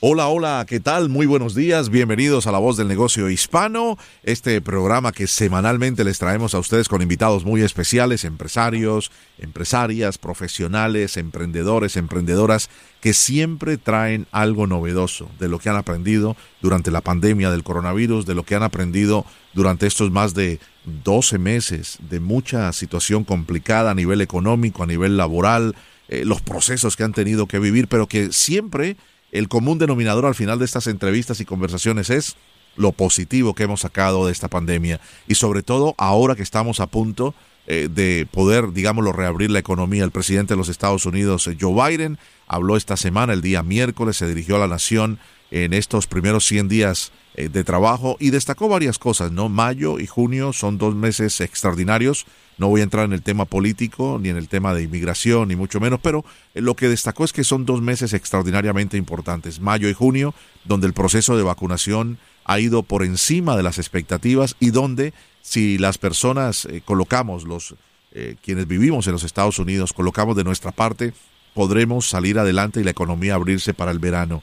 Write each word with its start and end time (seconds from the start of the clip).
Hola, 0.00 0.28
hola, 0.28 0.64
¿qué 0.68 0.78
tal? 0.78 1.08
Muy 1.08 1.26
buenos 1.26 1.56
días, 1.56 1.88
bienvenidos 1.88 2.46
a 2.46 2.52
La 2.52 2.58
Voz 2.58 2.76
del 2.76 2.86
Negocio 2.86 3.28
Hispano, 3.30 3.98
este 4.22 4.60
programa 4.60 5.10
que 5.10 5.26
semanalmente 5.26 6.04
les 6.04 6.20
traemos 6.20 6.54
a 6.54 6.60
ustedes 6.60 6.88
con 6.88 7.02
invitados 7.02 7.44
muy 7.44 7.62
especiales, 7.62 8.24
empresarios, 8.24 9.10
empresarias, 9.38 10.16
profesionales, 10.16 11.16
emprendedores, 11.16 11.96
emprendedoras, 11.96 12.70
que 13.00 13.12
siempre 13.12 13.76
traen 13.76 14.28
algo 14.30 14.68
novedoso 14.68 15.28
de 15.40 15.48
lo 15.48 15.58
que 15.58 15.68
han 15.68 15.74
aprendido 15.74 16.36
durante 16.62 16.92
la 16.92 17.00
pandemia 17.00 17.50
del 17.50 17.64
coronavirus, 17.64 18.24
de 18.24 18.36
lo 18.36 18.44
que 18.44 18.54
han 18.54 18.62
aprendido 18.62 19.26
durante 19.52 19.88
estos 19.88 20.12
más 20.12 20.32
de 20.32 20.60
12 20.84 21.38
meses 21.38 21.98
de 22.08 22.20
mucha 22.20 22.72
situación 22.72 23.24
complicada 23.24 23.90
a 23.90 23.96
nivel 23.96 24.20
económico, 24.20 24.84
a 24.84 24.86
nivel 24.86 25.16
laboral, 25.16 25.74
eh, 26.06 26.24
los 26.24 26.40
procesos 26.40 26.94
que 26.94 27.02
han 27.02 27.12
tenido 27.12 27.48
que 27.48 27.58
vivir, 27.58 27.88
pero 27.88 28.06
que 28.06 28.32
siempre 28.32 28.96
el 29.32 29.48
común 29.48 29.78
denominador 29.78 30.26
al 30.26 30.34
final 30.34 30.58
de 30.58 30.64
estas 30.64 30.86
entrevistas 30.86 31.40
y 31.40 31.44
conversaciones 31.44 32.10
es 32.10 32.36
lo 32.76 32.92
positivo 32.92 33.54
que 33.54 33.64
hemos 33.64 33.80
sacado 33.80 34.26
de 34.26 34.32
esta 34.32 34.48
pandemia 34.48 35.00
y 35.26 35.34
sobre 35.34 35.62
todo 35.62 35.94
ahora 35.98 36.36
que 36.36 36.42
estamos 36.42 36.80
a 36.80 36.86
punto 36.86 37.34
eh, 37.66 37.88
de 37.90 38.26
poder, 38.30 38.72
digámoslo, 38.72 39.12
reabrir 39.12 39.50
la 39.50 39.58
economía. 39.58 40.02
El 40.04 40.10
presidente 40.10 40.54
de 40.54 40.58
los 40.58 40.70
Estados 40.70 41.04
Unidos, 41.04 41.46
eh, 41.48 41.56
Joe 41.60 41.90
Biden, 41.90 42.18
habló 42.46 42.78
esta 42.78 42.96
semana, 42.96 43.34
el 43.34 43.42
día 43.42 43.62
miércoles, 43.62 44.16
se 44.16 44.26
dirigió 44.26 44.56
a 44.56 44.60
la 44.60 44.68
nación 44.68 45.18
en 45.50 45.74
estos 45.74 46.06
primeros 46.06 46.46
100 46.46 46.68
días 46.68 47.12
eh, 47.34 47.50
de 47.50 47.64
trabajo 47.64 48.16
y 48.20 48.30
destacó 48.30 48.68
varias 48.70 48.98
cosas, 48.98 49.32
¿no? 49.32 49.50
Mayo 49.50 49.98
y 49.98 50.06
junio 50.06 50.54
son 50.54 50.78
dos 50.78 50.94
meses 50.94 51.42
extraordinarios 51.42 52.24
no 52.58 52.68
voy 52.68 52.80
a 52.80 52.84
entrar 52.84 53.04
en 53.04 53.12
el 53.12 53.22
tema 53.22 53.44
político 53.44 54.18
ni 54.20 54.28
en 54.28 54.36
el 54.36 54.48
tema 54.48 54.74
de 54.74 54.82
inmigración, 54.82 55.48
ni 55.48 55.56
mucho 55.56 55.80
menos, 55.80 56.00
pero 56.02 56.24
eh, 56.54 56.60
lo 56.60 56.74
que 56.74 56.88
destacó 56.88 57.24
es 57.24 57.32
que 57.32 57.44
son 57.44 57.64
dos 57.64 57.80
meses 57.80 58.12
extraordinariamente 58.12 58.96
importantes, 58.96 59.60
mayo 59.60 59.88
y 59.88 59.94
junio, 59.94 60.34
donde 60.64 60.86
el 60.86 60.92
proceso 60.92 61.36
de 61.36 61.44
vacunación 61.44 62.18
ha 62.44 62.58
ido 62.58 62.82
por 62.82 63.04
encima 63.04 63.56
de 63.56 63.62
las 63.62 63.78
expectativas 63.78 64.56
y 64.58 64.70
donde 64.70 65.14
si 65.40 65.78
las 65.78 65.98
personas 65.98 66.64
eh, 66.66 66.82
colocamos, 66.84 67.44
los 67.44 67.74
eh, 68.12 68.36
quienes 68.42 68.66
vivimos 68.66 69.06
en 69.06 69.12
los 69.12 69.22
Estados 69.22 69.58
Unidos, 69.58 69.92
colocamos 69.92 70.36
de 70.36 70.44
nuestra 70.44 70.72
parte, 70.72 71.12
podremos 71.54 72.08
salir 72.08 72.38
adelante 72.38 72.80
y 72.80 72.84
la 72.84 72.90
economía 72.90 73.34
abrirse 73.34 73.74
para 73.74 73.90
el 73.90 73.98
verano. 73.98 74.42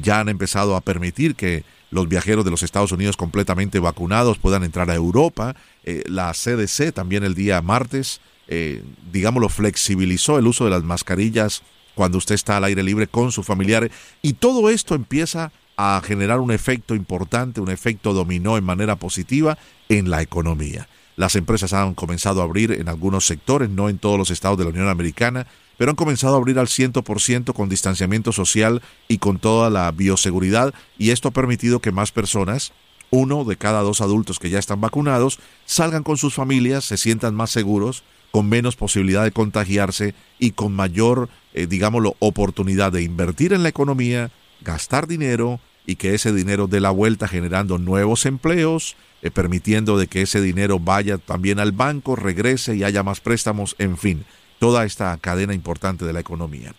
ya 0.00 0.20
han 0.20 0.28
empezado 0.28 0.76
a 0.76 0.80
permitir 0.80 1.34
que 1.34 1.64
los 1.92 2.08
viajeros 2.08 2.44
de 2.44 2.50
los 2.50 2.62
Estados 2.62 2.90
Unidos 2.90 3.16
completamente 3.16 3.78
vacunados 3.78 4.38
puedan 4.38 4.64
entrar 4.64 4.90
a 4.90 4.94
Europa. 4.94 5.54
Eh, 5.84 6.02
la 6.06 6.32
CDC 6.32 6.92
también 6.92 7.22
el 7.22 7.34
día 7.34 7.60
martes, 7.60 8.22
eh, 8.48 8.82
digámoslo, 9.12 9.50
flexibilizó 9.50 10.38
el 10.38 10.46
uso 10.46 10.64
de 10.64 10.70
las 10.70 10.82
mascarillas 10.82 11.62
cuando 11.94 12.16
usted 12.16 12.34
está 12.34 12.56
al 12.56 12.64
aire 12.64 12.82
libre 12.82 13.06
con 13.06 13.30
su 13.30 13.42
familiar. 13.42 13.90
Y 14.22 14.32
todo 14.32 14.70
esto 14.70 14.94
empieza 14.94 15.52
a 15.76 16.00
generar 16.02 16.40
un 16.40 16.50
efecto 16.50 16.94
importante, 16.94 17.60
un 17.60 17.70
efecto 17.70 18.14
dominó 18.14 18.56
en 18.56 18.64
manera 18.64 18.96
positiva 18.96 19.58
en 19.90 20.08
la 20.10 20.22
economía. 20.22 20.88
Las 21.16 21.36
empresas 21.36 21.74
han 21.74 21.92
comenzado 21.92 22.40
a 22.40 22.44
abrir 22.44 22.72
en 22.72 22.88
algunos 22.88 23.26
sectores, 23.26 23.68
no 23.68 23.90
en 23.90 23.98
todos 23.98 24.16
los 24.16 24.30
estados 24.30 24.56
de 24.56 24.64
la 24.64 24.70
Unión 24.70 24.88
Americana, 24.88 25.46
pero 25.82 25.90
han 25.90 25.96
comenzado 25.96 26.34
a 26.34 26.36
abrir 26.36 26.60
al 26.60 26.68
100% 26.68 27.54
con 27.54 27.68
distanciamiento 27.68 28.30
social 28.30 28.82
y 29.08 29.18
con 29.18 29.40
toda 29.40 29.68
la 29.68 29.90
bioseguridad 29.90 30.72
y 30.96 31.10
esto 31.10 31.26
ha 31.26 31.32
permitido 31.32 31.80
que 31.80 31.90
más 31.90 32.12
personas, 32.12 32.72
uno 33.10 33.42
de 33.42 33.56
cada 33.56 33.80
dos 33.80 34.00
adultos 34.00 34.38
que 34.38 34.48
ya 34.48 34.60
están 34.60 34.80
vacunados, 34.80 35.40
salgan 35.64 36.04
con 36.04 36.18
sus 36.18 36.34
familias, 36.34 36.84
se 36.84 36.96
sientan 36.96 37.34
más 37.34 37.50
seguros, 37.50 38.04
con 38.30 38.48
menos 38.48 38.76
posibilidad 38.76 39.24
de 39.24 39.32
contagiarse 39.32 40.14
y 40.38 40.52
con 40.52 40.72
mayor, 40.72 41.28
eh, 41.52 41.66
digámoslo, 41.66 42.14
oportunidad 42.20 42.92
de 42.92 43.02
invertir 43.02 43.52
en 43.52 43.64
la 43.64 43.70
economía, 43.70 44.30
gastar 44.60 45.08
dinero 45.08 45.58
y 45.84 45.96
que 45.96 46.14
ese 46.14 46.32
dinero 46.32 46.68
dé 46.68 46.78
la 46.78 46.92
vuelta 46.92 47.26
generando 47.26 47.78
nuevos 47.78 48.24
empleos, 48.24 48.94
eh, 49.20 49.32
permitiendo 49.32 49.98
de 49.98 50.06
que 50.06 50.22
ese 50.22 50.40
dinero 50.40 50.78
vaya 50.78 51.18
también 51.18 51.58
al 51.58 51.72
banco, 51.72 52.14
regrese 52.14 52.76
y 52.76 52.84
haya 52.84 53.02
más 53.02 53.18
préstamos, 53.18 53.74
en 53.80 53.98
fin 53.98 54.24
toda 54.62 54.84
esta 54.84 55.18
cadena 55.18 55.54
importante 55.54 56.04
de 56.04 56.12
la 56.12 56.20
economía. 56.20 56.72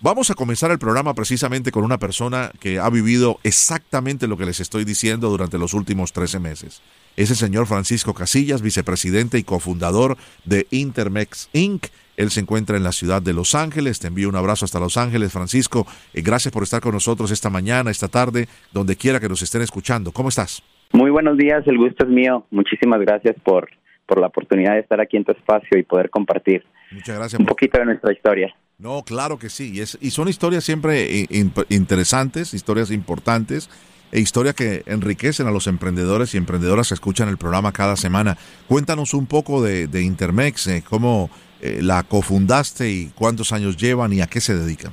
Vamos 0.00 0.30
a 0.30 0.34
comenzar 0.34 0.70
el 0.70 0.78
programa 0.78 1.12
precisamente 1.12 1.70
con 1.70 1.84
una 1.84 1.98
persona 1.98 2.50
que 2.60 2.78
ha 2.78 2.88
vivido 2.88 3.40
exactamente 3.42 4.26
lo 4.26 4.38
que 4.38 4.46
les 4.46 4.58
estoy 4.58 4.86
diciendo 4.86 5.28
durante 5.28 5.58
los 5.58 5.74
últimos 5.74 6.14
13 6.14 6.38
meses. 6.38 6.80
Es 7.14 7.28
el 7.28 7.36
señor 7.36 7.66
Francisco 7.66 8.14
Casillas, 8.14 8.62
vicepresidente 8.62 9.36
y 9.36 9.42
cofundador 9.42 10.16
de 10.46 10.66
Intermex 10.70 11.50
Inc. 11.52 11.88
Él 12.16 12.30
se 12.30 12.40
encuentra 12.40 12.78
en 12.78 12.84
la 12.84 12.92
ciudad 12.92 13.20
de 13.20 13.34
Los 13.34 13.54
Ángeles. 13.54 14.00
Te 14.00 14.06
envío 14.06 14.30
un 14.30 14.36
abrazo 14.36 14.64
hasta 14.64 14.80
Los 14.80 14.96
Ángeles, 14.96 15.30
Francisco. 15.30 15.86
Gracias 16.14 16.54
por 16.54 16.62
estar 16.62 16.80
con 16.80 16.92
nosotros 16.92 17.30
esta 17.30 17.50
mañana, 17.50 17.90
esta 17.90 18.08
tarde, 18.08 18.48
donde 18.72 18.96
quiera 18.96 19.20
que 19.20 19.28
nos 19.28 19.42
estén 19.42 19.60
escuchando. 19.60 20.10
¿Cómo 20.10 20.30
estás? 20.30 20.62
Muy 20.94 21.10
buenos 21.10 21.36
días, 21.36 21.66
el 21.66 21.76
gusto 21.76 22.06
es 22.06 22.10
mío. 22.10 22.46
Muchísimas 22.50 22.98
gracias 23.00 23.36
por, 23.44 23.68
por 24.06 24.20
la 24.20 24.28
oportunidad 24.28 24.74
de 24.74 24.80
estar 24.80 25.00
aquí 25.00 25.16
en 25.16 25.24
tu 25.24 25.32
espacio 25.32 25.78
y 25.78 25.82
poder 25.82 26.10
compartir 26.10 26.64
Muchas 26.90 27.16
gracias. 27.16 27.40
Un 27.40 27.46
poquito 27.46 27.78
de 27.78 27.84
nuestra 27.84 28.12
historia. 28.12 28.54
No, 28.78 29.02
claro 29.02 29.38
que 29.38 29.48
sí. 29.48 29.72
Y, 29.74 29.80
es, 29.80 29.98
y 30.00 30.10
son 30.10 30.28
historias 30.28 30.64
siempre 30.64 31.26
interesantes, 31.68 32.54
historias 32.54 32.90
importantes 32.90 33.70
e 34.12 34.20
historias 34.20 34.54
que 34.54 34.82
enriquecen 34.86 35.46
a 35.46 35.50
los 35.50 35.66
emprendedores 35.66 36.34
y 36.34 36.38
emprendedoras 36.38 36.88
que 36.88 36.94
escuchan 36.94 37.28
el 37.28 37.38
programa 37.38 37.72
cada 37.72 37.96
semana. 37.96 38.36
Cuéntanos 38.68 39.14
un 39.14 39.26
poco 39.26 39.62
de, 39.62 40.02
Intermex, 40.02 40.68
eh, 40.68 40.84
cómo 40.88 41.28
eh, 41.60 41.80
la 41.82 42.02
cofundaste 42.04 42.88
y 42.88 43.10
cuántos 43.14 43.52
años 43.52 43.76
llevan 43.76 44.12
y 44.12 44.20
a 44.20 44.26
qué 44.26 44.40
se 44.40 44.54
dedican. 44.54 44.92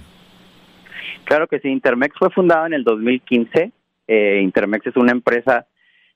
Claro 1.25 1.47
que 1.47 1.59
sí, 1.59 1.69
Intermex 1.69 2.17
fue 2.17 2.29
fundado 2.31 2.65
en 2.65 2.73
el 2.73 2.83
2015. 2.83 3.71
Eh, 4.07 4.41
Intermex 4.43 4.87
es 4.87 4.95
una 4.97 5.11
empresa 5.11 5.67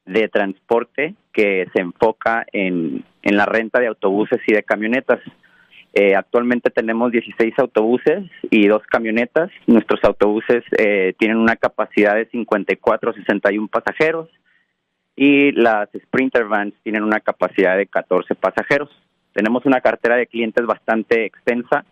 de 0.08 0.28
transporte 0.30 1.16
que 1.34 1.68
se 1.74 1.82
enfoca 1.82 2.46
en, 2.52 3.04
en 3.22 3.38
la 3.38 3.46
renta 3.46 3.80
de 3.80 3.88
autobuses 3.88 4.40
y 4.48 4.54
de 4.54 4.64
camionetas. 4.64 5.20
Eh, 5.94 6.16
actualmente 6.16 6.70
tenemos 6.70 7.12
16 7.12 7.54
autobuses 7.58 8.24
y 8.50 8.68
dos 8.68 8.84
camionetas. 8.88 9.50
Nuestros 9.66 10.04
autobuses 10.04 10.64
eh, 10.78 11.14
tienen 11.18 11.38
una 11.38 11.56
capacidad 11.56 12.16
de 12.16 12.28
54 12.28 13.14
61 13.14 13.68
pasajeros 13.68 14.30
y 15.16 15.52
las 15.54 15.90
Sprinter 15.90 16.46
Vans 16.46 16.76
tienen 16.84 17.04
una 17.04 17.20
capacidad 17.20 17.76
de 17.76 17.88
14 17.88 18.36
pasajeros. 18.36 18.90
Tenemos 19.34 19.66
una 19.66 19.82
cartera 19.82 20.16
de 20.16 20.28
clientes 20.28 20.66
bastante 20.66 21.26
extensa. 21.26 21.84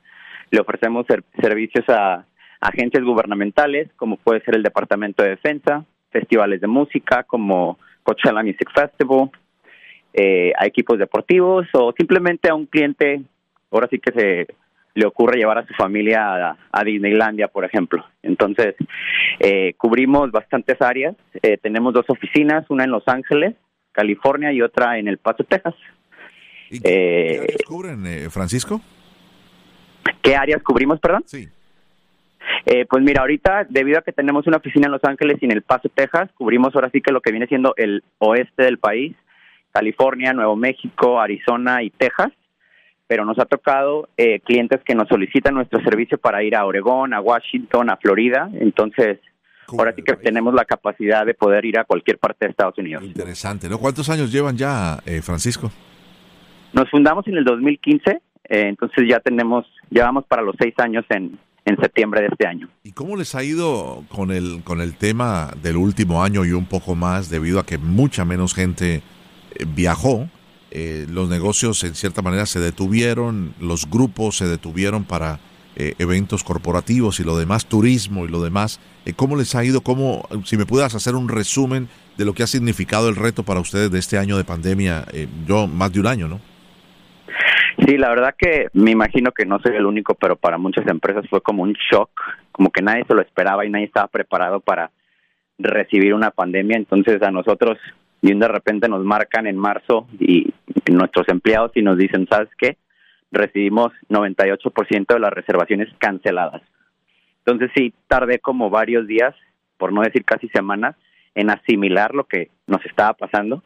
Le 0.52 0.62
ofrecemos 0.62 1.06
servicios 1.42 1.86
a 1.90 2.26
agencias 2.62 3.04
gubernamentales, 3.04 3.90
como 3.96 4.18
puede 4.18 4.42
ser 4.42 4.56
el 4.56 4.64
Departamento 4.64 5.24
de 5.24 5.30
Defensa, 5.30 5.84
festivales 6.12 6.62
de 6.62 6.68
música 6.68 7.24
como 7.24 7.78
Coachella 8.06 8.44
Music 8.44 8.70
Festival, 8.74 9.32
eh, 10.14 10.54
a 10.58 10.66
equipos 10.66 10.98
deportivos 10.98 11.68
o 11.74 11.92
simplemente 11.98 12.50
a 12.50 12.56
un 12.56 12.68
cliente 12.68 13.22
ahora 13.72 13.88
sí 13.90 14.00
que 14.00 14.12
se 14.14 14.48
le 14.94 15.06
ocurre 15.06 15.38
llevar 15.38 15.58
a 15.58 15.68
su 15.68 15.74
familia 15.74 16.58
a, 16.72 16.84
Disneylandia, 16.86 17.50
por 17.50 17.66
ejemplo. 17.66 18.06
Entonces, 18.24 18.76
eh, 19.40 19.74
cubrimos 19.78 20.32
bastantes 20.32 20.82
áreas. 20.82 21.16
Eh, 21.42 21.58
tenemos 21.58 21.94
dos 21.94 22.06
oficinas, 22.08 22.66
una 22.70 22.86
en 22.86 22.92
Los 22.92 23.06
Ángeles, 23.08 23.56
California, 23.92 24.54
y 24.54 24.62
otra 24.62 24.98
en 24.98 25.10
El 25.10 25.18
Paso, 25.18 25.44
Texas. 25.44 25.76
¿Y 26.70 26.80
qué, 26.80 27.34
eh, 27.34 27.40
áreas 27.40 27.62
cubren, 27.68 28.32
Francisco? 28.32 28.80
¿Qué 30.22 30.36
áreas 30.36 30.64
cubrimos, 30.64 31.00
perdón? 31.02 31.24
Sí. 31.26 31.50
Pues 32.90 33.04
mira, 33.04 33.22
ahorita, 33.22 33.66
debido 33.70 34.00
a 34.00 34.02
que 34.02 34.12
tenemos 34.12 34.48
una 34.48 34.58
oficina 34.58 34.88
en 34.88 34.92
Los 34.92 35.04
Ángeles 35.04 35.38
y 35.42 35.46
en 35.46 35.52
El 35.52 35.62
Paso, 35.62 35.90
Texas, 35.90 36.30
cubrimos 36.36 36.74
ahora 36.76 36.90
sí 36.92 37.02
que 37.02 37.14
lo 37.14 37.22
que 37.22 37.32
viene 37.32 37.48
siendo 37.48 37.74
el 37.78 38.04
oeste 38.20 38.64
del 38.64 38.80
país, 38.80 39.16
California, 39.72 40.34
Nuevo 40.34 40.56
México, 40.56 41.20
Arizona 41.20 41.84
y 41.84 41.90
Texas 41.90 42.32
pero 43.08 43.26
nos 43.26 43.38
ha 43.40 43.46
tocado 43.46 44.10
eh, 44.18 44.40
clientes 44.40 44.82
que 44.84 44.96
nos 44.96 45.08
solicitan 45.08 45.54
nuestro 45.54 45.82
servicio 45.84 46.18
para 46.18 46.44
ir 46.44 46.56
a 46.56 46.66
Oregón, 46.66 47.14
a 47.14 47.22
Washington, 47.22 47.90
a 47.90 47.98
Florida. 47.98 48.50
Entonces, 48.54 49.20
ahora 49.68 49.94
sí 49.96 50.02
que 50.02 50.14
tenemos 50.16 50.54
la 50.54 50.66
capacidad 50.66 51.26
de 51.26 51.34
poder 51.34 51.66
ir 51.66 51.78
a 51.78 51.84
cualquier 51.84 52.18
parte 52.18 52.46
de 52.46 52.52
Estados 52.52 52.78
Unidos. 52.78 53.04
Interesante, 53.04 53.70
¿no? 53.70 53.78
¿Cuántos 53.78 54.10
años 54.10 54.32
llevan 54.32 54.58
ya, 54.58 55.00
eh, 55.06 55.22
Francisco? 55.22 55.72
Nos 56.74 56.90
fundamos 56.90 57.28
en 57.28 57.38
el 57.38 57.46
2015, 57.46 58.12
eh, 58.12 58.20
entonces 58.50 59.06
ya 59.08 59.20
tenemos, 59.20 59.66
llevamos 59.90 60.26
para 60.26 60.42
los 60.42 60.56
seis 60.60 60.74
años 60.80 61.06
en, 61.10 61.38
en 61.66 61.78
septiembre 61.78 62.22
de 62.22 62.28
este 62.28 62.48
año. 62.48 62.70
¿Y 62.84 62.92
cómo 62.92 63.18
les 63.18 63.36
ha 63.36 63.44
ido 63.44 64.04
con 64.10 64.32
el, 64.32 64.62
con 64.64 64.82
el 64.82 64.96
tema 64.96 65.52
del 65.62 65.78
último 65.78 66.24
año 66.24 66.46
y 66.46 66.52
un 66.52 66.66
poco 66.66 66.96
más 66.96 67.30
debido 67.30 67.60
a 67.60 67.66
que 67.66 67.78
mucha 67.78 68.24
menos 68.24 68.54
gente 68.54 69.02
eh, 69.56 69.66
viajó? 69.68 70.30
Eh, 70.78 71.08
los 71.10 71.30
negocios 71.30 71.86
en 71.86 71.96
cierta 71.96 72.22
manera 72.22 72.46
se 72.46 72.60
detuvieron, 72.60 73.54
los 73.62 73.90
grupos 73.90 74.36
se 74.36 74.46
detuvieron 74.46 75.06
para 75.06 75.40
eh, 75.78 75.96
eventos 76.00 76.44
corporativos 76.44 77.22
y 77.22 77.24
lo 77.24 77.38
demás, 77.38 77.66
turismo 77.66 78.26
y 78.26 78.28
lo 78.28 78.44
demás. 78.44 78.82
Eh, 79.06 79.14
¿Cómo 79.14 79.38
les 79.38 79.56
ha 79.56 79.64
ido? 79.64 79.80
¿Cómo, 79.80 80.28
si 80.44 80.58
me 80.58 80.66
puedas 80.66 80.94
hacer 80.94 81.16
un 81.16 81.30
resumen 81.30 81.88
de 82.18 82.26
lo 82.26 82.34
que 82.34 82.44
ha 82.44 82.48
significado 82.48 83.08
el 83.08 83.16
reto 83.16 83.44
para 83.44 83.62
ustedes 83.62 83.90
de 83.90 84.00
este 84.00 84.18
año 84.18 84.36
de 84.36 84.44
pandemia, 84.44 85.06
yo 85.48 85.66
más 85.66 85.94
de 85.94 86.02
un 86.02 86.08
año, 86.08 86.28
¿no? 86.28 86.42
Sí, 87.80 87.98
la 87.98 88.10
verdad 88.10 88.36
que 88.38 88.70
me 88.74 88.92
imagino 88.92 89.32
que 89.32 89.46
no 89.46 89.60
soy 89.60 89.76
el 89.76 89.86
único, 89.86 90.16
pero 90.16 90.36
para 90.38 90.58
muchas 90.58 90.88
empresas 90.88 91.26
fue 91.30 91.42
como 91.42 91.64
un 91.64 91.74
shock, 91.74 92.10
como 92.52 92.72
que 92.72 92.82
nadie 92.82 93.04
se 93.06 93.14
lo 93.14 93.22
esperaba 93.22 93.66
y 93.66 93.70
nadie 93.70 93.86
estaba 93.86 94.08
preparado 94.08 94.62
para 94.62 94.92
recibir 95.58 96.14
una 96.14 96.32
pandemia. 96.32 96.78
Entonces 96.78 97.22
a 97.22 97.32
nosotros 97.32 97.78
y 98.22 98.34
de 98.34 98.48
repente 98.48 98.88
nos 98.88 99.04
marcan 99.04 99.46
en 99.46 99.58
marzo 99.58 100.08
y 100.20 100.52
nuestros 100.92 101.28
empleados 101.30 101.72
y 101.76 101.82
nos 101.82 101.98
dicen, 101.98 102.28
¿sabes 102.30 102.50
qué? 102.58 102.78
Recibimos 103.32 103.92
98% 104.10 105.14
de 105.14 105.20
las 105.20 105.34
reservaciones 105.34 105.90
canceladas. 106.00 106.62
Entonces 107.46 107.70
sí, 107.76 107.94
tardé 108.08 108.40
como 108.40 108.70
varios 108.70 109.06
días, 109.06 109.36
por 109.78 109.94
no 109.94 110.02
decir 110.02 110.24
casi 110.26 110.48
semanas, 110.50 110.96
en 111.36 111.52
asimilar 111.52 112.16
lo 112.16 112.24
que 112.24 112.50
nos 112.66 112.84
estaba 112.86 113.14
pasando. 113.14 113.62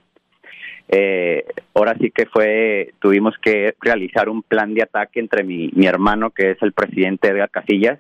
Eh, 0.92 1.46
ahora 1.76 1.96
sí 2.00 2.10
que 2.10 2.26
fue, 2.26 2.94
tuvimos 3.00 3.36
que 3.38 3.76
realizar 3.80 4.28
un 4.28 4.42
plan 4.42 4.74
de 4.74 4.82
ataque 4.82 5.20
entre 5.20 5.44
mi, 5.44 5.70
mi 5.74 5.86
hermano, 5.86 6.32
que 6.32 6.52
es 6.52 6.62
el 6.62 6.74
presidente 6.74 7.32
de 7.32 7.48
Casillas, 7.48 8.00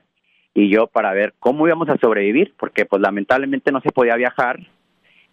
y 0.55 0.69
yo 0.69 0.87
para 0.87 1.13
ver 1.13 1.35
cómo 1.39 1.67
íbamos 1.67 1.87
a 1.89 1.97
sobrevivir, 1.97 2.53
porque 2.57 2.85
pues 2.85 3.01
lamentablemente 3.01 3.71
no 3.71 3.79
se 3.81 3.91
podía 3.91 4.15
viajar, 4.15 4.59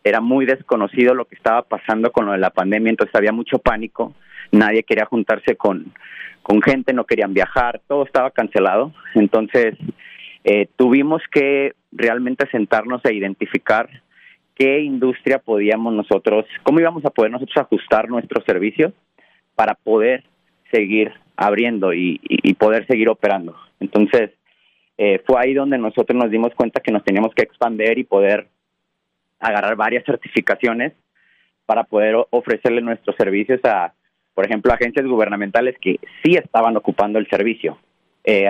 era 0.04 0.20
muy 0.20 0.44
desconocido 0.44 1.14
lo 1.14 1.24
que 1.24 1.34
estaba 1.34 1.62
pasando 1.62 2.12
con 2.12 2.26
lo 2.26 2.32
de 2.32 2.38
la 2.38 2.50
pandemia, 2.50 2.90
entonces 2.90 3.14
había 3.14 3.32
mucho 3.32 3.58
pánico, 3.58 4.14
nadie 4.52 4.82
quería 4.82 5.06
juntarse 5.06 5.56
con, 5.56 5.92
con 6.42 6.60
gente, 6.60 6.92
no 6.92 7.04
querían 7.06 7.32
viajar, 7.32 7.80
todo 7.88 8.04
estaba 8.04 8.30
cancelado, 8.30 8.92
entonces 9.14 9.74
eh, 10.44 10.68
tuvimos 10.76 11.22
que 11.32 11.74
realmente 11.90 12.46
sentarnos 12.50 13.02
e 13.04 13.14
identificar 13.14 13.88
qué 14.56 14.80
industria 14.80 15.38
podíamos 15.38 15.92
nosotros, 15.92 16.46
cómo 16.62 16.80
íbamos 16.80 17.04
a 17.04 17.10
poder 17.10 17.30
nosotros 17.30 17.56
ajustar 17.58 18.08
nuestros 18.08 18.44
servicios 18.44 18.92
para 19.54 19.74
poder 19.74 20.24
seguir 20.72 21.12
abriendo 21.36 21.92
y, 21.92 22.18
poder 22.58 22.86
seguir 22.86 23.08
operando. 23.08 23.54
Entonces, 23.78 24.30
eh, 24.98 25.22
fue 25.26 25.36
ahí 25.38 25.54
donde 25.54 25.78
nosotros 25.78 26.18
nos 26.18 26.30
dimos 26.30 26.54
cuenta 26.54 26.80
que 26.80 26.90
nos 26.90 27.04
teníamos 27.04 27.34
que 27.34 27.42
expandir 27.42 27.98
y 27.98 28.04
poder 28.04 28.48
agarrar 29.38 29.76
varias 29.76 30.04
certificaciones 30.04 30.94
para 31.66 31.84
poder 31.84 32.16
ofrecerle 32.30 32.80
nuestros 32.80 33.14
servicios 33.16 33.60
a, 33.64 33.92
por 34.34 34.46
ejemplo, 34.46 34.72
agencias 34.72 35.06
gubernamentales 35.06 35.76
que 35.78 36.00
sí 36.22 36.36
estaban 36.36 36.76
ocupando 36.76 37.18
el 37.18 37.28
servicio. 37.28 37.78
Eh, 38.24 38.48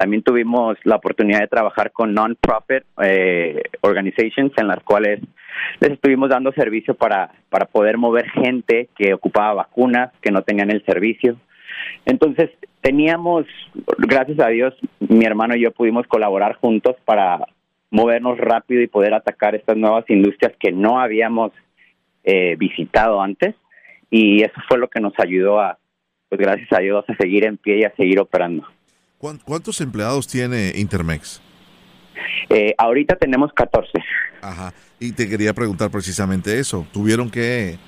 también 0.00 0.22
tuvimos 0.22 0.78
la 0.84 0.96
oportunidad 0.96 1.40
de 1.40 1.48
trabajar 1.48 1.92
con 1.92 2.14
non-profit 2.14 2.84
eh, 3.02 3.64
organizations 3.82 4.50
en 4.56 4.68
las 4.68 4.82
cuales 4.82 5.20
les 5.78 5.90
estuvimos 5.90 6.30
dando 6.30 6.52
servicio 6.52 6.94
para, 6.94 7.30
para 7.50 7.66
poder 7.66 7.98
mover 7.98 8.30
gente 8.30 8.88
que 8.96 9.12
ocupaba 9.12 9.52
vacunas, 9.52 10.10
que 10.22 10.30
no 10.30 10.40
tenían 10.40 10.70
el 10.70 10.82
servicio. 10.86 11.36
Entonces, 12.06 12.48
teníamos, 12.80 13.44
gracias 13.98 14.40
a 14.40 14.48
Dios, 14.48 14.72
mi 15.00 15.26
hermano 15.26 15.54
y 15.54 15.60
yo 15.60 15.70
pudimos 15.70 16.06
colaborar 16.06 16.54
juntos 16.54 16.96
para 17.04 17.38
movernos 17.90 18.38
rápido 18.38 18.80
y 18.80 18.86
poder 18.86 19.12
atacar 19.12 19.54
estas 19.54 19.76
nuevas 19.76 20.08
industrias 20.08 20.54
que 20.58 20.72
no 20.72 20.98
habíamos 20.98 21.52
eh, 22.24 22.56
visitado 22.58 23.20
antes 23.20 23.54
y 24.10 24.42
eso 24.44 24.58
fue 24.66 24.78
lo 24.78 24.88
que 24.88 25.00
nos 25.00 25.12
ayudó 25.18 25.60
a, 25.60 25.76
pues 26.30 26.40
gracias 26.40 26.72
a 26.72 26.80
Dios, 26.80 27.04
a 27.06 27.16
seguir 27.16 27.44
en 27.44 27.58
pie 27.58 27.80
y 27.80 27.84
a 27.84 27.94
seguir 27.96 28.18
operando. 28.18 28.66
¿Cuántos 29.20 29.80
empleados 29.82 30.26
tiene 30.26 30.72
Intermex? 30.76 31.42
Eh, 32.48 32.74
ahorita 32.78 33.16
tenemos 33.16 33.52
14. 33.52 33.90
Ajá, 34.40 34.72
y 34.98 35.12
te 35.12 35.28
quería 35.28 35.52
preguntar 35.52 35.90
precisamente 35.90 36.58
eso. 36.58 36.86
¿Tuvieron 36.90 37.30
que 37.30 37.72
eh, 37.72 37.78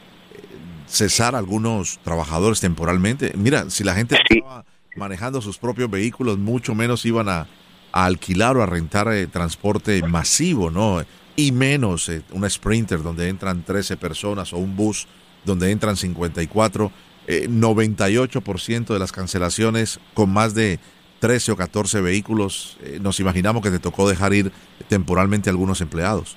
cesar 0.86 1.34
algunos 1.34 1.98
trabajadores 2.00 2.60
temporalmente? 2.60 3.32
Mira, 3.34 3.70
si 3.70 3.82
la 3.82 3.94
gente 3.94 4.16
estaba 4.16 4.66
manejando 4.94 5.40
sus 5.40 5.56
propios 5.56 5.90
vehículos, 5.90 6.36
mucho 6.38 6.74
menos 6.74 7.06
iban 7.06 7.30
a, 7.30 7.46
a 7.92 8.06
alquilar 8.06 8.56
o 8.56 8.62
a 8.62 8.66
rentar 8.66 9.08
eh, 9.12 9.26
transporte 9.26 10.02
masivo, 10.02 10.70
¿no? 10.70 11.02
Y 11.36 11.52
menos 11.52 12.08
eh, 12.08 12.22
una 12.32 12.48
Sprinter 12.48 13.02
donde 13.02 13.28
entran 13.28 13.62
13 13.62 13.96
personas 13.96 14.52
o 14.52 14.58
un 14.58 14.76
bus 14.76 15.06
donde 15.44 15.70
entran 15.70 15.96
54. 15.96 16.92
98% 17.28 18.90
eh, 18.90 18.92
de 18.92 18.98
las 18.98 19.12
cancelaciones 19.12 20.00
con 20.12 20.30
más 20.30 20.54
de 20.54 20.80
13 21.22 21.52
o 21.52 21.56
14 21.56 22.00
vehículos. 22.00 22.76
nos 23.00 23.20
imaginamos 23.20 23.62
que 23.62 23.70
te 23.70 23.78
tocó 23.78 24.08
dejar 24.08 24.32
ir 24.32 24.50
temporalmente 24.88 25.48
algunos 25.48 25.80
empleados. 25.80 26.36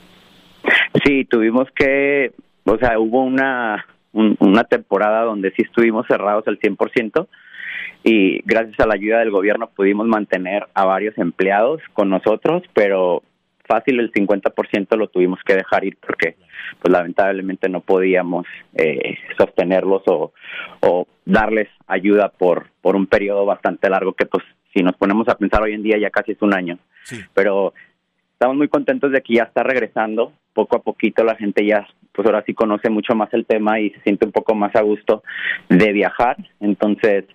Sí, 1.04 1.26
tuvimos 1.26 1.68
que, 1.76 2.34
o 2.66 2.78
sea, 2.78 3.00
hubo 3.00 3.24
una, 3.24 3.84
una 4.14 4.64
temporada 4.66 5.24
donde 5.24 5.52
sí 5.58 5.64
estuvimos 5.64 6.06
cerrados 6.08 6.48
al 6.48 6.60
100% 6.60 7.28
y 8.04 8.44
gracias 8.46 8.80
a 8.80 8.86
la 8.86 8.94
ayuda 8.94 9.20
del 9.20 9.32
gobierno 9.32 9.72
pudimos 9.76 10.06
mantener 10.06 10.68
a 10.76 10.86
varios 10.86 11.18
empleados 11.18 11.82
con 11.94 12.12
nosotros, 12.12 12.62
pero 12.76 13.24
fácil 13.68 14.00
el 14.00 14.12
50% 14.12 14.96
lo 14.96 15.08
tuvimos 15.08 15.40
que 15.44 15.56
dejar 15.56 15.84
ir 15.84 15.98
porque 16.00 16.36
pues 16.80 16.92
lamentablemente 16.92 17.70
no 17.70 17.82
podíamos 17.82 18.46
eh, 18.76 19.18
sostenerlos 19.36 20.04
o, 20.06 20.32
o 20.82 21.08
darles 21.26 21.70
ayuda 21.88 22.30
por 22.30 22.68
por 22.82 22.96
un 22.96 23.08
periodo 23.08 23.48
bastante 23.48 23.90
largo 23.90 24.14
que 24.14 24.28
pues 24.28 24.44
si 24.76 24.84
nos 24.84 24.96
ponemos 24.96 25.28
a 25.30 25.36
pensar 25.36 25.62
hoy 25.64 25.74
en 25.74 25.84
día 25.84 25.98
ya 25.98 26.10
casi 26.10 26.34
es 26.34 26.42
un 26.42 26.54
año. 26.54 26.78
Pero 27.34 27.74
estamos 28.34 28.58
muy 28.58 28.68
contentos 28.68 29.12
de 29.12 29.22
que 29.22 29.36
ya 29.36 29.44
está 29.44 29.64
regresando 29.64 30.34
poco 30.54 30.78
a 30.78 30.82
poquito 30.82 31.24
la 31.24 31.36
gente 31.36 31.66
ya 31.66 31.88
pues 32.12 32.26
ahora 32.26 32.44
sí 32.46 32.54
conoce 32.54 32.90
mucho 32.90 33.14
más 33.14 33.34
el 33.34 33.46
tema 33.46 33.80
y 33.80 33.90
se 33.90 34.02
siente 34.02 34.26
un 34.26 34.32
poco 34.32 34.56
más 34.56 34.76
a 34.76 34.82
gusto 34.82 35.24
de 35.70 35.92
viajar. 35.92 36.38
Entonces 36.60 37.26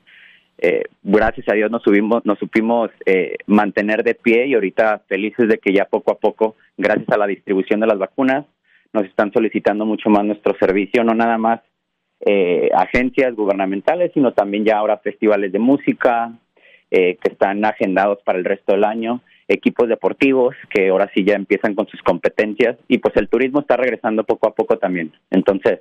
eh, 0.59 0.85
gracias 1.03 1.49
a 1.49 1.55
Dios 1.55 1.71
nos 1.71 1.83
subimos, 1.83 2.25
nos 2.27 2.39
supimos 2.39 2.91
eh, 3.07 3.37
mantener 3.47 4.03
de 4.03 4.15
pie 4.15 4.47
y 4.47 4.55
ahorita 4.55 5.03
felices 5.09 5.49
de 5.49 5.59
que 5.59 5.73
ya 5.73 5.87
poco 5.87 6.13
a 6.13 6.19
poco, 6.19 6.57
gracias 6.77 7.09
a 7.09 7.17
la 7.17 7.27
distribución 7.27 7.81
de 7.81 7.87
las 7.87 7.99
vacunas, 7.99 8.45
nos 8.93 9.05
están 9.05 9.33
solicitando 9.33 9.87
mucho 9.87 10.11
más 10.11 10.25
nuestro 10.25 10.55
servicio, 10.59 11.03
no 11.03 11.15
nada 11.15 11.39
más 11.39 11.61
eh, 12.21 12.69
agencias 12.75 13.35
gubernamentales, 13.35 14.13
sino 14.13 14.33
también 14.33 14.65
ya 14.65 14.77
ahora 14.77 14.99
festivales 14.99 15.53
de 15.53 15.59
música 15.59 16.33
que 16.91 17.19
están 17.23 17.65
agendados 17.65 18.19
para 18.25 18.39
el 18.39 18.45
resto 18.45 18.73
del 18.73 18.85
año, 18.85 19.23
equipos 19.47 19.89
deportivos 19.89 20.57
que 20.69 20.89
ahora 20.89 21.09
sí 21.15 21.25
ya 21.25 21.35
empiezan 21.35 21.75
con 21.75 21.87
sus 21.87 22.03
competencias 22.03 22.77
y 22.89 22.99
pues 22.99 23.17
el 23.17 23.29
turismo 23.29 23.61
está 23.61 23.77
regresando 23.77 24.25
poco 24.25 24.49
a 24.49 24.55
poco 24.55 24.77
también. 24.77 25.13
Entonces, 25.31 25.81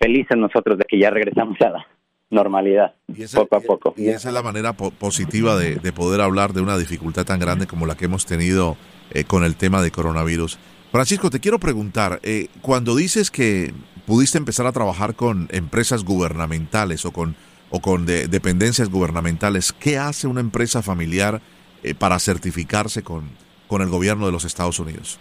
felices 0.00 0.36
nosotros 0.36 0.78
de 0.78 0.84
que 0.84 0.98
ya 0.98 1.10
regresamos 1.10 1.60
a 1.60 1.70
la, 1.70 1.86
normalidad, 2.32 2.94
poco 3.34 3.56
a 3.56 3.60
poco. 3.60 3.94
Y 3.96 4.08
esa 4.08 4.28
es 4.28 4.34
la 4.34 4.42
manera 4.42 4.72
positiva 4.72 5.56
de, 5.56 5.92
poder 5.92 6.20
hablar 6.20 6.52
de 6.52 6.62
una 6.62 6.76
dificultad 6.76 7.24
tan 7.24 7.38
grande 7.38 7.66
como 7.66 7.86
la 7.86 7.94
que 7.94 8.06
hemos 8.06 8.26
tenido 8.26 8.76
eh, 9.12 9.24
con 9.24 9.44
el 9.44 9.54
tema 9.54 9.82
de 9.82 9.90
coronavirus. 9.90 10.58
Francisco, 10.90 11.30
te 11.30 11.40
quiero 11.40 11.58
preguntar, 11.58 12.18
eh, 12.22 12.48
cuando 12.62 12.96
dices 12.96 13.30
que 13.30 13.72
pudiste 14.06 14.38
empezar 14.38 14.66
a 14.66 14.72
trabajar 14.72 15.14
con 15.14 15.48
empresas 15.52 16.04
gubernamentales 16.04 17.04
o 17.04 17.12
con, 17.12 17.36
o 17.72 17.80
con 17.80 18.06
dependencias 18.06 18.88
gubernamentales, 18.88 19.72
¿qué 19.72 19.98
hace 19.98 20.28
una 20.28 20.40
empresa 20.40 20.82
familiar 20.82 21.40
eh, 21.82 21.94
para 21.94 22.20
certificarse 22.20 23.02
con, 23.02 23.30
con 23.66 23.82
el 23.82 23.88
gobierno 23.88 24.26
de 24.26 24.32
los 24.32 24.44
Estados 24.44 24.78
Unidos? 24.78 25.18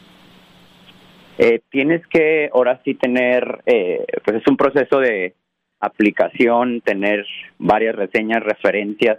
tienes 1.71 2.05
que 2.05 2.51
ahora 2.53 2.79
sí 2.85 2.93
tener, 2.93 3.63
pues 3.65 4.37
es 4.37 4.43
un 4.47 4.57
proceso 4.57 4.99
de, 4.99 5.33
aplicación, 5.81 6.81
tener 6.81 7.25
varias 7.57 7.95
reseñas, 7.95 8.43
referencias, 8.43 9.17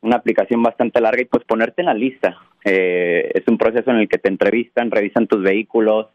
una 0.00 0.16
aplicación 0.16 0.62
bastante 0.62 1.00
larga 1.00 1.22
y 1.22 1.26
pues 1.26 1.44
ponerte 1.44 1.82
en 1.82 1.86
la 1.86 1.94
lista. 1.94 2.36
Eh, 2.64 3.30
es 3.34 3.46
un 3.46 3.58
proceso 3.58 3.90
en 3.90 3.98
el 3.98 4.08
que 4.08 4.18
te 4.18 4.28
entrevistan, 4.28 4.90
revisan 4.90 5.26
tus 5.26 5.42
vehículos, 5.42 6.06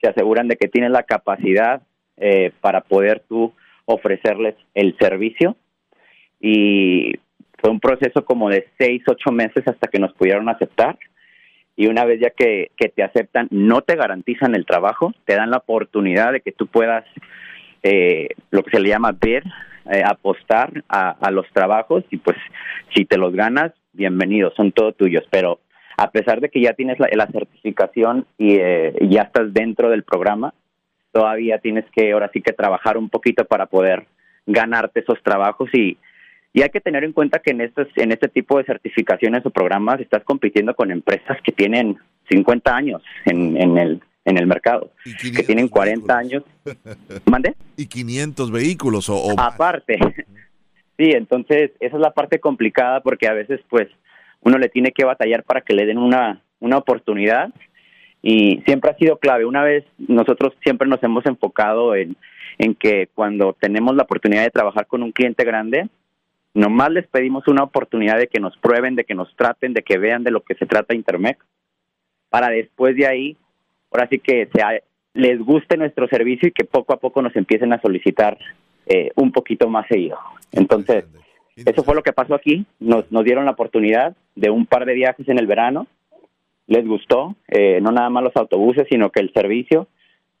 se 0.00 0.08
aseguran 0.08 0.48
de 0.48 0.56
que 0.56 0.68
tienes 0.68 0.90
la 0.90 1.04
capacidad 1.04 1.82
eh, 2.16 2.52
para 2.60 2.80
poder 2.80 3.22
tú 3.28 3.52
ofrecerles 3.84 4.54
el 4.74 4.96
servicio 4.98 5.56
y 6.42 7.12
fue 7.58 7.70
un 7.70 7.78
proceso 7.78 8.24
como 8.24 8.50
de 8.50 8.66
seis, 8.76 9.02
ocho 9.06 9.30
meses 9.30 9.62
hasta 9.66 9.86
que 9.86 10.00
nos 10.00 10.12
pudieron 10.14 10.48
aceptar. 10.48 10.98
Y 11.76 11.86
una 11.86 12.04
vez 12.04 12.20
ya 12.20 12.30
que, 12.30 12.70
te 12.76 13.02
aceptan, 13.02 13.46
no 13.50 13.80
te 13.80 13.94
garantizan 13.94 14.54
el 14.56 14.66
trabajo, 14.66 15.14
te 15.24 15.36
dan 15.36 15.50
la 15.50 15.58
oportunidad 15.58 16.32
de 16.32 16.40
que 16.40 16.50
tú 16.50 16.66
puedas, 16.66 17.04
eh, 17.84 18.30
lo 18.50 18.64
que 18.64 18.72
se 18.72 18.80
le 18.80 18.88
llama 18.88 19.16
ver, 19.18 19.44
eh, 19.90 20.02
apostar 20.04 20.82
a, 20.88 21.30
los 21.30 21.48
trabajos 21.52 22.04
y 22.10 22.18
pues 22.18 22.36
si 22.94 23.04
te 23.04 23.16
los 23.16 23.32
ganas, 23.32 23.72
bienvenidos, 23.92 24.52
son 24.54 24.72
todos 24.72 24.96
tuyos. 24.96 25.24
Pero 25.30 25.60
a 25.96 26.10
pesar 26.10 26.40
de 26.40 26.50
que 26.50 26.60
ya 26.60 26.74
tienes 26.74 26.98
la, 26.98 27.26
certificación 27.28 28.26
y 28.36 28.56
eh, 28.56 28.94
ya 29.08 29.22
estás 29.22 29.54
dentro 29.54 29.88
del 29.88 30.02
programa, 30.02 30.52
todavía 31.12 31.58
tienes 31.58 31.84
que 31.92 32.10
ahora 32.10 32.30
sí 32.32 32.42
que 32.42 32.52
trabajar 32.52 32.98
un 32.98 33.08
poquito 33.08 33.44
para 33.44 33.66
poder 33.66 34.06
ganarte 34.46 35.00
esos 35.00 35.22
trabajos 35.22 35.72
y, 35.72 35.96
y 36.52 36.62
hay 36.62 36.68
que 36.70 36.80
tener 36.80 37.04
en 37.04 37.12
cuenta 37.12 37.38
que 37.38 37.50
en 37.52 37.62
estos, 37.62 37.88
en 37.96 38.12
este 38.12 38.28
tipo 38.28 38.58
de 38.58 38.64
certificaciones 38.64 39.44
o 39.46 39.50
programas 39.50 40.00
estás 40.00 40.22
compitiendo 40.24 40.74
con 40.74 40.90
empresas 40.90 41.38
que 41.42 41.52
tienen 41.52 41.98
50 42.30 42.74
años 42.74 43.02
en, 43.24 43.56
en 43.56 43.78
el 43.78 44.02
en 44.24 44.38
el 44.38 44.46
mercado, 44.46 44.92
que 45.20 45.42
tienen 45.42 45.68
40 45.68 46.16
años. 46.16 46.44
¿Mande? 47.26 47.54
Y 47.76 47.86
500 47.86 48.50
vehículos 48.50 49.08
o, 49.08 49.34
Aparte. 49.38 49.98
Sí, 50.96 51.10
entonces 51.10 51.72
esa 51.80 51.96
es 51.96 52.00
la 52.00 52.12
parte 52.12 52.38
complicada 52.38 53.00
porque 53.00 53.26
a 53.26 53.32
veces 53.32 53.60
pues 53.68 53.88
uno 54.40 54.58
le 54.58 54.68
tiene 54.68 54.92
que 54.92 55.04
batallar 55.04 55.42
para 55.42 55.62
que 55.62 55.74
le 55.74 55.86
den 55.86 55.98
una, 55.98 56.42
una 56.60 56.78
oportunidad 56.78 57.50
y 58.22 58.62
siempre 58.66 58.90
ha 58.90 58.96
sido 58.96 59.18
clave. 59.18 59.44
Una 59.44 59.62
vez 59.62 59.84
nosotros 59.98 60.54
siempre 60.62 60.86
nos 60.86 61.02
hemos 61.02 61.26
enfocado 61.26 61.96
en, 61.96 62.16
en 62.58 62.74
que 62.74 63.08
cuando 63.14 63.56
tenemos 63.58 63.96
la 63.96 64.04
oportunidad 64.04 64.44
de 64.44 64.50
trabajar 64.50 64.86
con 64.86 65.02
un 65.02 65.12
cliente 65.12 65.44
grande, 65.44 65.88
Nomás 66.54 66.90
les 66.90 67.06
pedimos 67.06 67.48
una 67.48 67.62
oportunidad 67.62 68.18
de 68.18 68.28
que 68.28 68.40
nos 68.40 68.56
prueben, 68.58 68.94
de 68.94 69.04
que 69.04 69.14
nos 69.14 69.34
traten, 69.36 69.72
de 69.72 69.82
que 69.82 69.98
vean 69.98 70.22
de 70.22 70.30
lo 70.30 70.42
que 70.42 70.54
se 70.54 70.66
trata 70.66 70.94
Intermec, 70.94 71.38
para 72.28 72.48
después 72.50 72.96
de 72.96 73.06
ahí, 73.06 73.36
ahora 73.90 74.08
sí 74.08 74.18
que 74.18 74.48
sea, 74.54 74.80
les 75.14 75.38
guste 75.40 75.76
nuestro 75.76 76.08
servicio 76.08 76.48
y 76.48 76.52
que 76.52 76.64
poco 76.64 76.92
a 76.92 76.98
poco 76.98 77.22
nos 77.22 77.34
empiecen 77.36 77.72
a 77.72 77.80
solicitar 77.80 78.38
eh, 78.86 79.10
un 79.16 79.32
poquito 79.32 79.68
más 79.68 79.86
seguido. 79.86 80.18
Entonces, 80.52 81.04
eso 81.56 81.82
fue 81.84 81.94
lo 81.94 82.02
que 82.02 82.12
pasó 82.12 82.34
aquí. 82.34 82.64
Nos, 82.80 83.10
nos 83.10 83.24
dieron 83.24 83.44
la 83.44 83.52
oportunidad 83.52 84.16
de 84.34 84.50
un 84.50 84.66
par 84.66 84.86
de 84.86 84.94
viajes 84.94 85.28
en 85.28 85.38
el 85.38 85.46
verano. 85.46 85.86
Les 86.66 86.86
gustó, 86.86 87.36
eh, 87.48 87.80
no 87.80 87.92
nada 87.92 88.08
más 88.10 88.24
los 88.24 88.36
autobuses, 88.36 88.86
sino 88.88 89.10
que 89.10 89.20
el 89.20 89.32
servicio 89.32 89.88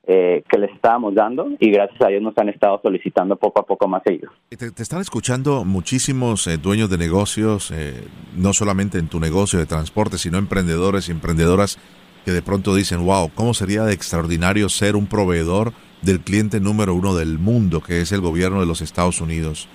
eh, 0.04 0.42
que 0.50 0.58
les 0.58 0.72
estábamos 0.72 1.14
dando 1.14 1.46
y 1.60 1.70
gracias 1.70 2.02
a 2.02 2.08
Dios 2.08 2.20
nos 2.20 2.36
han 2.36 2.48
estado 2.48 2.80
solicitando 2.82 3.36
poco 3.36 3.60
a 3.60 3.64
poco 3.64 3.86
más 3.86 4.02
ellos. 4.06 4.32
Te, 4.48 4.82
están 4.82 5.00
escuchando 5.00 5.64
muchísimos 5.64 6.44
eh, 6.48 6.56
dueños 6.56 6.90
de 6.90 6.98
negocios, 6.98 7.70
eh, 7.70 8.02
no 8.36 8.52
solamente 8.52 8.98
en 8.98 9.06
tu 9.06 9.20
negocio 9.20 9.60
de 9.60 9.66
transporte, 9.66 10.18
sino 10.18 10.38
emprendedores 10.38 11.08
y 11.08 11.12
emprendedoras 11.12 11.78
que 12.24 12.32
de 12.32 12.42
pronto 12.42 12.74
dicen, 12.74 13.06
wow, 13.06 13.30
¿cómo 13.32 13.54
sería 13.54 13.84
de 13.84 13.92
extraordinario 13.92 14.68
ser 14.68 14.96
un 14.96 15.06
proveedor 15.06 15.72
del 16.02 16.18
cliente 16.18 16.58
número 16.58 16.96
uno 16.96 17.14
del 17.14 17.38
mundo, 17.38 17.80
que 17.80 18.00
es 18.00 18.10
el 18.10 18.20
gobierno 18.20 18.58
de 18.58 18.66
los 18.66 18.80
Estados 18.80 19.20
Unidos? 19.20 19.68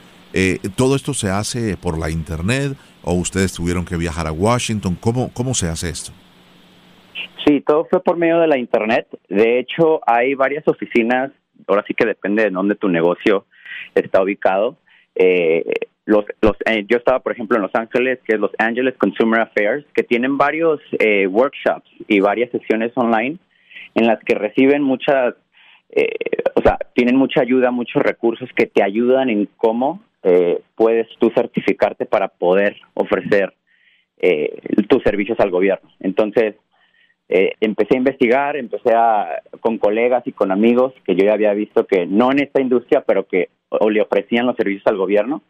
¿Todo 0.75 0.97
esto 0.97 1.13
se 1.13 1.29
hace 1.29 1.77
por 1.77 1.97
la 1.97 2.09
Internet 2.09 2.77
o 3.01 3.13
ustedes 3.13 3.53
tuvieron 3.53 3.85
que 3.85 3.95
viajar 3.95 4.27
a 4.27 4.33
Washington? 4.33 4.97
¿Cómo, 4.99 5.31
cómo 5.33 5.53
se 5.53 5.67
hace 5.67 5.89
esto? 5.89 6.11
Sí, 7.45 7.61
todo 7.61 7.85
fue 7.85 8.03
por 8.03 8.17
medio 8.17 8.39
de 8.39 8.47
la 8.47 8.57
Internet. 8.57 9.07
De 9.29 9.59
hecho, 9.59 10.01
hay 10.05 10.35
varias 10.35 10.67
oficinas, 10.67 11.31
ahora 11.67 11.83
sí 11.87 11.93
que 11.93 12.05
depende 12.05 12.43
de 12.43 12.49
dónde 12.49 12.75
tu 12.75 12.89
negocio 12.89 13.45
está 13.95 14.21
ubicado. 14.21 14.77
Eh, 15.15 15.63
los, 16.05 16.25
los, 16.41 16.55
eh, 16.65 16.85
yo 16.87 16.97
estaba, 16.97 17.19
por 17.19 17.33
ejemplo, 17.33 17.57
en 17.57 17.63
Los 17.63 17.75
Ángeles, 17.75 18.19
que 18.25 18.35
es 18.35 18.39
Los 18.39 18.51
Angeles 18.57 18.95
Consumer 18.97 19.41
Affairs, 19.41 19.85
que 19.93 20.03
tienen 20.03 20.37
varios 20.37 20.79
eh, 20.99 21.27
workshops 21.27 21.89
y 22.07 22.19
varias 22.19 22.51
sesiones 22.51 22.91
online 22.95 23.37
en 23.95 24.07
las 24.07 24.19
que 24.23 24.35
reciben 24.35 24.83
muchas, 24.83 25.33
o 26.53 26.61
sea, 26.61 26.77
tienen 26.93 27.15
mucha 27.15 27.41
ayuda, 27.41 27.71
muchos 27.71 28.03
recursos 28.03 28.47
que 28.55 28.67
te 28.67 28.83
ayudan 28.83 29.29
en 29.29 29.47
cómo 29.57 30.03
puedes 30.75 31.07
tú 31.17 31.31
certificarte 31.33 32.05
para 32.05 32.27
poder 32.27 32.75
ofrecer 32.93 33.55
tus 34.87 35.01
servicios 35.01 35.39
al 35.39 35.49
gobierno. 35.49 35.89
Entonces, 35.99 36.55
eh, 37.29 37.53
empecé 37.59 37.95
a 37.95 37.97
investigar, 37.97 38.55
empecé 38.55 38.93
a, 38.93 39.41
con 39.59 39.77
colegas 39.77 40.25
y 40.25 40.31
con 40.31 40.51
amigos 40.51 40.93
que 41.05 41.15
yo 41.15 41.25
ya 41.25 41.33
había 41.33 41.53
visto 41.53 41.85
que 41.85 42.05
no 42.05 42.31
en 42.31 42.39
esta 42.39 42.61
industria, 42.61 43.03
pero 43.05 43.27
que 43.27 43.49
o 43.69 43.89
le 43.89 44.01
ofrecían 44.01 44.45
los 44.45 44.55
servicios 44.55 44.87
al 44.87 44.97
gobierno. 44.97 45.41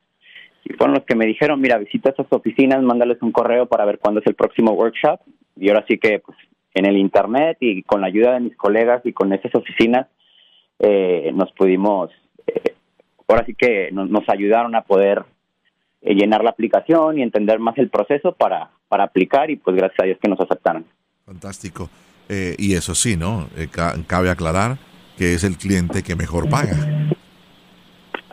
Y 0.65 0.74
fueron 0.74 0.96
los 0.96 1.05
que 1.05 1.15
me 1.15 1.25
dijeron, 1.25 1.62
mira, 1.62 1.77
visita 1.77 2.10
estas 2.10 2.27
oficinas, 2.31 2.81
mándales 2.81 3.22
un 3.22 3.31
correo 3.31 3.67
para 3.67 3.86
ver 3.86 4.00
cuándo 4.00 4.22
es 4.22 4.27
el 4.27 4.36
próximo 4.36 4.72
workshop. 4.72 5.19
Y 5.55 5.69
ahora 5.69 5.86
sí 5.88 5.98
que 5.98 6.19
pues, 6.19 6.38
en 6.74 6.86
el 6.86 6.98
Internet 6.98 7.57
y 7.60 7.84
con 7.84 8.01
la 8.01 8.07
ayuda 8.07 8.34
de 8.34 8.41
mis 8.41 8.57
colegas 8.57 9.05
y 9.05 9.13
con 9.13 9.31
esas 9.31 9.53
oficinas, 9.53 10.07
eh, 10.79 11.31
nos 11.34 11.51
pudimos, 11.53 12.12
eh, 12.48 12.74
ahora 13.27 13.46
sí 13.46 13.53
que 13.53 13.91
nos, 13.91 14.10
nos 14.10 14.27
ayudaron 14.29 14.75
a 14.75 14.81
poder 14.81 15.24
llenar 16.01 16.43
la 16.43 16.51
aplicación 16.51 17.17
y 17.17 17.24
entender 17.24 17.60
más 17.60 17.77
el 17.77 17.89
proceso 17.89 18.34
para, 18.34 18.69
para 18.88 19.05
aplicar 19.05 19.50
y 19.50 19.55
pues 19.57 19.75
gracias 19.75 20.00
a 20.01 20.05
Dios 20.05 20.17
que 20.22 20.29
nos 20.29 20.39
aceptaron. 20.39 20.86
Fantástico. 21.27 21.89
Eh, 22.29 22.55
y 22.57 22.75
eso 22.75 22.96
sí, 22.96 23.17
¿no? 23.17 23.50
Eh, 23.57 23.67
cabe 24.07 24.29
aclarar 24.29 24.77
que 25.17 25.34
es 25.34 25.43
el 25.43 25.57
cliente 25.57 26.01
que 26.01 26.15
mejor 26.15 26.50
paga. 26.50 26.77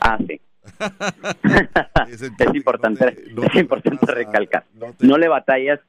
Ah, 0.00 0.16
sí. 0.24 0.40
es, 2.08 2.54
importante, 2.54 3.16
es 3.26 3.54
importante 3.56 4.06
recalcar. 4.06 4.64
No, 5.00 5.18
le 5.18 5.26
batallas, 5.26 5.80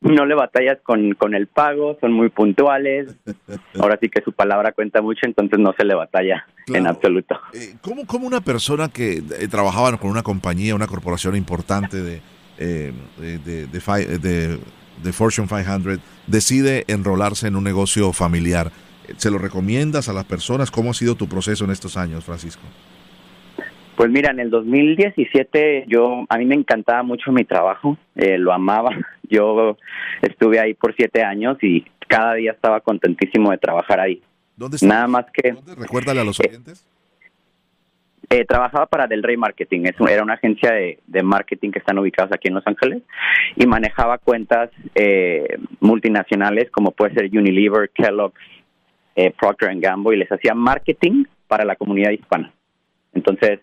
no 0.00 0.24
le 0.24 0.34
batallas 0.34 0.78
con, 0.82 1.12
con 1.12 1.34
el 1.34 1.48
pago, 1.48 1.98
son 2.00 2.12
muy 2.12 2.30
puntuales. 2.30 3.14
Ahora 3.78 3.98
sí 4.00 4.08
que 4.08 4.22
su 4.22 4.32
palabra 4.32 4.72
cuenta 4.72 5.02
mucho, 5.02 5.26
entonces 5.26 5.58
no 5.58 5.74
se 5.76 5.84
le 5.84 5.94
batalla 5.94 6.46
en 6.68 6.86
absoluto. 6.86 7.38
Eh, 7.52 7.74
¿cómo, 7.82 8.06
¿Cómo 8.06 8.26
una 8.26 8.40
persona 8.40 8.88
que 8.88 9.22
trabajaba 9.50 9.98
con 9.98 10.10
una 10.10 10.22
compañía, 10.22 10.74
una 10.74 10.86
corporación 10.86 11.36
importante 11.36 12.00
de, 12.02 12.22
de, 12.56 13.38
de, 13.38 13.66
de 13.66 14.60
de 15.02 15.12
Fortune 15.12 15.48
500 15.48 15.98
decide 16.26 16.84
enrolarse 16.88 17.48
en 17.48 17.56
un 17.56 17.64
negocio 17.64 18.12
familiar. 18.12 18.70
¿Se 19.16 19.30
lo 19.30 19.38
recomiendas 19.38 20.08
a 20.08 20.12
las 20.12 20.24
personas? 20.24 20.70
¿Cómo 20.70 20.90
ha 20.90 20.94
sido 20.94 21.14
tu 21.14 21.28
proceso 21.28 21.64
en 21.64 21.70
estos 21.70 21.96
años, 21.96 22.24
Francisco? 22.24 22.62
Pues 23.96 24.10
mira, 24.10 24.30
en 24.30 24.40
el 24.40 24.50
2017 24.50 25.84
yo 25.86 26.24
a 26.28 26.38
mí 26.38 26.44
me 26.46 26.54
encantaba 26.54 27.02
mucho 27.02 27.30
mi 27.30 27.44
trabajo, 27.44 27.96
eh, 28.16 28.38
lo 28.38 28.52
amaba. 28.52 28.90
Yo 29.30 29.78
estuve 30.20 30.60
ahí 30.60 30.74
por 30.74 30.94
siete 30.94 31.22
años 31.22 31.56
y 31.62 31.84
cada 32.06 32.34
día 32.34 32.52
estaba 32.52 32.80
contentísimo 32.80 33.50
de 33.50 33.58
trabajar 33.58 33.98
ahí. 33.98 34.22
¿Dónde 34.56 34.76
Nada 34.82 35.06
más 35.06 35.26
que. 35.32 35.52
¿Dónde? 35.52 35.74
Recuérdale 35.74 36.20
a 36.20 36.24
los 36.24 36.38
eh, 36.40 36.46
oyentes. 36.48 36.86
Eh, 36.86 36.93
trabajaba 38.44 38.86
para 38.86 39.06
Del 39.06 39.22
Rey 39.22 39.36
Marketing, 39.36 39.82
es, 39.84 39.94
era 40.10 40.22
una 40.22 40.34
agencia 40.34 40.72
de, 40.72 41.22
marketing 41.22 41.70
que 41.70 41.78
están 41.78 41.98
ubicados 41.98 42.32
aquí 42.32 42.48
en 42.48 42.54
Los 42.54 42.66
Ángeles 42.66 43.02
y 43.54 43.66
manejaba 43.66 44.18
cuentas 44.18 44.70
eh, 44.94 45.58
multinacionales 45.80 46.70
como 46.70 46.90
puede 46.90 47.14
ser 47.14 47.24
Unilever, 47.26 47.90
Kellogg's, 47.90 48.40
eh, 49.14 49.32
Procter 49.38 49.70
Gamble 49.78 50.16
y 50.16 50.18
les 50.18 50.32
hacía 50.32 50.54
marketing 50.54 51.24
para 51.46 51.64
la 51.64 51.76
comunidad 51.76 52.10
hispana. 52.10 52.52
Entonces, 53.12 53.60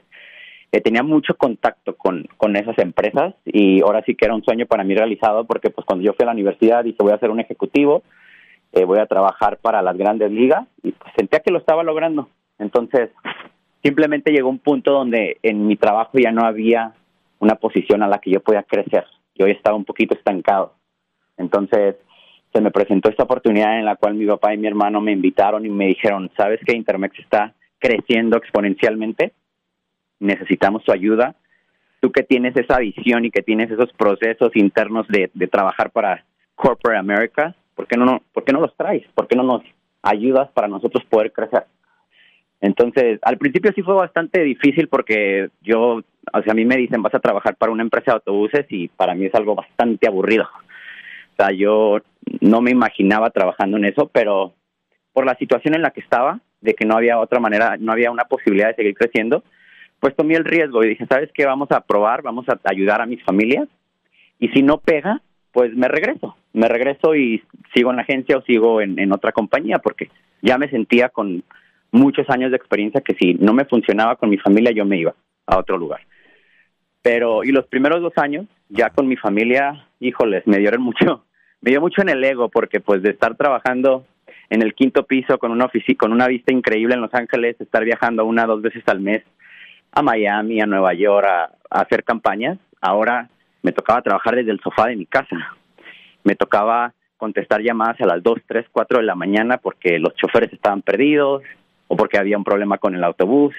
tenía 0.84 1.04
mucho 1.04 1.36
contacto 1.36 1.98
con, 1.98 2.26
con 2.38 2.56
esas 2.56 2.78
empresas 2.78 3.36
y 3.44 3.82
ahora 3.82 4.02
sí 4.06 4.16
que 4.16 4.24
era 4.24 4.34
un 4.34 4.44
sueño 4.44 4.66
para 4.68 4.86
mí 4.86 4.96
realizado 4.96 5.44
porque 5.44 5.70
pues 5.70 5.86
cuando 5.86 6.06
yo 6.06 6.14
fui 6.14 6.24
a 6.24 6.28
la 6.28 6.32
universidad 6.32 6.86
dije 6.86 6.98
voy 7.00 7.12
a 7.12 7.20
ser 7.20 7.30
un 7.30 7.42
ejecutivo, 7.42 8.04
voy 8.72 9.00
a 9.00 9.06
trabajar 9.06 9.58
para 9.58 9.82
las 9.82 9.98
grandes 9.98 10.32
ligas 10.32 10.66
y 10.82 10.94
pues 10.94 11.12
sentía 11.18 11.42
que 11.42 11.52
lo 11.52 11.58
estaba 11.58 11.84
logrando. 11.84 12.30
Entonces, 12.58 13.10
simplemente 13.84 14.32
llegó 14.32 14.50
un 14.50 14.60
punto 14.60 14.92
donde 14.92 15.38
en 15.44 15.68
mi 15.68 15.76
trabajo 15.76 16.18
ya 16.18 16.32
no 16.32 16.46
había 16.46 16.94
una 17.40 17.56
posición 17.56 18.04
a 18.04 18.08
la 18.08 18.20
que 18.20 18.32
yo 18.32 18.40
podía 18.42 18.64
crecer. 18.64 19.06
Yo 19.36 19.48
ya 19.48 19.54
estaba 19.54 19.76
un 19.76 19.86
poquito 19.86 20.14
estancado. 20.14 20.76
Entonces 21.38 21.96
se 22.54 22.62
me 22.62 22.72
presentó 22.72 23.10
esta 23.10 23.24
oportunidad 23.24 23.80
en 23.80 23.86
la 23.86 23.96
cual 23.96 24.14
mi 24.14 24.26
papá 24.26 24.54
y 24.54 24.58
mi 24.58 24.68
hermano 24.68 25.02
me 25.02 25.12
invitaron 25.12 25.66
y 25.66 25.70
me 25.70 25.88
dijeron, 25.88 26.30
¿sabes 26.36 26.60
que 26.66 26.76
Intermex 26.76 27.18
está 27.20 27.54
creciendo 27.80 28.38
exponencialmente? 28.38 29.34
Necesitamos 30.20 30.84
tu 30.84 30.92
ayuda. 30.92 31.36
Tú 32.00 32.12
que 32.12 32.24
tienes 32.24 32.56
esa 32.58 32.78
visión 32.80 33.26
y 33.26 33.32
que 33.32 33.42
tienes 33.42 33.72
esos 33.72 33.92
procesos 33.94 34.52
internos 34.56 35.08
de, 35.08 35.30
trabajar 35.48 35.92
para 35.92 36.26
Corporate 36.56 37.00
America, 37.00 37.56
¿por 37.76 37.88
qué, 37.88 37.98
no, 37.98 38.22
¿por 38.34 38.44
qué 38.44 38.54
no 38.54 38.60
los 38.60 38.76
traes? 38.76 39.04
¿Por 39.16 39.28
qué 39.28 39.36
no 39.36 39.44
nos 39.44 39.62
ayudas 40.02 40.50
para 40.52 40.68
nosotros 40.68 41.04
poder 41.06 41.32
crecer? 41.32 41.66
Entonces, 42.62 43.20
al 43.24 43.40
principio 43.40 43.72
sí 43.74 43.82
fue 43.82 43.96
bastante 43.96 44.44
difícil 44.44 44.88
porque 44.88 45.50
yo, 45.62 46.02
o 46.34 46.42
sea, 46.44 46.52
a 46.52 46.56
mí 46.56 46.64
me 46.64 46.78
dicen 46.78 47.02
vas 47.02 47.16
a 47.16 47.20
trabajar 47.20 47.56
para 47.56 47.72
una 47.72 47.82
empresa 47.82 48.12
de 48.12 48.16
autobuses 48.16 48.66
y 48.70 48.88
para 48.88 49.16
mí 49.16 49.26
es 49.26 49.36
algo 49.36 49.56
bastante 49.56 50.08
aburrido. 50.08 50.44
O 50.44 51.36
sea, 51.36 51.52
yo 51.52 51.98
no 52.40 52.62
me 52.62 52.70
imaginaba 52.70 53.32
trabajando 53.32 53.78
en 53.78 53.86
eso, 53.86 54.10
pero 54.14 54.54
por 55.12 55.26
la 55.26 55.36
situación 55.36 55.74
en 55.74 55.82
la 55.82 55.90
que 55.90 56.02
estaba, 56.02 56.40
de 56.62 56.76
que 56.76 56.86
no 56.86 56.96
había 56.96 57.20
otra 57.20 57.40
manera, 57.40 57.78
no 57.80 57.92
había 57.92 58.12
una 58.12 58.26
posibilidad 58.26 58.68
de 58.68 58.76
seguir 58.76 58.94
creciendo, 58.94 59.44
pues 60.00 60.16
tomé 60.16 60.36
el 60.36 60.46
riesgo 60.46 60.84
y 60.84 60.90
dije, 60.90 61.08
¿sabes 61.08 61.32
qué? 61.34 61.48
Vamos 61.48 61.72
a 61.72 61.82
probar, 61.82 62.22
vamos 62.22 62.48
a 62.48 62.60
ayudar 62.66 63.02
a 63.02 63.08
mis 63.08 63.24
familias 63.24 63.68
y 64.40 64.50
si 64.50 64.62
no 64.62 64.78
pega, 64.78 65.22
pues 65.52 65.74
me 65.74 65.88
regreso, 65.88 66.36
me 66.54 66.68
regreso 66.68 67.16
y 67.16 67.44
sigo 67.74 67.90
en 67.90 67.96
la 67.96 68.04
agencia 68.04 68.38
o 68.38 68.44
sigo 68.44 68.82
en, 68.82 69.00
en 69.00 69.12
otra 69.12 69.32
compañía 69.32 69.80
porque 69.80 70.10
ya 70.44 70.60
me 70.60 70.70
sentía 70.70 71.10
con 71.10 71.44
muchos 71.92 72.30
años 72.30 72.52
de 72.52 72.58
experiencia 72.58 73.02
que 73.02 73.16
si 73.16 73.34
no 73.36 73.54
me 73.54 73.66
funcionaba 73.66 74.16
con 74.16 74.30
mi 74.30 74.38
familia 74.38 74.72
yo 74.72 74.86
me 74.86 74.98
iba 74.98 75.14
a 75.46 75.58
otro 75.58 75.78
lugar. 75.78 76.02
Pero, 77.02 77.44
y 77.44 77.52
los 77.52 77.66
primeros 77.66 78.02
dos 78.02 78.14
años, 78.18 78.46
ya 78.70 78.90
con 78.90 79.08
mi 79.08 79.18
familia, 79.18 79.88
híjoles, 80.00 80.46
me 80.46 80.58
dieron 80.58 80.82
mucho, 80.82 81.26
me 81.62 81.72
dio 81.72 81.82
mucho 81.82 82.02
en 82.02 82.10
el 82.10 82.24
ego, 82.24 82.50
porque 82.50 82.80
pues 82.80 83.02
de 83.02 83.12
estar 83.12 83.36
trabajando 83.36 84.06
en 84.50 84.62
el 84.62 84.74
quinto 84.74 85.06
piso 85.06 85.38
con 85.38 85.52
una 85.52 85.70
con 85.98 86.12
una 86.12 86.28
vista 86.28 86.54
increíble 86.54 86.96
en 86.96 87.02
Los 87.02 87.14
Ángeles, 87.14 87.60
estar 87.60 87.84
viajando 87.84 88.26
una 88.26 88.46
dos 88.46 88.62
veces 88.62 88.84
al 88.88 89.00
mes 89.00 89.24
a 89.94 90.02
Miami, 90.02 90.62
a 90.62 90.66
Nueva 90.66 90.94
York, 90.94 91.26
a, 91.26 91.44
a 91.70 91.82
hacer 91.82 92.04
campañas, 92.04 92.58
ahora 92.80 93.30
me 93.62 93.72
tocaba 93.72 94.02
trabajar 94.02 94.36
desde 94.36 94.52
el 94.52 94.60
sofá 94.62 94.88
de 94.88 94.96
mi 94.96 95.06
casa. 95.06 95.36
Me 96.24 96.36
tocaba 96.36 96.94
contestar 97.18 97.62
llamadas 97.62 98.00
a 98.02 98.06
las 98.06 98.24
2, 98.24 98.40
3, 98.48 98.66
4 98.72 99.00
de 99.00 99.06
la 99.06 99.16
mañana 99.16 99.58
porque 99.58 100.00
los 100.00 100.16
choferes 100.16 100.52
estaban 100.54 100.82
perdidos 100.82 101.44
o 101.92 101.98
porque 101.98 102.18
había 102.18 102.38
un 102.38 102.46
problema 102.46 102.78
con 102.78 102.96
el 102.96 103.04
autobús. 103.04 103.54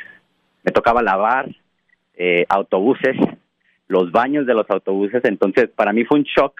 Me 0.62 0.72
tocaba 0.72 1.02
lavar 1.02 1.54
eh, 2.14 2.46
autobuses, 2.48 3.14
los 3.88 4.10
baños 4.10 4.46
de 4.46 4.54
los 4.54 4.70
autobuses. 4.70 5.22
Entonces, 5.26 5.68
para 5.68 5.92
mí 5.92 6.06
fue 6.06 6.20
un 6.20 6.24
shock 6.24 6.58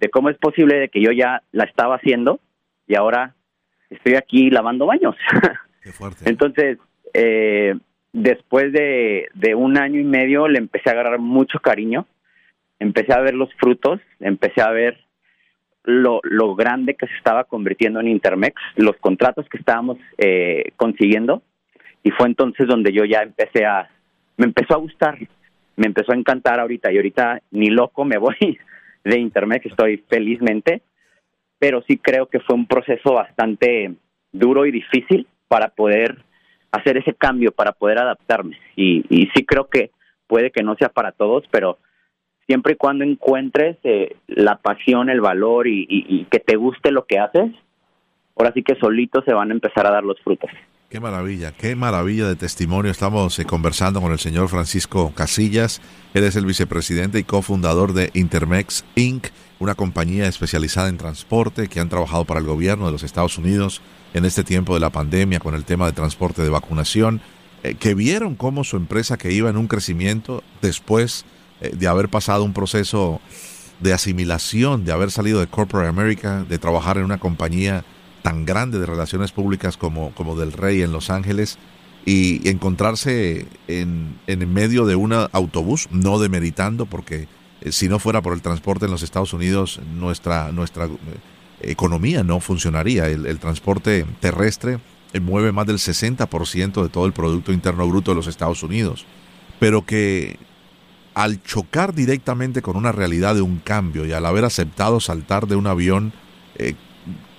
de 0.00 0.10
cómo 0.10 0.30
es 0.30 0.36
posible 0.36 0.80
de 0.80 0.88
que 0.88 1.00
yo 1.00 1.12
ya 1.12 1.44
la 1.52 1.62
estaba 1.62 1.94
haciendo 1.94 2.40
y 2.88 2.96
ahora 2.96 3.36
estoy 3.88 4.16
aquí 4.16 4.50
lavando 4.50 4.86
baños. 4.86 5.14
Qué 5.80 5.92
fuerte. 5.92 6.28
Entonces, 6.28 6.78
eh, 7.14 7.76
después 8.12 8.72
de, 8.72 9.28
de 9.34 9.54
un 9.54 9.78
año 9.78 10.00
y 10.00 10.04
medio 10.04 10.48
le 10.48 10.58
empecé 10.58 10.90
a 10.90 10.94
agarrar 10.94 11.20
mucho 11.20 11.60
cariño, 11.60 12.08
empecé 12.80 13.12
a 13.12 13.20
ver 13.20 13.34
los 13.34 13.54
frutos, 13.54 14.00
empecé 14.18 14.60
a 14.60 14.70
ver 14.70 14.98
lo, 15.86 16.20
lo 16.24 16.54
grande 16.54 16.94
que 16.94 17.06
se 17.06 17.14
estaba 17.14 17.44
convirtiendo 17.44 18.00
en 18.00 18.08
Intermex, 18.08 18.60
los 18.76 18.96
contratos 18.96 19.48
que 19.48 19.58
estábamos 19.58 19.98
eh, 20.18 20.72
consiguiendo, 20.76 21.42
y 22.02 22.10
fue 22.10 22.26
entonces 22.26 22.66
donde 22.66 22.92
yo 22.92 23.04
ya 23.04 23.22
empecé 23.22 23.64
a, 23.64 23.88
me 24.36 24.46
empezó 24.46 24.74
a 24.74 24.78
gustar, 24.78 25.18
me 25.76 25.86
empezó 25.86 26.12
a 26.12 26.16
encantar 26.16 26.60
ahorita, 26.60 26.92
y 26.92 26.96
ahorita 26.96 27.40
ni 27.52 27.68
loco 27.70 28.04
me 28.04 28.18
voy 28.18 28.36
de 29.04 29.18
Intermex, 29.18 29.66
estoy 29.66 29.98
felizmente, 30.08 30.82
pero 31.58 31.82
sí 31.82 31.96
creo 31.96 32.26
que 32.26 32.40
fue 32.40 32.56
un 32.56 32.66
proceso 32.66 33.14
bastante 33.14 33.94
duro 34.32 34.66
y 34.66 34.72
difícil 34.72 35.26
para 35.48 35.68
poder 35.68 36.22
hacer 36.72 36.98
ese 36.98 37.14
cambio, 37.14 37.52
para 37.52 37.72
poder 37.72 37.98
adaptarme, 37.98 38.58
y, 38.74 39.04
y 39.08 39.30
sí 39.34 39.46
creo 39.46 39.68
que 39.68 39.90
puede 40.26 40.50
que 40.50 40.64
no 40.64 40.74
sea 40.74 40.88
para 40.88 41.12
todos, 41.12 41.44
pero 41.50 41.78
siempre 42.46 42.74
y 42.74 42.76
cuando 42.76 43.04
encuentres 43.04 43.76
eh, 43.84 44.16
la 44.28 44.56
pasión, 44.56 45.10
el 45.10 45.20
valor 45.20 45.66
y, 45.66 46.26
que 46.30 46.40
te 46.40 46.56
guste 46.56 46.90
lo 46.90 47.06
que 47.06 47.18
haces, 47.18 47.52
ahora 48.36 48.52
sí 48.54 48.62
que 48.62 48.76
solito 48.76 49.22
se 49.22 49.34
van 49.34 49.50
a 49.50 49.54
empezar 49.54 49.86
a 49.86 49.90
dar 49.90 50.04
los 50.04 50.20
frutos. 50.20 50.50
Qué 50.88 51.00
maravilla, 51.00 51.50
qué 51.50 51.74
maravilla 51.74 52.28
de 52.28 52.36
testimonio. 52.36 52.92
Estamos 52.92 53.36
eh, 53.40 53.44
conversando 53.44 54.00
con 54.00 54.12
el 54.12 54.20
señor 54.20 54.48
Francisco 54.48 55.12
Casillas. 55.14 55.82
Él 56.14 56.22
es 56.22 56.36
el 56.36 56.46
vicepresidente 56.46 57.18
y 57.18 57.24
cofundador 57.24 57.92
de 57.92 58.10
Intermex 58.14 58.84
Inc., 58.94 59.26
una 59.58 59.74
compañía 59.74 60.28
especializada 60.28 60.88
en 60.88 60.96
transporte 60.96 61.66
que 61.68 61.80
han 61.80 61.88
trabajado 61.88 62.24
para 62.24 62.38
el 62.38 62.46
gobierno 62.46 62.86
de 62.86 62.92
los 62.92 63.02
Estados 63.02 63.36
Unidos 63.36 63.82
en 64.14 64.24
este 64.24 64.44
tiempo 64.44 64.74
de 64.74 64.80
la 64.80 64.90
pandemia 64.90 65.40
con 65.40 65.54
el 65.54 65.64
tema 65.64 65.86
de 65.86 65.92
transporte 65.92 66.42
de 66.42 66.50
vacunación, 66.50 67.20
eh, 67.64 67.74
que 67.74 67.94
vieron 67.94 68.36
cómo 68.36 68.62
su 68.62 68.76
empresa 68.76 69.18
que 69.18 69.32
iba 69.32 69.50
en 69.50 69.56
un 69.56 69.66
crecimiento 69.66 70.44
después 70.62 71.26
de 71.60 71.86
haber 71.88 72.08
pasado 72.08 72.44
un 72.44 72.52
proceso 72.52 73.20
de 73.80 73.92
asimilación, 73.92 74.84
de 74.84 74.92
haber 74.92 75.10
salido 75.10 75.40
de 75.40 75.46
Corporate 75.46 75.88
America, 75.88 76.44
de 76.48 76.58
trabajar 76.58 76.98
en 76.98 77.04
una 77.04 77.18
compañía 77.18 77.84
tan 78.22 78.44
grande 78.44 78.78
de 78.78 78.86
relaciones 78.86 79.32
públicas 79.32 79.76
como, 79.76 80.12
como 80.12 80.36
Del 80.36 80.52
Rey 80.52 80.82
en 80.82 80.92
Los 80.92 81.10
Ángeles 81.10 81.58
y 82.04 82.48
encontrarse 82.48 83.46
en, 83.68 84.18
en 84.26 84.52
medio 84.52 84.86
de 84.86 84.96
un 84.96 85.12
autobús, 85.12 85.88
no 85.90 86.18
demeritando, 86.18 86.86
porque 86.86 87.28
eh, 87.60 87.72
si 87.72 87.88
no 87.88 87.98
fuera 87.98 88.22
por 88.22 88.32
el 88.32 88.42
transporte 88.42 88.86
en 88.86 88.92
los 88.92 89.02
Estados 89.02 89.32
Unidos, 89.32 89.80
nuestra, 89.94 90.52
nuestra 90.52 90.86
eh, 90.86 90.88
economía 91.60 92.22
no 92.22 92.40
funcionaría. 92.40 93.08
El, 93.08 93.26
el 93.26 93.38
transporte 93.38 94.06
terrestre 94.20 94.78
mueve 95.20 95.50
más 95.52 95.66
del 95.66 95.78
60% 95.78 96.82
de 96.82 96.88
todo 96.88 97.06
el 97.06 97.12
Producto 97.12 97.52
Interno 97.52 97.88
Bruto 97.88 98.10
de 98.12 98.16
los 98.16 98.26
Estados 98.26 98.62
Unidos, 98.62 99.06
pero 99.58 99.84
que 99.84 100.38
al 101.16 101.42
chocar 101.42 101.94
directamente 101.94 102.60
con 102.60 102.76
una 102.76 102.92
realidad 102.92 103.34
de 103.34 103.40
un 103.40 103.56
cambio 103.56 104.04
y 104.04 104.12
al 104.12 104.26
haber 104.26 104.44
aceptado 104.44 105.00
saltar 105.00 105.46
de 105.46 105.56
un 105.56 105.66
avión 105.66 106.12
eh, 106.56 106.74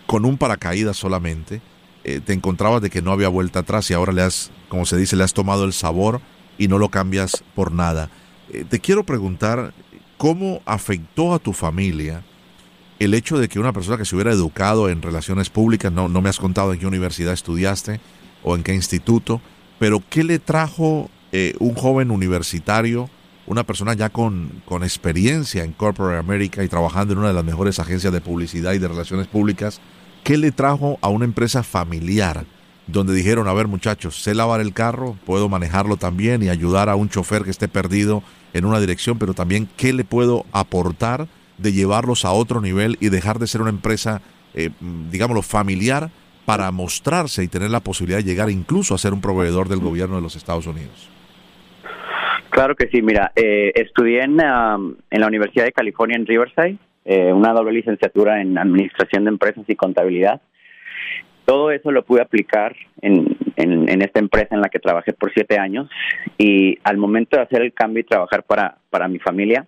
con 0.07 0.25
un 0.25 0.39
paracaídas 0.39 0.97
solamente, 0.97 1.61
eh, 2.03 2.19
te 2.19 2.33
encontrabas 2.33 2.81
de 2.81 2.89
que 2.89 3.03
no 3.03 3.11
había 3.11 3.27
vuelta 3.27 3.59
atrás 3.59 3.91
y 3.91 3.93
ahora 3.93 4.13
le 4.13 4.23
has, 4.23 4.49
como 4.67 4.87
se 4.87 4.97
dice, 4.97 5.15
le 5.15 5.23
has 5.23 5.35
tomado 5.35 5.63
el 5.63 5.73
sabor 5.73 6.21
y 6.57 6.67
no 6.67 6.79
lo 6.79 6.89
cambias 6.89 7.43
por 7.53 7.71
nada. 7.71 8.09
Eh, 8.51 8.65
te 8.67 8.79
quiero 8.79 9.03
preguntar, 9.03 9.75
¿cómo 10.17 10.63
afectó 10.65 11.35
a 11.35 11.39
tu 11.39 11.53
familia 11.53 12.23
el 12.97 13.13
hecho 13.13 13.37
de 13.37 13.47
que 13.47 13.59
una 13.59 13.73
persona 13.73 13.99
que 13.99 14.05
se 14.05 14.15
hubiera 14.15 14.31
educado 14.31 14.89
en 14.89 15.03
relaciones 15.03 15.51
públicas, 15.51 15.91
no, 15.91 16.09
no 16.09 16.19
me 16.23 16.29
has 16.29 16.39
contado 16.39 16.73
en 16.73 16.79
qué 16.79 16.87
universidad 16.87 17.31
estudiaste 17.31 17.99
o 18.41 18.55
en 18.55 18.63
qué 18.63 18.73
instituto, 18.73 19.39
pero 19.77 20.01
qué 20.09 20.23
le 20.23 20.39
trajo 20.39 21.11
un 21.59 21.75
joven 21.75 22.09
universitario 22.09 23.11
una 23.47 23.63
persona 23.63 23.93
ya 23.93 24.09
con, 24.09 24.61
con 24.65 24.83
experiencia 24.83 25.63
en 25.63 25.71
Corporate 25.71 26.19
America 26.19 26.63
y 26.63 26.67
trabajando 26.67 27.13
en 27.13 27.19
una 27.19 27.29
de 27.29 27.33
las 27.33 27.45
mejores 27.45 27.79
agencias 27.79 28.13
de 28.13 28.21
publicidad 28.21 28.73
y 28.73 28.79
de 28.79 28.87
relaciones 28.87 29.27
públicas, 29.27 29.79
¿qué 30.23 30.37
le 30.37 30.51
trajo 30.51 30.99
a 31.01 31.07
una 31.07 31.25
empresa 31.25 31.63
familiar? 31.63 32.45
Donde 32.87 33.13
dijeron, 33.13 33.47
a 33.47 33.53
ver 33.53 33.67
muchachos, 33.67 34.21
sé 34.21 34.35
lavar 34.35 34.61
el 34.61 34.73
carro, 34.73 35.17
puedo 35.25 35.49
manejarlo 35.49 35.97
también 35.97 36.43
y 36.43 36.49
ayudar 36.49 36.89
a 36.89 36.95
un 36.95 37.09
chofer 37.09 37.43
que 37.43 37.51
esté 37.51 37.67
perdido 37.67 38.21
en 38.53 38.65
una 38.65 38.79
dirección, 38.79 39.17
pero 39.17 39.33
también 39.33 39.69
qué 39.77 39.93
le 39.93 40.03
puedo 40.03 40.45
aportar 40.51 41.27
de 41.57 41.73
llevarlos 41.73 42.25
a 42.25 42.31
otro 42.31 42.61
nivel 42.61 42.97
y 42.99 43.09
dejar 43.09 43.39
de 43.39 43.47
ser 43.47 43.61
una 43.61 43.69
empresa, 43.69 44.21
eh, 44.53 44.69
digámoslo, 45.09 45.41
familiar 45.41 46.11
para 46.45 46.71
mostrarse 46.71 47.43
y 47.43 47.47
tener 47.47 47.71
la 47.71 47.81
posibilidad 47.81 48.19
de 48.19 48.23
llegar 48.23 48.49
incluso 48.49 48.93
a 48.93 48.97
ser 48.97 49.13
un 49.13 49.21
proveedor 49.21 49.67
del 49.69 49.79
gobierno 49.79 50.15
de 50.15 50.21
los 50.21 50.35
Estados 50.35 50.65
Unidos. 50.67 51.16
Claro 52.57 52.75
que 52.75 52.87
sí, 52.87 53.03
mira, 53.03 53.31
eh, 53.35 53.71
estudié 53.75 54.23
en, 54.23 54.31
um, 54.41 54.95
en, 55.11 55.21
la 55.21 55.27
Universidad 55.27 55.65
de 55.65 55.71
California 55.71 56.17
en 56.17 56.25
Riverside, 56.25 56.77
eh, 57.05 57.31
una 57.31 57.53
doble 57.53 57.71
licenciatura 57.71 58.41
en 58.41 58.57
Administración 58.57 59.25
de 59.25 59.29
Empresas 59.29 59.63
y 59.67 59.75
Contabilidad. 59.75 60.41
Todo 61.45 61.69
eso 61.69 61.91
lo 61.91 62.03
pude 62.03 62.23
aplicar 62.23 62.75
en, 62.99 63.37
en, 63.57 64.01
esta 64.01 64.19
empresa 64.19 64.55
en 64.55 64.61
la 64.61 64.69
que 64.69 64.79
trabajé 64.79 65.13
por 65.13 65.31
siete 65.35 65.59
años 65.59 65.87
y 66.39 66.79
al 66.83 66.97
momento 66.97 67.37
de 67.37 67.43
hacer 67.43 67.61
el 67.61 67.73
cambio 67.73 68.01
y 68.01 68.05
trabajar 68.05 68.41
para, 68.41 68.79
para 68.89 69.07
mi 69.07 69.19
familia, 69.19 69.67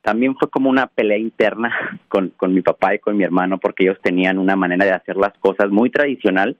también 0.00 0.36
fue 0.36 0.48
como 0.48 0.70
una 0.70 0.86
pelea 0.86 1.18
interna 1.18 1.74
con, 2.08 2.28
con 2.36 2.54
mi 2.54 2.62
papá 2.62 2.94
y 2.94 3.00
con 3.00 3.16
mi 3.16 3.24
hermano 3.24 3.58
porque 3.58 3.82
ellos 3.82 3.98
tenían 4.00 4.38
una 4.38 4.54
manera 4.54 4.84
de 4.84 4.92
hacer 4.92 5.16
las 5.16 5.36
cosas 5.40 5.70
muy 5.70 5.90
tradicional 5.90 6.56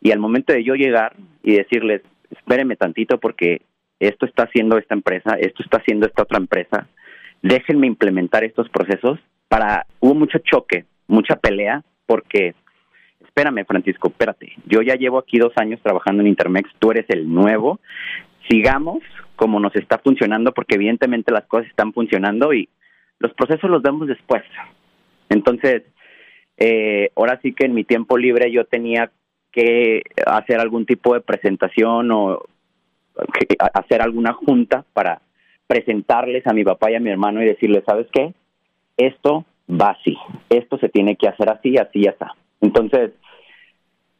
y 0.00 0.12
al 0.12 0.18
momento 0.18 0.54
de 0.54 0.64
yo 0.64 0.76
llegar 0.76 1.14
y 1.42 1.56
decirles, 1.56 2.00
espérenme 2.30 2.76
tantito 2.76 3.20
porque 3.20 3.60
esto 4.00 4.26
está 4.26 4.44
haciendo 4.44 4.78
esta 4.78 4.94
empresa, 4.94 5.36
esto 5.40 5.62
está 5.62 5.78
haciendo 5.78 6.06
esta 6.06 6.22
otra 6.22 6.38
empresa, 6.38 6.86
déjenme 7.42 7.86
implementar 7.86 8.44
estos 8.44 8.68
procesos. 8.68 9.18
Para 9.48 9.86
hubo 10.00 10.14
mucho 10.14 10.38
choque, 10.38 10.84
mucha 11.06 11.36
pelea, 11.36 11.82
porque 12.06 12.54
espérame, 13.24 13.64
Francisco, 13.66 14.08
espérate. 14.08 14.52
Yo 14.66 14.82
ya 14.82 14.94
llevo 14.94 15.18
aquí 15.18 15.38
dos 15.38 15.52
años 15.56 15.80
trabajando 15.82 16.22
en 16.22 16.28
Intermex, 16.28 16.70
tú 16.78 16.90
eres 16.90 17.06
el 17.08 17.32
nuevo. 17.32 17.80
Sigamos 18.48 19.02
como 19.36 19.60
nos 19.60 19.76
está 19.76 19.98
funcionando, 19.98 20.52
porque 20.52 20.76
evidentemente 20.76 21.32
las 21.32 21.44
cosas 21.44 21.68
están 21.68 21.92
funcionando 21.92 22.52
y 22.54 22.68
los 23.18 23.32
procesos 23.34 23.70
los 23.70 23.82
vemos 23.82 24.08
después. 24.08 24.42
Entonces, 25.28 25.82
eh, 26.56 27.10
ahora 27.14 27.38
sí 27.42 27.52
que 27.52 27.66
en 27.66 27.74
mi 27.74 27.84
tiempo 27.84 28.16
libre 28.16 28.50
yo 28.50 28.64
tenía 28.64 29.10
que 29.52 30.02
hacer 30.26 30.58
algún 30.58 30.86
tipo 30.86 31.14
de 31.14 31.20
presentación 31.20 32.10
o 32.10 32.42
hacer 33.72 34.02
alguna 34.02 34.32
junta 34.32 34.84
para 34.92 35.20
presentarles 35.66 36.46
a 36.46 36.52
mi 36.52 36.64
papá 36.64 36.90
y 36.90 36.94
a 36.94 37.00
mi 37.00 37.10
hermano 37.10 37.42
y 37.42 37.46
decirles, 37.46 37.82
¿sabes 37.86 38.06
qué? 38.12 38.32
Esto 38.96 39.44
va 39.68 39.90
así, 39.90 40.16
esto 40.48 40.78
se 40.78 40.88
tiene 40.88 41.16
que 41.16 41.28
hacer 41.28 41.50
así, 41.50 41.76
así 41.76 42.02
ya 42.02 42.10
está. 42.10 42.34
Entonces, 42.60 43.10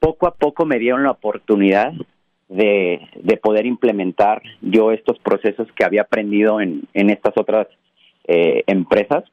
poco 0.00 0.26
a 0.26 0.34
poco 0.34 0.66
me 0.66 0.78
dieron 0.78 1.04
la 1.04 1.12
oportunidad 1.12 1.92
de, 2.48 3.00
de 3.16 3.36
poder 3.36 3.66
implementar 3.66 4.42
yo 4.60 4.92
estos 4.92 5.18
procesos 5.18 5.68
que 5.72 5.84
había 5.84 6.02
aprendido 6.02 6.60
en, 6.60 6.82
en 6.94 7.10
estas 7.10 7.34
otras 7.36 7.66
eh, 8.28 8.64
empresas 8.66 9.24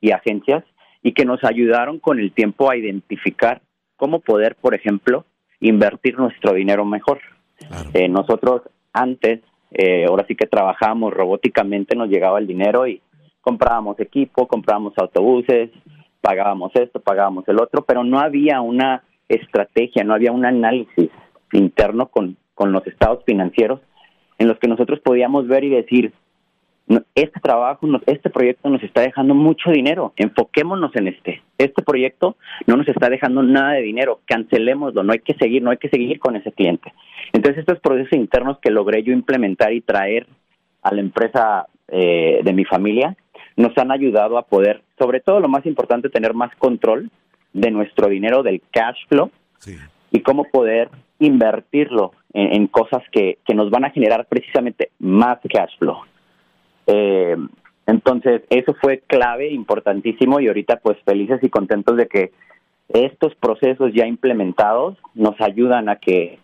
y 0.00 0.12
agencias 0.12 0.64
y 1.02 1.12
que 1.12 1.24
nos 1.24 1.42
ayudaron 1.44 1.98
con 1.98 2.18
el 2.18 2.32
tiempo 2.32 2.70
a 2.70 2.76
identificar 2.76 3.60
cómo 3.96 4.20
poder, 4.20 4.56
por 4.56 4.74
ejemplo, 4.74 5.24
invertir 5.60 6.18
nuestro 6.18 6.54
dinero 6.54 6.84
mejor. 6.84 7.20
Claro. 7.56 7.90
Eh, 7.92 8.08
nosotros 8.08 8.62
antes, 8.94 9.40
eh, 9.72 10.06
ahora 10.08 10.24
sí 10.26 10.34
que 10.34 10.46
trabajábamos 10.46 11.12
robóticamente, 11.12 11.96
nos 11.96 12.08
llegaba 12.08 12.38
el 12.38 12.46
dinero 12.46 12.86
y 12.86 13.02
comprábamos 13.40 14.00
equipo, 14.00 14.48
comprábamos 14.48 14.94
autobuses, 14.96 15.70
pagábamos 16.20 16.72
esto, 16.74 17.00
pagábamos 17.00 17.46
el 17.48 17.60
otro, 17.60 17.84
pero 17.84 18.02
no 18.04 18.20
había 18.20 18.62
una 18.62 19.02
estrategia, 19.28 20.04
no 20.04 20.14
había 20.14 20.32
un 20.32 20.46
análisis 20.46 21.10
interno 21.52 22.06
con, 22.06 22.36
con 22.54 22.72
los 22.72 22.86
estados 22.86 23.22
financieros 23.26 23.80
en 24.38 24.48
los 24.48 24.58
que 24.58 24.68
nosotros 24.68 25.00
podíamos 25.00 25.46
ver 25.46 25.64
y 25.64 25.70
decir, 25.70 26.12
este 27.14 27.40
trabajo, 27.40 27.86
este 28.06 28.28
proyecto 28.30 28.68
nos 28.68 28.82
está 28.82 29.00
dejando 29.00 29.34
mucho 29.34 29.70
dinero, 29.70 30.12
enfoquémonos 30.16 30.94
en 30.96 31.08
este. 31.08 31.42
Este 31.56 31.82
proyecto 31.82 32.36
no 32.66 32.76
nos 32.76 32.88
está 32.88 33.08
dejando 33.08 33.42
nada 33.42 33.72
de 33.72 33.82
dinero, 33.82 34.20
cancelémoslo, 34.26 35.02
no 35.02 35.12
hay 35.12 35.20
que 35.20 35.34
seguir, 35.34 35.62
no 35.62 35.70
hay 35.70 35.78
que 35.78 35.88
seguir 35.88 36.18
con 36.18 36.36
ese 36.36 36.52
cliente. 36.52 36.92
Entonces 37.32 37.60
estos 37.60 37.80
procesos 37.80 38.12
internos 38.12 38.58
que 38.60 38.70
logré 38.70 39.02
yo 39.02 39.12
implementar 39.12 39.72
y 39.72 39.80
traer 39.80 40.26
a 40.82 40.94
la 40.94 41.00
empresa 41.00 41.66
eh, 41.88 42.40
de 42.42 42.52
mi 42.52 42.64
familia 42.64 43.16
nos 43.56 43.76
han 43.78 43.90
ayudado 43.90 44.36
a 44.36 44.46
poder, 44.46 44.82
sobre 44.98 45.20
todo 45.20 45.40
lo 45.40 45.48
más 45.48 45.64
importante, 45.64 46.10
tener 46.10 46.34
más 46.34 46.54
control 46.56 47.10
de 47.52 47.70
nuestro 47.70 48.08
dinero, 48.08 48.42
del 48.42 48.60
cash 48.70 48.98
flow 49.08 49.30
y 50.10 50.20
cómo 50.20 50.44
poder 50.44 50.90
invertirlo 51.18 52.12
en, 52.32 52.66
cosas 52.66 53.02
que, 53.12 53.38
que 53.46 53.54
nos 53.54 53.70
van 53.70 53.84
a 53.84 53.90
generar 53.90 54.26
precisamente 54.26 54.90
más 54.98 55.38
cash 55.48 55.78
flow. 55.78 55.98
Eh, 56.86 57.36
entonces, 57.86 58.42
eso 58.50 58.74
fue 58.80 59.02
clave, 59.06 59.50
importantísimo, 59.52 60.40
y 60.40 60.48
ahorita 60.48 60.80
pues 60.82 60.96
felices 61.04 61.40
y 61.42 61.50
contentos 61.50 61.96
de 61.96 62.08
que 62.08 62.32
estos 62.88 63.34
procesos 63.36 63.92
ya 63.94 64.06
implementados 64.06 64.96
nos 65.14 65.40
ayudan 65.40 65.88
a 65.88 65.96
que 65.96 66.38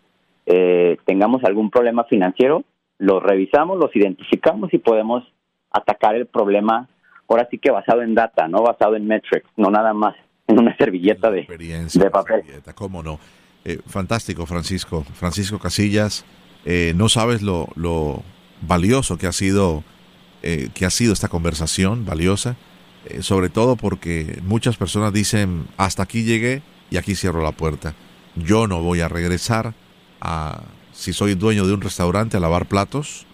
eh, 0.46 0.96
tengamos 1.04 1.44
algún 1.44 1.70
problema 1.70 2.04
financiero, 2.04 2.64
los 2.98 3.22
revisamos, 3.22 3.78
los 3.78 3.94
identificamos 3.94 4.72
y 4.74 4.78
podemos 4.78 5.24
atacar 5.70 6.14
el 6.14 6.26
problema 6.26 6.88
ahora 7.28 7.46
sí 7.50 7.58
que 7.58 7.70
basado 7.70 8.02
en 8.02 8.14
data, 8.14 8.48
no 8.48 8.62
basado 8.62 8.96
en 8.96 9.06
metrics, 9.06 9.48
no 9.56 9.70
nada 9.70 9.94
más 9.94 10.16
en 10.48 10.58
una 10.58 10.76
servilleta 10.76 11.30
de, 11.30 11.46
de 11.46 12.10
papel. 12.10 12.42
¿Cómo 12.74 13.02
no? 13.02 13.20
Eh, 13.64 13.78
fantástico, 13.86 14.46
Francisco. 14.46 15.04
Francisco 15.14 15.58
Casillas, 15.58 16.24
eh, 16.64 16.92
no 16.96 17.08
sabes 17.08 17.42
lo, 17.42 17.68
lo 17.76 18.22
valioso 18.62 19.16
que 19.16 19.26
ha 19.28 19.32
sido 19.32 19.84
eh, 20.42 20.70
que 20.72 20.86
ha 20.86 20.90
sido 20.90 21.12
esta 21.12 21.28
conversación 21.28 22.06
valiosa, 22.06 22.56
eh, 23.04 23.22
sobre 23.22 23.50
todo 23.50 23.76
porque 23.76 24.40
muchas 24.42 24.78
personas 24.78 25.12
dicen, 25.12 25.66
hasta 25.76 26.02
aquí 26.02 26.22
llegué 26.22 26.62
y 26.90 26.96
aquí 26.96 27.14
cierro 27.14 27.42
la 27.42 27.52
puerta. 27.52 27.94
Yo 28.36 28.66
no 28.66 28.80
voy 28.82 29.00
a 29.00 29.08
regresar 29.08 29.74
a, 30.20 30.62
si 30.92 31.12
soy 31.12 31.34
dueño 31.34 31.66
de 31.66 31.74
un 31.74 31.82
restaurante, 31.82 32.36
a 32.36 32.40
lavar 32.40 32.66
platos. 32.66 33.26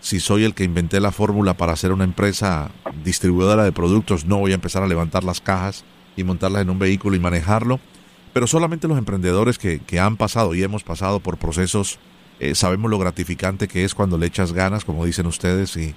Si 0.00 0.20
soy 0.20 0.44
el 0.44 0.54
que 0.54 0.64
inventé 0.64 1.00
la 1.00 1.12
fórmula 1.12 1.54
para 1.54 1.72
hacer 1.72 1.92
una 1.92 2.04
empresa 2.04 2.70
distribuidora 3.04 3.64
de 3.64 3.72
productos, 3.72 4.24
no 4.24 4.38
voy 4.38 4.52
a 4.52 4.56
empezar 4.56 4.82
a 4.82 4.86
levantar 4.86 5.24
las 5.24 5.40
cajas 5.40 5.84
y 6.16 6.24
montarlas 6.24 6.62
en 6.62 6.70
un 6.70 6.78
vehículo 6.78 7.16
y 7.16 7.20
manejarlo. 7.20 7.80
Pero 8.32 8.46
solamente 8.46 8.88
los 8.88 8.98
emprendedores 8.98 9.58
que, 9.58 9.80
que 9.80 10.00
han 10.00 10.16
pasado 10.16 10.54
y 10.54 10.62
hemos 10.62 10.82
pasado 10.82 11.20
por 11.20 11.36
procesos, 11.36 11.98
eh, 12.40 12.54
sabemos 12.54 12.90
lo 12.90 12.98
gratificante 12.98 13.68
que 13.68 13.84
es 13.84 13.94
cuando 13.94 14.18
le 14.18 14.26
echas 14.26 14.52
ganas, 14.52 14.84
como 14.84 15.04
dicen 15.04 15.26
ustedes, 15.26 15.76
y, 15.76 15.94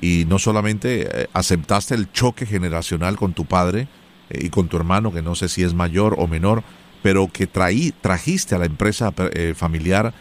y 0.00 0.24
no 0.26 0.38
solamente 0.38 1.22
eh, 1.22 1.28
aceptaste 1.32 1.94
el 1.94 2.10
choque 2.12 2.46
generacional 2.46 3.16
con 3.16 3.32
tu 3.32 3.44
padre 3.44 3.88
eh, 4.30 4.40
y 4.42 4.50
con 4.50 4.68
tu 4.68 4.76
hermano, 4.76 5.12
que 5.12 5.22
no 5.22 5.34
sé 5.34 5.48
si 5.48 5.62
es 5.62 5.74
mayor 5.74 6.16
o 6.18 6.26
menor, 6.26 6.62
pero 7.02 7.28
que 7.28 7.46
traí, 7.46 7.92
trajiste 8.00 8.54
a 8.54 8.58
la 8.58 8.66
empresa 8.66 9.12
eh, 9.32 9.54
familiar 9.56 10.12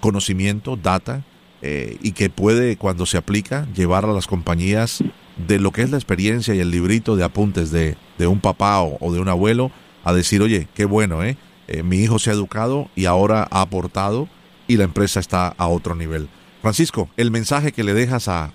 conocimiento, 0.00 0.78
data, 0.78 1.22
y 1.60 2.12
que 2.12 2.30
puede, 2.30 2.78
cuando 2.78 3.04
se 3.04 3.18
aplica, 3.18 3.68
llevar 3.74 4.06
a 4.06 4.12
las 4.14 4.26
compañías 4.26 5.04
de 5.36 5.58
lo 5.58 5.70
que 5.70 5.82
es 5.82 5.90
la 5.90 5.98
experiencia 5.98 6.54
y 6.54 6.60
el 6.60 6.70
librito 6.70 7.14
de 7.14 7.24
apuntes 7.24 7.70
de, 7.70 7.94
de 8.16 8.26
un 8.26 8.40
papá 8.40 8.80
o, 8.80 9.12
de 9.12 9.20
un 9.20 9.28
abuelo, 9.28 9.70
a 10.02 10.14
decir, 10.14 10.40
oye, 10.40 10.66
qué 10.72 10.86
bueno, 10.86 11.22
¿eh? 11.22 11.36
mi 11.84 11.98
hijo 11.98 12.18
se 12.18 12.30
ha 12.30 12.32
educado 12.32 12.88
y 12.96 13.04
ahora 13.04 13.46
ha 13.50 13.60
aportado 13.60 14.30
y 14.66 14.78
la 14.78 14.84
empresa 14.84 15.20
está 15.20 15.48
a 15.48 15.66
otro 15.66 15.94
nivel. 15.94 16.30
Francisco, 16.62 17.10
el 17.18 17.30
mensaje 17.30 17.72
que 17.72 17.84
le 17.84 17.92
dejas 17.92 18.28
a, 18.28 18.54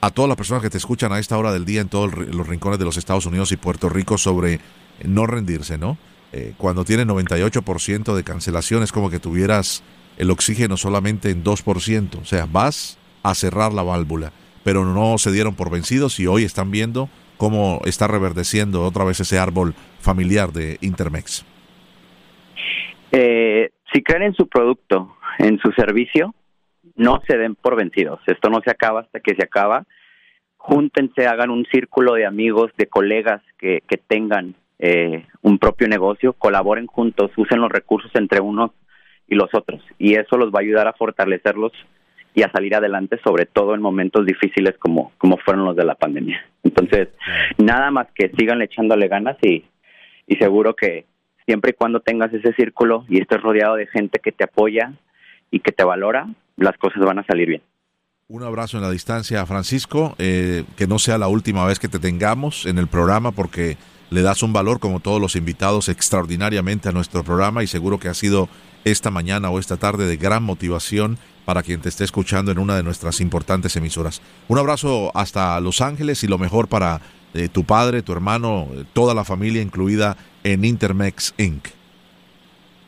a 0.00 0.10
todas 0.10 0.28
las 0.28 0.36
personas 0.36 0.62
que 0.62 0.70
te 0.70 0.78
escuchan 0.78 1.12
a 1.12 1.18
esta 1.18 1.36
hora 1.36 1.52
del 1.52 1.64
día 1.64 1.80
en 1.80 1.88
todos 1.88 2.14
los 2.14 2.46
rincones 2.46 2.78
de 2.78 2.84
los 2.84 2.96
Estados 2.96 3.26
Unidos 3.26 3.52
y 3.52 3.56
Puerto 3.56 3.88
Rico 3.88 4.18
sobre 4.18 4.60
no 5.04 5.26
rendirse, 5.26 5.78
¿no? 5.78 5.98
Eh, 6.32 6.54
cuando 6.56 6.84
tiene 6.84 7.04
98% 7.04 8.14
de 8.14 8.24
cancelación 8.24 8.82
es 8.82 8.92
como 8.92 9.10
que 9.10 9.18
tuvieras 9.18 9.82
el 10.16 10.30
oxígeno 10.30 10.76
solamente 10.76 11.30
en 11.30 11.42
2%, 11.42 12.20
o 12.20 12.24
sea, 12.24 12.46
vas 12.50 12.98
a 13.22 13.34
cerrar 13.34 13.72
la 13.72 13.82
válvula, 13.82 14.32
pero 14.62 14.84
no 14.84 15.18
se 15.18 15.32
dieron 15.32 15.54
por 15.54 15.70
vencidos 15.70 16.20
y 16.20 16.26
hoy 16.26 16.44
están 16.44 16.70
viendo 16.70 17.08
cómo 17.36 17.80
está 17.84 18.06
reverdeciendo 18.06 18.84
otra 18.84 19.04
vez 19.04 19.18
ese 19.20 19.38
árbol 19.38 19.74
familiar 20.00 20.52
de 20.52 20.78
Intermex. 20.82 21.44
Eh, 23.12 23.70
si 23.92 24.02
creen 24.02 24.22
en 24.22 24.34
su 24.34 24.46
producto, 24.46 25.16
en 25.38 25.58
su 25.58 25.72
servicio, 25.72 26.34
no 27.00 27.22
se 27.26 27.38
den 27.38 27.54
por 27.54 27.76
vencidos. 27.76 28.20
Esto 28.26 28.50
no 28.50 28.60
se 28.62 28.70
acaba 28.70 29.00
hasta 29.00 29.20
que 29.20 29.34
se 29.34 29.42
acaba. 29.42 29.86
Júntense, 30.58 31.26
hagan 31.26 31.48
un 31.48 31.64
círculo 31.72 32.12
de 32.12 32.26
amigos, 32.26 32.70
de 32.76 32.86
colegas 32.86 33.40
que, 33.58 33.82
que 33.88 33.96
tengan 33.96 34.54
eh, 34.78 35.24
un 35.40 35.58
propio 35.58 35.88
negocio, 35.88 36.34
colaboren 36.34 36.86
juntos, 36.86 37.30
usen 37.38 37.62
los 37.62 37.72
recursos 37.72 38.10
entre 38.14 38.40
unos 38.40 38.72
y 39.26 39.34
los 39.34 39.48
otros. 39.54 39.82
Y 39.98 40.16
eso 40.16 40.36
los 40.36 40.50
va 40.50 40.58
a 40.58 40.62
ayudar 40.62 40.88
a 40.88 40.92
fortalecerlos 40.92 41.72
y 42.34 42.42
a 42.42 42.52
salir 42.52 42.74
adelante, 42.74 43.18
sobre 43.24 43.46
todo 43.46 43.74
en 43.74 43.80
momentos 43.80 44.26
difíciles 44.26 44.76
como, 44.78 45.12
como 45.16 45.38
fueron 45.38 45.64
los 45.64 45.76
de 45.76 45.84
la 45.84 45.94
pandemia. 45.94 46.44
Entonces, 46.62 47.08
nada 47.56 47.90
más 47.90 48.08
que 48.14 48.30
sigan 48.36 48.60
echándole 48.60 49.08
ganas 49.08 49.38
y, 49.40 49.64
y 50.26 50.36
seguro 50.36 50.76
que 50.76 51.06
siempre 51.46 51.70
y 51.70 51.74
cuando 51.74 52.00
tengas 52.00 52.32
ese 52.34 52.52
círculo 52.52 53.06
y 53.08 53.22
estés 53.22 53.40
rodeado 53.40 53.76
de 53.76 53.86
gente 53.86 54.20
que 54.22 54.32
te 54.32 54.44
apoya 54.44 54.92
y 55.50 55.60
que 55.60 55.72
te 55.72 55.84
valora, 55.84 56.28
las 56.56 56.76
cosas 56.78 57.04
van 57.04 57.18
a 57.18 57.24
salir 57.24 57.48
bien. 57.48 57.62
Un 58.28 58.44
abrazo 58.44 58.76
en 58.76 58.84
la 58.84 58.90
distancia, 58.90 59.44
Francisco. 59.44 60.14
Eh, 60.18 60.64
que 60.76 60.86
no 60.86 60.98
sea 61.00 61.18
la 61.18 61.26
última 61.26 61.66
vez 61.66 61.80
que 61.80 61.88
te 61.88 61.98
tengamos 61.98 62.64
en 62.66 62.78
el 62.78 62.86
programa 62.86 63.32
porque 63.32 63.76
le 64.10 64.22
das 64.22 64.42
un 64.42 64.52
valor, 64.52 64.78
como 64.78 65.00
todos 65.00 65.20
los 65.20 65.34
invitados, 65.34 65.88
extraordinariamente 65.88 66.88
a 66.88 66.92
nuestro 66.92 67.24
programa 67.24 67.62
y 67.62 67.66
seguro 67.66 67.98
que 67.98 68.08
ha 68.08 68.14
sido 68.14 68.48
esta 68.84 69.10
mañana 69.10 69.50
o 69.50 69.58
esta 69.58 69.76
tarde 69.76 70.06
de 70.06 70.16
gran 70.16 70.42
motivación 70.42 71.18
para 71.44 71.62
quien 71.62 71.80
te 71.80 71.88
esté 71.88 72.04
escuchando 72.04 72.52
en 72.52 72.58
una 72.58 72.76
de 72.76 72.82
nuestras 72.82 73.20
importantes 73.20 73.74
emisoras. 73.76 74.22
Un 74.46 74.58
abrazo 74.58 75.10
hasta 75.14 75.58
Los 75.60 75.80
Ángeles 75.80 76.22
y 76.22 76.28
lo 76.28 76.38
mejor 76.38 76.68
para 76.68 77.00
eh, 77.34 77.48
tu 77.48 77.64
padre, 77.64 78.02
tu 78.02 78.12
hermano, 78.12 78.68
toda 78.92 79.14
la 79.14 79.24
familia 79.24 79.62
incluida 79.62 80.16
en 80.44 80.64
Intermex 80.64 81.34
Inc. 81.38 81.66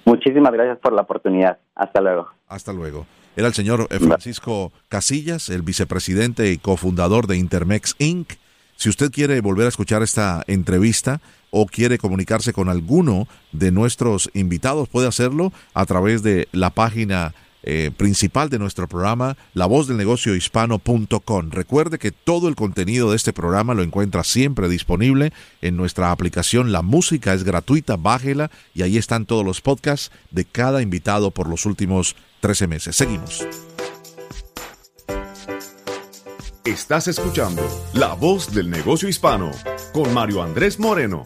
Muchísimas 0.05 0.53
gracias 0.53 0.79
por 0.79 0.92
la 0.92 1.03
oportunidad. 1.03 1.59
Hasta 1.75 2.01
luego. 2.01 2.29
Hasta 2.52 2.74
luego. 2.74 3.06
Era 3.34 3.48
el 3.48 3.54
señor 3.54 3.88
eh, 3.90 3.98
Francisco 3.98 4.72
Casillas, 4.90 5.48
el 5.48 5.62
vicepresidente 5.62 6.52
y 6.52 6.58
cofundador 6.58 7.26
de 7.26 7.38
Intermex 7.38 7.96
Inc. 7.98 8.34
Si 8.76 8.90
usted 8.90 9.10
quiere 9.10 9.40
volver 9.40 9.64
a 9.64 9.68
escuchar 9.70 10.02
esta 10.02 10.44
entrevista 10.46 11.22
o 11.50 11.64
quiere 11.64 11.96
comunicarse 11.96 12.52
con 12.52 12.68
alguno 12.68 13.26
de 13.52 13.72
nuestros 13.72 14.30
invitados, 14.34 14.90
puede 14.90 15.08
hacerlo 15.08 15.50
a 15.72 15.86
través 15.86 16.22
de 16.22 16.46
la 16.52 16.68
página 16.68 17.34
eh, 17.62 17.90
principal 17.96 18.50
de 18.50 18.58
nuestro 18.58 18.86
programa, 18.86 19.36
la 19.54 19.66
voz 19.66 19.86
del 19.86 19.96
negocio 19.96 20.34
hispano.com. 20.34 21.50
Recuerde 21.50 21.98
que 21.98 22.10
todo 22.10 22.48
el 22.48 22.56
contenido 22.56 23.10
de 23.10 23.16
este 23.16 23.32
programa 23.32 23.72
lo 23.72 23.82
encuentra 23.82 24.24
siempre 24.24 24.68
disponible 24.68 25.32
en 25.62 25.76
nuestra 25.76 26.10
aplicación. 26.10 26.72
La 26.72 26.82
música 26.82 27.32
es 27.32 27.44
gratuita, 27.44 27.96
bájela 27.96 28.50
y 28.74 28.82
ahí 28.82 28.98
están 28.98 29.24
todos 29.24 29.44
los 29.44 29.62
podcasts 29.62 30.10
de 30.32 30.44
cada 30.44 30.82
invitado 30.82 31.30
por 31.30 31.48
los 31.48 31.64
últimos 31.64 32.16
13 32.42 32.66
meses. 32.66 32.96
Seguimos. 32.96 33.46
Estás 36.64 37.07
escuchando 37.07 37.62
La 37.94 38.14
Voz 38.14 38.52
del 38.52 38.68
Negocio 38.68 39.09
Hispano 39.09 39.52
con 39.92 40.12
Mario 40.12 40.42
Andrés 40.42 40.81
Moreno. 40.81 41.22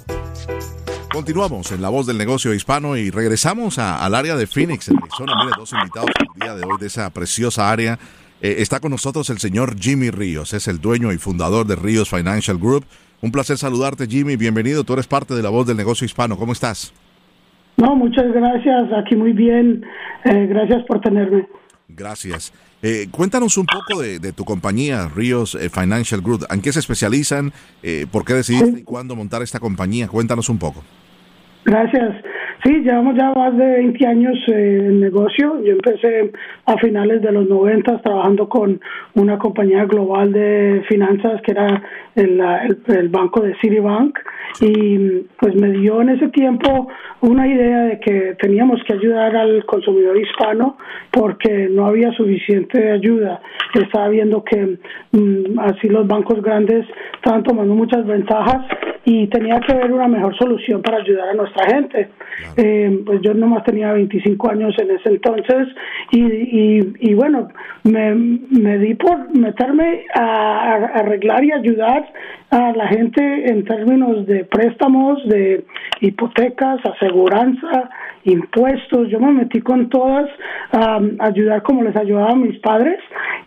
Continuamos 1.11 1.72
en 1.72 1.81
La 1.81 1.88
Voz 1.88 2.07
del 2.07 2.18
Negocio 2.18 2.52
Hispano 2.52 2.98
y 2.98 3.11
regresamos 3.11 3.79
al 3.79 4.14
área 4.14 4.37
de 4.37 4.46
Phoenix, 4.46 4.88
en 4.88 4.98
Arizona. 4.98 5.33
Mire, 5.42 5.57
dos 5.57 5.72
invitados 5.72 6.11
el 6.20 6.40
día 6.40 6.55
de 6.55 6.64
hoy 6.66 6.76
de 6.79 6.87
esa 6.87 7.09
preciosa 7.09 7.70
área. 7.70 7.98
Eh, 8.42 8.57
está 8.59 8.81
con 8.81 8.90
nosotros 8.90 9.31
el 9.31 9.38
señor 9.38 9.81
Jimmy 9.81 10.11
Ríos, 10.11 10.52
es 10.52 10.68
el 10.68 10.83
dueño 10.83 11.12
y 11.12 11.18
fundador 11.18 11.66
de 11.66 11.76
Ríos 11.76 12.11
Financial 12.11 12.59
Group. 12.59 12.85
Un 13.22 13.33
placer 13.33 13.57
saludarte, 13.57 14.07
Jimmy. 14.07 14.37
Bienvenido. 14.37 14.85
Tú 14.85 14.92
eres 14.92 15.07
parte 15.07 15.35
de 15.35 15.42
La 15.42 15.48
Voz 15.48 15.66
del 15.66 15.79
Negocio 15.79 16.05
Hispano. 16.05 16.37
¿Cómo 16.37 16.52
estás? 16.52 16.92
No, 17.76 17.94
muchas 17.94 18.32
gracias. 18.32 18.92
Aquí 18.92 19.16
muy 19.16 19.32
bien. 19.32 19.84
Eh, 20.24 20.46
gracias 20.46 20.82
por 20.84 21.00
tenerme. 21.00 21.46
Gracias. 21.88 22.52
Eh, 22.82 23.08
cuéntanos 23.10 23.56
un 23.56 23.66
poco 23.66 24.02
de, 24.02 24.32
tu 24.32 24.44
compañía, 24.44 25.08
Ríos 25.14 25.54
eh, 25.54 25.68
Financial 25.68 26.20
Group. 26.20 26.46
¿En 26.50 26.60
qué 26.60 26.72
se 26.72 26.80
especializan? 26.80 27.52
¿Por 28.10 28.24
qué 28.24 28.34
decidiste 28.34 28.80
y 28.80 28.82
cuándo 28.82 29.16
montar 29.16 29.42
esta 29.42 29.60
compañía? 29.60 30.08
Cuéntanos 30.08 30.48
un 30.48 30.58
poco. 30.58 30.82
Gracias. 31.64 32.22
Sí, 32.66 32.81
llevamos 32.81 33.14
ya 33.14 33.31
más 33.31 33.57
de 33.57 33.64
20 33.64 34.07
años 34.09 34.37
eh, 34.48 34.87
en 34.88 34.98
negocio. 34.98 35.62
Yo 35.62 35.74
empecé 35.74 36.33
a 36.64 36.76
finales 36.79 37.22
de 37.22 37.31
los 37.31 37.48
90 37.48 38.02
trabajando 38.02 38.48
con 38.48 38.81
una 39.14 39.38
compañía 39.38 39.85
global 39.85 40.33
de 40.33 40.83
finanzas 40.88 41.40
que 41.42 41.52
era 41.52 41.81
el, 42.16 43.09
banco 43.09 43.40
de 43.40 43.55
Citibank 43.61 44.18
y 44.61 44.98
pues 45.38 45.55
me 45.55 45.70
dio 45.79 46.00
en 46.00 46.09
ese 46.09 46.26
tiempo 46.31 46.88
una 47.20 47.46
idea 47.46 47.83
de 47.83 48.00
que 48.00 48.37
teníamos 48.40 48.83
que 48.83 48.94
ayudar 48.94 49.37
al 49.37 49.64
consumidor 49.66 50.18
hispano 50.18 50.76
porque 51.12 51.68
no 51.70 51.87
había 51.87 52.11
suficiente 52.14 52.90
ayuda. 52.90 53.40
Estaba 53.74 54.09
viendo 54.09 54.42
que 54.42 54.79
mm, 55.12 55.61
así 55.61 55.88
los 55.88 56.05
bancos 56.09 56.42
grandes 56.42 56.85
estaban 57.14 57.44
tomando 57.44 57.74
muchas 57.74 58.05
ventajas 58.05 58.66
y 59.07 59.29
tenía 59.29 59.61
que 59.61 59.72
haber 59.72 59.92
una 59.92 60.09
mejor 60.09 60.37
solución 60.37 60.83
para 60.83 60.98
ayudar 60.98 61.29
a 61.29 61.35
nuestra 61.35 61.64
gente. 61.66 62.09
Eh, 62.57 63.03
pues 63.05 63.21
yo 63.21 63.35
nomás 63.35 63.64
tenía 63.64 63.92
25 63.92 64.51
años 64.51 64.75
en 64.79 64.90
ese 64.90 65.11
entonces 65.11 65.69
y, 66.11 66.23
y, 66.23 66.95
y 67.01 67.14
bueno, 67.14 67.49
me, 67.85 68.14
me, 68.14 68.79
di 68.79 68.95
por 68.95 69.31
meterme 69.37 70.07
a, 70.14 70.75
arreglar 70.95 71.45
y 71.45 71.53
ayudar 71.53 72.11
a 72.50 72.72
la 72.72 72.88
gente 72.88 73.50
en 73.50 73.64
términos 73.64 74.26
de 74.26 74.44
préstamos, 74.44 75.26
de 75.28 75.64
hipotecas, 76.00 76.80
aseguranza, 76.85 77.90
impuestos. 78.24 79.09
Yo 79.09 79.18
me 79.20 79.32
metí 79.32 79.61
con 79.61 79.88
todas 79.88 80.28
a 80.72 81.00
ayudar 81.20 81.62
como 81.62 81.82
les 81.82 81.96
ayudaba 81.96 82.30
a 82.30 82.37
mis 82.37 82.59
padres 82.61 82.98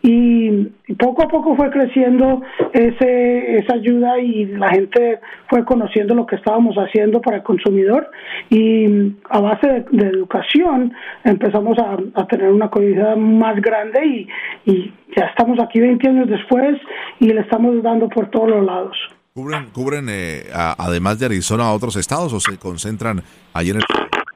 y 0.02 0.68
poco 0.98 1.24
a 1.24 1.28
poco 1.28 1.56
fue 1.56 1.70
creciendo 1.70 2.42
ese, 2.74 3.58
esa 3.58 3.76
ayuda 3.76 4.20
y 4.20 4.46
la 4.46 4.70
gente 4.70 5.20
fue 5.48 5.66
conociendo 5.66 6.16
lo 6.16 6.26
que 6.26 6.38
estábamos 6.38 6.76
haciendo 6.78 7.22
para 7.22 7.38
el 7.38 7.44
consumidor 7.44 8.10
y 8.50 9.14
a 9.30 9.40
base 9.40 9.86
de, 9.92 10.08
educación 10.08 10.94
empezamos 11.24 11.78
a, 11.78 12.26
tener 12.28 12.52
una 12.52 12.70
comunidad 12.70 13.16
más 13.16 13.60
grande 13.62 14.28
y 14.66 14.92
ya 15.16 15.26
estamos 15.26 15.60
aquí 15.60 15.80
20 15.80 16.08
años 16.08 16.30
después 16.30 16.78
y 17.20 17.28
le 17.28 17.42
estamos 17.42 17.82
dando 17.82 18.10
por 18.10 18.30
todos 18.30 18.50
los 18.50 18.66
lados. 18.66 18.98
¿Cubren, 19.34 19.70
cubren 19.72 20.08
eh, 20.10 20.44
además 20.54 21.20
de 21.20 21.28
Arizona 21.28 21.66
a 21.66 21.74
otros 21.74 21.96
estados 21.96 22.34
o 22.34 22.40
se 22.40 22.58
concentran 22.58 23.22
allí 23.54 23.70
en 23.70 23.78
el 23.78 23.84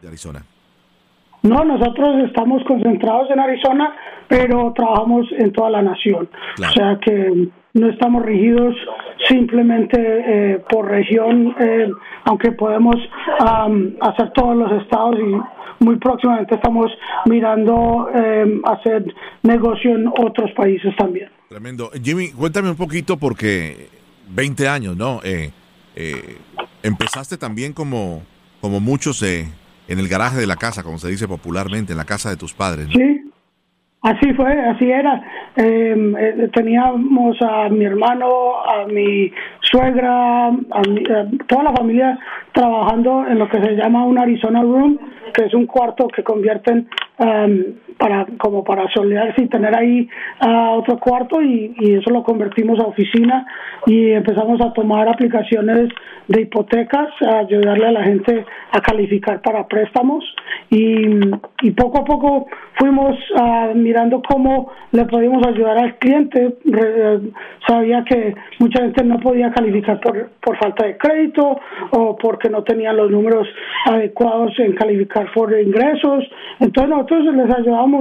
de 0.01 0.07
Arizona? 0.07 0.43
No, 1.43 1.65
nosotros 1.65 2.23
estamos 2.25 2.63
concentrados 2.63 3.29
en 3.29 3.39
Arizona, 3.39 3.93
pero 4.29 4.71
trabajamos 4.73 5.27
en 5.37 5.51
toda 5.51 5.71
la 5.71 5.81
nación. 5.81 6.29
O 6.57 6.71
sea 6.71 6.97
que 7.01 7.49
no 7.73 7.89
estamos 7.89 8.23
rigidos 8.23 8.75
simplemente 9.27 9.97
eh, 9.99 10.63
por 10.69 10.89
región, 10.89 11.53
eh, 11.59 11.89
aunque 12.25 12.53
podemos 12.53 12.95
hacer 13.39 14.31
todos 14.31 14.55
los 14.55 14.71
estados 14.83 15.15
y 15.19 15.35
muy 15.79 15.97
próximamente 15.97 16.55
estamos 16.55 16.91
mirando 17.25 18.09
eh, 18.13 18.61
hacer 18.65 19.05
negocio 19.43 19.95
en 19.95 20.07
otros 20.07 20.51
países 20.51 20.95
también. 20.95 21.29
Tremendo. 21.49 21.91
Jimmy, 22.01 22.31
cuéntame 22.31 22.69
un 22.69 22.75
poquito 22.75 23.17
porque 23.17 23.89
20 24.29 24.67
años, 24.67 24.97
¿no? 24.97 25.21
empezaste 26.81 27.37
también 27.37 27.73
como, 27.73 28.23
como 28.59 28.79
muchos 28.79 29.21
en 29.87 29.99
el 29.99 30.07
garaje 30.07 30.37
de 30.37 30.47
la 30.47 30.55
casa, 30.55 30.83
como 30.83 30.97
se 30.97 31.09
dice 31.09 31.27
popularmente, 31.27 31.93
en 31.93 31.97
la 31.97 32.05
casa 32.05 32.29
de 32.29 32.37
tus 32.37 32.53
padres. 32.53 32.87
Sí, 32.93 33.31
así 34.01 34.33
fue, 34.33 34.51
así 34.69 34.89
era. 34.89 35.21
Em, 35.55 36.15
eh, 36.17 36.49
teníamos 36.53 37.37
a 37.41 37.69
mi 37.69 37.85
hermano, 37.85 38.59
a 38.63 38.85
mi 38.87 39.31
suegra, 39.73 40.47
a, 40.49 40.81
toda 41.47 41.63
la 41.63 41.73
familia 41.73 42.19
trabajando 42.53 43.25
en 43.27 43.39
lo 43.39 43.49
que 43.49 43.59
se 43.59 43.75
llama 43.75 44.05
un 44.05 44.19
Arizona 44.19 44.61
Room, 44.61 44.99
que 45.33 45.45
es 45.45 45.53
un 45.53 45.65
cuarto 45.65 46.07
que 46.07 46.23
convierten 46.23 46.87
um, 47.17 47.63
para 48.03 48.25
como 48.37 48.65
para 48.65 48.85
solearse 48.89 49.43
y 49.43 49.47
tener 49.47 49.73
ahí 49.73 50.09
uh, 50.45 50.77
otro 50.77 50.99
cuarto 50.99 51.41
y, 51.41 51.73
y, 51.79 51.93
eso 51.93 52.09
lo 52.09 52.21
convertimos 52.21 52.77
a 52.81 52.87
oficina 52.87 53.47
y 53.85 54.11
empezamos 54.11 54.59
a 54.59 54.73
tomar 54.73 55.07
aplicaciones 55.07 55.87
de 56.27 56.41
hipotecas, 56.41 57.07
a 57.25 57.39
ayudarle 57.39 57.87
a 57.87 57.91
la 57.93 58.03
gente 58.03 58.45
a 58.71 58.81
calificar 58.81 59.41
para 59.41 59.65
préstamos 59.67 60.25
y, 60.69 61.17
y 61.61 61.71
poco 61.71 61.99
a 61.99 62.03
poco 62.03 62.47
fuimos 62.77 63.15
uh, 63.39 63.73
mirando 63.73 64.21
cómo 64.27 64.71
le 64.91 65.05
podíamos 65.05 65.45
ayudar 65.47 65.77
al 65.77 65.95
cliente. 65.97 66.55
sabía 67.65 68.03
que 68.03 68.35
mucha 68.59 68.81
gente 68.81 69.03
no 69.05 69.17
podía 69.19 69.51
calificar 69.51 70.01
por, 70.01 70.29
por 70.41 70.57
falta 70.57 70.85
de 70.85 70.97
crédito 70.97 71.57
o 71.91 72.17
porque 72.17 72.49
no 72.49 72.63
tenían 72.63 72.97
los 72.97 73.09
números 73.09 73.47
adecuados 73.85 74.57
en 74.59 74.73
calificar 74.73 75.31
por 75.33 75.57
ingresos. 75.57 76.25
Entonces 76.59 76.89
nosotros 76.89 77.35
les 77.35 77.55
ayudamos 77.55 77.92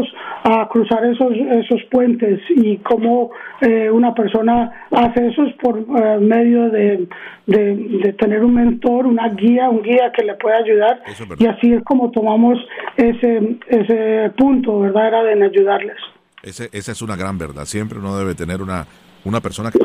a 0.44 0.68
cruzar 0.68 1.04
esos, 1.04 1.32
esos 1.32 1.82
puentes 1.90 2.40
y 2.50 2.78
cómo 2.78 3.30
eh, 3.60 3.90
una 3.90 4.14
persona 4.14 4.86
hace 4.90 5.28
eso 5.28 5.44
por 5.60 5.78
eh, 5.78 6.18
medio 6.20 6.70
de, 6.70 7.06
de, 7.46 8.12
tener 8.18 8.44
un 8.44 8.54
mentor, 8.54 9.06
una 9.06 9.28
guía, 9.28 9.68
un 9.68 9.82
guía 9.82 10.12
que 10.16 10.24
le 10.24 10.34
pueda 10.34 10.58
ayudar. 10.58 11.02
Y 11.38 11.46
así 11.46 11.72
es 11.72 11.82
como 11.84 12.10
tomamos 12.10 12.58
ese, 12.96 13.58
ese 13.68 14.30
punto, 14.36 14.80
¿verdad? 14.80 15.08
Era 15.08 15.22
de 15.22 15.44
ayudarles. 15.44 15.96
Ese, 16.42 16.68
esa 16.72 16.92
es 16.92 17.02
una 17.02 17.16
gran 17.16 17.38
verdad. 17.38 17.64
Siempre 17.64 17.98
uno 17.98 18.16
debe 18.16 18.34
tener 18.34 18.62
una, 18.62 18.86
una 19.24 19.40
persona 19.40 19.70
que 19.70 19.78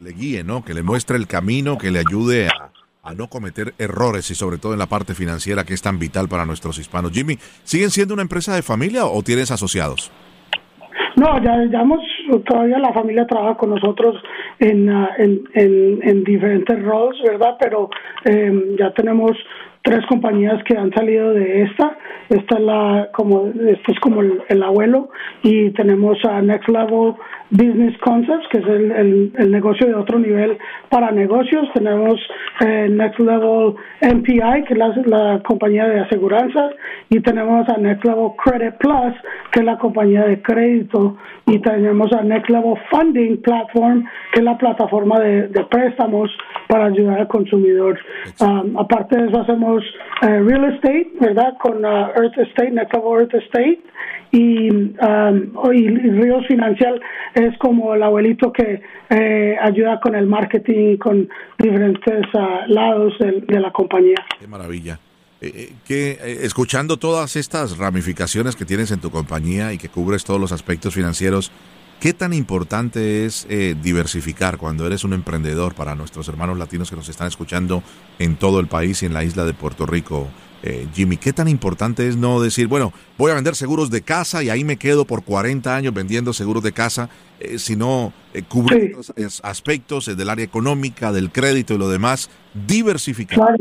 le 0.00 0.10
guíe, 0.12 0.44
¿no? 0.44 0.64
Que 0.64 0.74
le 0.74 0.82
muestre 0.82 1.16
el 1.16 1.26
camino, 1.26 1.78
que 1.78 1.90
le 1.90 2.00
ayude 2.00 2.48
a, 2.48 2.70
a 3.06 3.14
no 3.14 3.28
cometer 3.28 3.72
errores 3.78 4.30
y 4.32 4.34
sobre 4.34 4.58
todo 4.58 4.72
en 4.72 4.80
la 4.80 4.86
parte 4.86 5.14
financiera 5.14 5.64
que 5.64 5.74
es 5.74 5.82
tan 5.82 5.98
vital 5.98 6.28
para 6.28 6.44
nuestros 6.44 6.76
hispanos. 6.78 7.12
Jimmy, 7.12 7.38
¿siguen 7.62 7.90
siendo 7.90 8.14
una 8.14 8.22
empresa 8.22 8.54
de 8.54 8.62
familia 8.62 9.06
o 9.06 9.22
tienes 9.22 9.52
asociados? 9.52 10.10
No, 11.14 11.42
ya, 11.42 11.64
ya 11.70 11.80
hemos, 11.80 12.00
todavía 12.46 12.78
la 12.78 12.92
familia 12.92 13.26
trabaja 13.26 13.56
con 13.56 13.70
nosotros 13.70 14.16
en, 14.58 14.90
ah, 14.90 15.10
en, 15.16 15.44
en, 16.02 16.24
diferentes 16.24 16.82
roles, 16.82 17.18
¿verdad? 17.22 17.56
Pero 17.58 17.88
eh, 18.24 18.76
ya 18.78 18.92
tenemos 18.92 19.32
tres 19.86 20.04
compañías 20.06 20.60
que 20.64 20.76
han 20.76 20.92
salido 20.92 21.32
de 21.32 21.62
esta. 21.62 21.96
Esta 22.28 22.56
es 22.56 22.60
la 22.60 23.08
como 23.12 23.46
esto 23.46 23.92
es 23.92 24.00
como 24.00 24.20
el, 24.20 24.62
abuelo 24.62 25.10
y 25.44 25.70
tenemos 25.70 26.18
a 26.24 26.42
Next 26.42 26.68
Level 26.68 27.14
Business 27.50 27.96
Concepts 27.98 28.48
que 28.50 28.58
es 28.58 28.66
el, 28.66 29.32
el, 29.38 29.50
negocio 29.52 29.86
de 29.86 29.94
otro 29.94 30.18
nivel 30.18 30.58
para 30.88 31.12
negocios. 31.12 31.68
Tenemos 31.72 32.20
eh, 32.66 32.88
Next 32.90 33.20
Level 33.20 33.74
MPI 34.02 34.64
que 34.66 34.74
es 34.74 34.78
la, 34.78 34.88
la 35.06 35.42
compañía 35.44 35.86
de 35.86 36.00
aseguranza 36.00 36.70
y 37.08 37.20
tenemos 37.20 37.68
a 37.68 37.76
Next 37.76 38.04
Level 38.04 38.30
Credit 38.44 38.74
Plus 38.78 39.14
que 39.52 39.60
es 39.60 39.66
la 39.66 39.78
compañía 39.78 40.24
de 40.24 40.42
crédito 40.42 41.16
y 41.46 41.60
tenemos 41.60 42.12
a 42.12 42.22
Next 42.22 42.50
Level 42.50 42.74
Funding 42.90 43.40
Platform 43.40 44.04
que 44.32 44.40
es 44.40 44.44
la 44.44 44.58
plataforma 44.58 45.20
de, 45.20 45.46
de 45.46 45.64
préstamos 45.66 46.28
para 46.66 46.86
ayudar 46.86 47.20
al 47.20 47.28
consumidor. 47.28 47.96
Um, 48.40 48.76
aparte 48.76 49.16
de 49.16 49.28
eso 49.28 49.40
hacemos 49.42 49.75
eh, 50.22 50.40
real 50.40 50.72
estate, 50.74 51.12
¿verdad? 51.20 51.54
Con 51.60 51.84
uh, 51.84 52.08
Earth 52.16 52.38
Estate, 52.38 52.70
Netcavo 52.70 53.18
Earth 53.18 53.34
Estate. 53.34 53.80
Y, 54.32 54.70
um, 54.70 55.72
y, 55.72 55.88
Ríos 55.88 56.46
Financial 56.48 57.00
es 57.34 57.56
como 57.58 57.94
el 57.94 58.02
abuelito 58.02 58.52
que 58.52 58.82
eh, 59.08 59.56
ayuda 59.62 60.00
con 60.00 60.14
el 60.14 60.26
marketing 60.26 60.96
con 60.96 61.28
diferentes 61.58 62.26
uh, 62.34 62.70
lados 62.72 63.14
de, 63.18 63.60
la 63.60 63.70
compañía. 63.70 64.16
Qué 64.38 64.46
maravilla. 64.46 64.98
Eh, 65.40 65.72
que 65.86 66.18
escuchando 66.42 66.96
todas 66.96 67.36
estas 67.36 67.78
ramificaciones 67.78 68.56
que 68.56 68.64
tienes 68.64 68.90
en 68.90 69.00
tu 69.00 69.10
compañía 69.10 69.72
y 69.72 69.78
que 69.78 69.88
cubres 69.88 70.24
todos 70.24 70.40
los 70.40 70.50
aspectos 70.50 70.94
financieros, 70.94 71.52
¿Qué 72.00 72.12
tan 72.12 72.34
importante 72.34 73.24
es 73.24 73.46
eh, 73.48 73.74
diversificar 73.82 74.58
cuando 74.58 74.86
eres 74.86 75.02
un 75.02 75.14
emprendedor 75.14 75.74
para 75.74 75.94
nuestros 75.94 76.28
hermanos 76.28 76.58
latinos 76.58 76.90
que 76.90 76.96
nos 76.96 77.08
están 77.08 77.26
escuchando 77.26 77.82
en 78.18 78.36
todo 78.36 78.60
el 78.60 78.66
país 78.66 79.02
y 79.02 79.06
en 79.06 79.14
la 79.14 79.24
isla 79.24 79.44
de 79.44 79.54
Puerto 79.54 79.86
Rico? 79.86 80.28
Eh, 80.62 80.86
Jimmy, 80.92 81.16
¿qué 81.16 81.32
tan 81.32 81.48
importante 81.48 82.06
es 82.06 82.16
no 82.16 82.40
decir, 82.40 82.66
bueno, 82.66 82.92
voy 83.16 83.30
a 83.30 83.34
vender 83.34 83.54
seguros 83.54 83.90
de 83.90 84.02
casa 84.02 84.42
y 84.42 84.50
ahí 84.50 84.62
me 84.62 84.76
quedo 84.76 85.06
por 85.06 85.24
40 85.24 85.74
años 85.74 85.94
vendiendo 85.94 86.34
seguros 86.34 86.62
de 86.62 86.72
casa, 86.72 87.08
eh, 87.40 87.58
sino 87.58 88.12
cubrir 88.48 88.94
los 88.94 89.40
aspectos 89.42 90.14
del 90.14 90.28
área 90.28 90.44
económica, 90.44 91.12
del 91.12 91.32
crédito 91.32 91.74
y 91.74 91.78
lo 91.78 91.88
demás, 91.88 92.30
diversificar? 92.66 93.56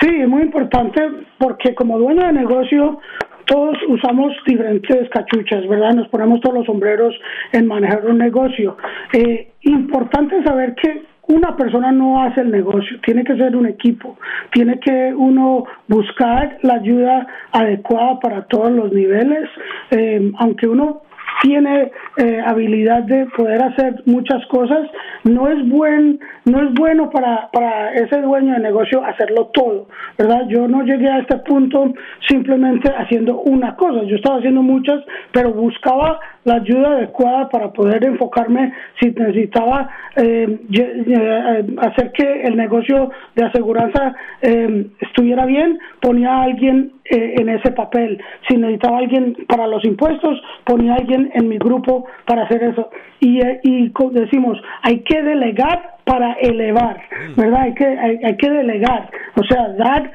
Sí, 0.00 0.08
es 0.08 0.28
muy 0.28 0.42
importante 0.42 1.02
porque 1.38 1.74
como 1.74 1.98
dueño 1.98 2.26
de 2.26 2.32
negocio 2.32 2.98
todos 3.50 3.76
usamos 3.88 4.32
diferentes 4.46 5.10
cachuchas, 5.10 5.66
¿verdad? 5.66 5.92
Nos 5.94 6.08
ponemos 6.08 6.40
todos 6.40 6.54
los 6.54 6.66
sombreros 6.66 7.12
en 7.52 7.66
manejar 7.66 8.06
un 8.06 8.18
negocio. 8.18 8.76
Eh, 9.12 9.50
importante 9.62 10.40
saber 10.44 10.76
que 10.76 11.02
una 11.26 11.56
persona 11.56 11.90
no 11.90 12.22
hace 12.22 12.42
el 12.42 12.50
negocio, 12.52 13.00
tiene 13.04 13.24
que 13.24 13.36
ser 13.36 13.56
un 13.56 13.66
equipo, 13.66 14.16
tiene 14.52 14.78
que 14.78 15.12
uno 15.14 15.64
buscar 15.88 16.58
la 16.62 16.74
ayuda 16.74 17.26
adecuada 17.50 18.20
para 18.20 18.42
todos 18.46 18.70
los 18.70 18.92
niveles, 18.92 19.48
eh, 19.90 20.30
aunque 20.38 20.68
uno 20.68 21.02
tiene 21.42 21.90
eh, 22.16 22.40
habilidad 22.46 23.02
de 23.04 23.26
poder 23.36 23.62
hacer 23.62 24.02
muchas 24.06 24.44
cosas, 24.46 24.88
no 25.24 25.48
es 25.48 25.68
buen, 25.68 26.20
no 26.44 26.62
es 26.62 26.74
bueno 26.74 27.10
para, 27.10 27.50
para 27.50 27.92
ese 27.94 28.20
dueño 28.20 28.54
de 28.54 28.60
negocio 28.60 29.04
hacerlo 29.04 29.46
todo, 29.52 29.88
¿verdad? 30.18 30.46
Yo 30.48 30.68
no 30.68 30.82
llegué 30.82 31.08
a 31.08 31.18
este 31.18 31.36
punto 31.38 31.92
simplemente 32.28 32.92
haciendo 32.96 33.40
una 33.40 33.74
cosa, 33.76 34.02
yo 34.02 34.16
estaba 34.16 34.38
haciendo 34.38 34.62
muchas, 34.62 35.02
pero 35.32 35.52
buscaba 35.52 36.20
la 36.44 36.54
ayuda 36.54 36.92
adecuada 36.92 37.48
para 37.48 37.70
poder 37.72 38.04
enfocarme 38.04 38.72
si 38.98 39.10
necesitaba 39.10 39.90
eh, 40.16 40.58
eh, 40.72 41.66
hacer 41.78 42.12
que 42.12 42.42
el 42.42 42.56
negocio 42.56 43.10
de 43.34 43.44
aseguranza 43.44 44.14
eh, 44.40 44.86
estuviera 45.00 45.44
bien, 45.44 45.78
ponía 46.00 46.30
a 46.30 46.42
alguien 46.44 46.92
en 47.12 47.48
ese 47.48 47.72
papel. 47.72 48.22
Si 48.48 48.56
necesitaba 48.56 48.98
alguien 48.98 49.36
para 49.48 49.66
los 49.66 49.84
impuestos, 49.84 50.40
ponía 50.64 50.92
a 50.92 50.96
alguien 50.96 51.30
en 51.34 51.48
mi 51.48 51.58
grupo 51.58 52.06
para 52.24 52.44
hacer 52.44 52.62
eso. 52.62 52.88
Y, 53.18 53.40
y 53.64 53.92
decimos, 54.12 54.62
hay 54.82 55.00
que 55.00 55.20
delegar 55.20 55.96
para 56.04 56.34
elevar, 56.34 57.02
¿verdad? 57.36 57.62
Hay 57.62 57.74
que, 57.74 57.84
hay, 57.84 58.36
que 58.36 58.48
delegar, 58.48 59.10
o 59.34 59.42
sea, 59.44 59.68
dar 59.70 60.12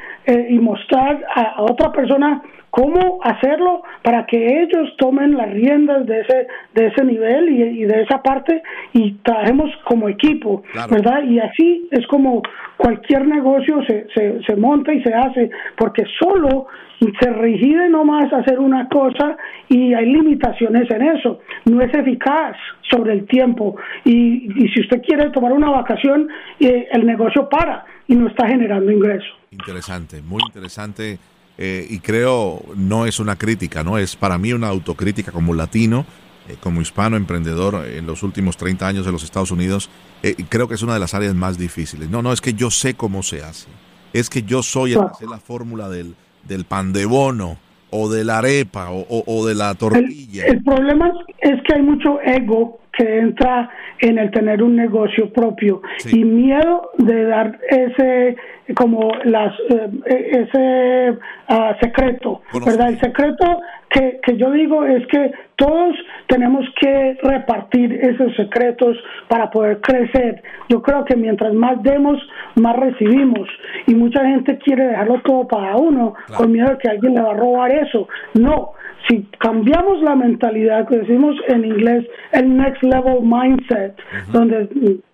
y 0.49 0.57
mostrar 0.57 1.21
a 1.35 1.61
otra 1.63 1.91
persona 1.91 2.41
cómo 2.75 3.19
hacerlo 3.23 3.83
para 4.03 4.25
que 4.25 4.37
ellos 4.37 4.89
tomen 4.97 5.37
las 5.37 5.49
riendas 5.49 6.05
de 6.05 6.19
ese 6.19 6.47
de 6.73 6.87
ese 6.87 7.05
nivel 7.05 7.49
y, 7.49 7.85
de 7.85 8.01
esa 8.01 8.21
parte 8.21 8.61
y 8.91 9.13
trabajemos 9.23 9.71
como 9.85 10.09
equipo, 10.09 10.61
¿verdad? 10.89 11.23
Y 11.23 11.39
así 11.39 11.87
es 11.91 12.05
como 12.07 12.43
cualquier 12.75 13.27
negocio 13.27 13.81
se, 13.87 14.07
se, 14.13 14.43
se 14.43 14.55
monta 14.57 14.93
y 14.93 15.01
se 15.03 15.13
hace, 15.13 15.49
porque 15.77 16.03
solo 16.19 16.67
se 16.99 17.29
rigide 17.29 17.87
nomás 17.87 18.31
hacer 18.33 18.59
una 18.59 18.89
cosa 18.89 19.37
y 19.69 19.93
hay 19.93 20.07
limitaciones 20.07 20.89
en 20.91 21.01
eso. 21.01 21.39
No 21.65 21.81
es 21.81 21.93
eficaz 21.93 22.57
sobre 22.89 23.13
el 23.13 23.25
tiempo. 23.25 23.75
Y, 24.03 24.63
y 24.63 24.67
si 24.69 24.81
usted 24.81 25.01
quiere 25.01 25.29
tomar 25.29 25.53
una 25.53 25.69
vacación, 25.69 26.27
eh, 26.59 26.87
el 26.91 27.05
negocio 27.05 27.47
para 27.47 27.85
y 28.07 28.15
no 28.15 28.27
está 28.27 28.47
generando 28.47 28.91
ingreso. 28.91 29.27
Interesante, 29.51 30.21
muy 30.21 30.41
interesante 30.47 31.19
eh, 31.57 31.87
y 31.89 31.99
creo 31.99 32.63
no 32.75 33.05
es 33.05 33.19
una 33.19 33.37
crítica, 33.37 33.83
no 33.83 33.97
es 33.97 34.15
para 34.15 34.37
mí 34.37 34.53
una 34.53 34.67
autocrítica 34.67 35.31
como 35.31 35.53
latino, 35.53 36.05
eh, 36.47 36.57
como 36.61 36.81
hispano 36.81 37.17
emprendedor 37.17 37.87
en 37.87 38.05
los 38.05 38.23
últimos 38.23 38.57
30 38.57 38.87
años 38.87 39.05
de 39.05 39.11
los 39.11 39.23
Estados 39.23 39.51
Unidos, 39.51 39.89
eh, 40.21 40.35
creo 40.49 40.67
que 40.67 40.75
es 40.75 40.83
una 40.83 40.93
de 40.93 40.99
las 40.99 41.13
áreas 41.13 41.33
más 41.33 41.57
difíciles. 41.57 42.09
No, 42.09 42.21
no 42.21 42.33
es 42.33 42.41
que 42.41 42.53
yo 42.53 42.69
sé 42.71 42.93
cómo 42.93 43.23
se 43.23 43.43
hace, 43.43 43.67
es 44.13 44.29
que 44.29 44.43
yo 44.43 44.63
soy 44.63 44.93
el 44.93 44.99
que 44.99 45.25
sé 45.25 45.27
la 45.27 45.39
fórmula 45.39 45.89
del, 45.89 46.15
del 46.47 46.65
pan 46.65 46.93
de 46.93 47.05
bono 47.05 47.57
o 47.89 48.09
de 48.09 48.25
la 48.25 48.39
arepa 48.39 48.89
o, 48.91 49.47
de 49.47 49.55
la 49.55 49.73
tortilla. 49.75 50.45
El, 50.45 50.63
problema 50.63 51.11
es 51.39 51.61
que 51.63 51.75
hay 51.75 51.81
mucho 51.81 52.19
ego 52.21 52.79
que 52.97 53.19
entra 53.19 53.69
en 53.99 54.17
el 54.17 54.31
tener 54.31 54.61
un 54.63 54.75
negocio 54.75 55.31
propio 55.31 55.81
y 56.11 56.23
miedo 56.23 56.91
de 56.97 57.25
dar 57.25 57.59
ese 57.69 58.35
como 58.75 59.11
las 59.25 59.53
eh, 59.69 60.47
ese 60.47 61.19
ah, 61.47 61.75
secreto, 61.79 62.41
¿verdad? 62.65 62.89
El 62.89 62.99
secreto 62.99 63.59
que, 63.89 64.19
que 64.23 64.37
yo 64.37 64.49
digo 64.51 64.83
es 64.85 65.05
que 65.07 65.31
todos 65.55 65.95
tenemos 66.27 66.65
que 66.81 67.17
repartir 67.21 67.93
esos 67.93 68.35
secretos 68.35 68.97
para 69.27 69.51
poder 69.51 69.79
crecer. 69.81 70.41
Yo 70.67 70.81
creo 70.81 71.05
que 71.05 71.15
mientras 71.15 71.53
más 71.53 71.81
demos, 71.83 72.17
más 72.55 72.75
recibimos. 72.75 73.47
Y 73.87 73.95
mucha 73.95 74.25
gente 74.25 74.57
quiere 74.57 74.87
dejarlo 74.87 75.21
todo 75.23 75.47
para 75.47 75.77
uno, 75.77 76.15
con 76.35 76.51
miedo 76.51 76.69
de 76.71 76.77
que 76.79 76.89
alguien 76.89 77.13
le 77.13 77.21
va 77.21 77.31
a 77.31 77.37
robar 77.37 77.71
eso. 77.71 78.07
No, 78.33 78.73
si 79.07 79.23
cambiamos 79.39 80.01
la 80.01 80.15
mentalidad, 80.15 80.87
que 80.87 80.97
decimos 80.99 81.35
en 81.47 81.65
inglés 81.65 82.05
el 82.31 82.57
next 82.57 82.81
level 82.83 83.21
mindset, 83.21 83.95
donde 84.31 84.67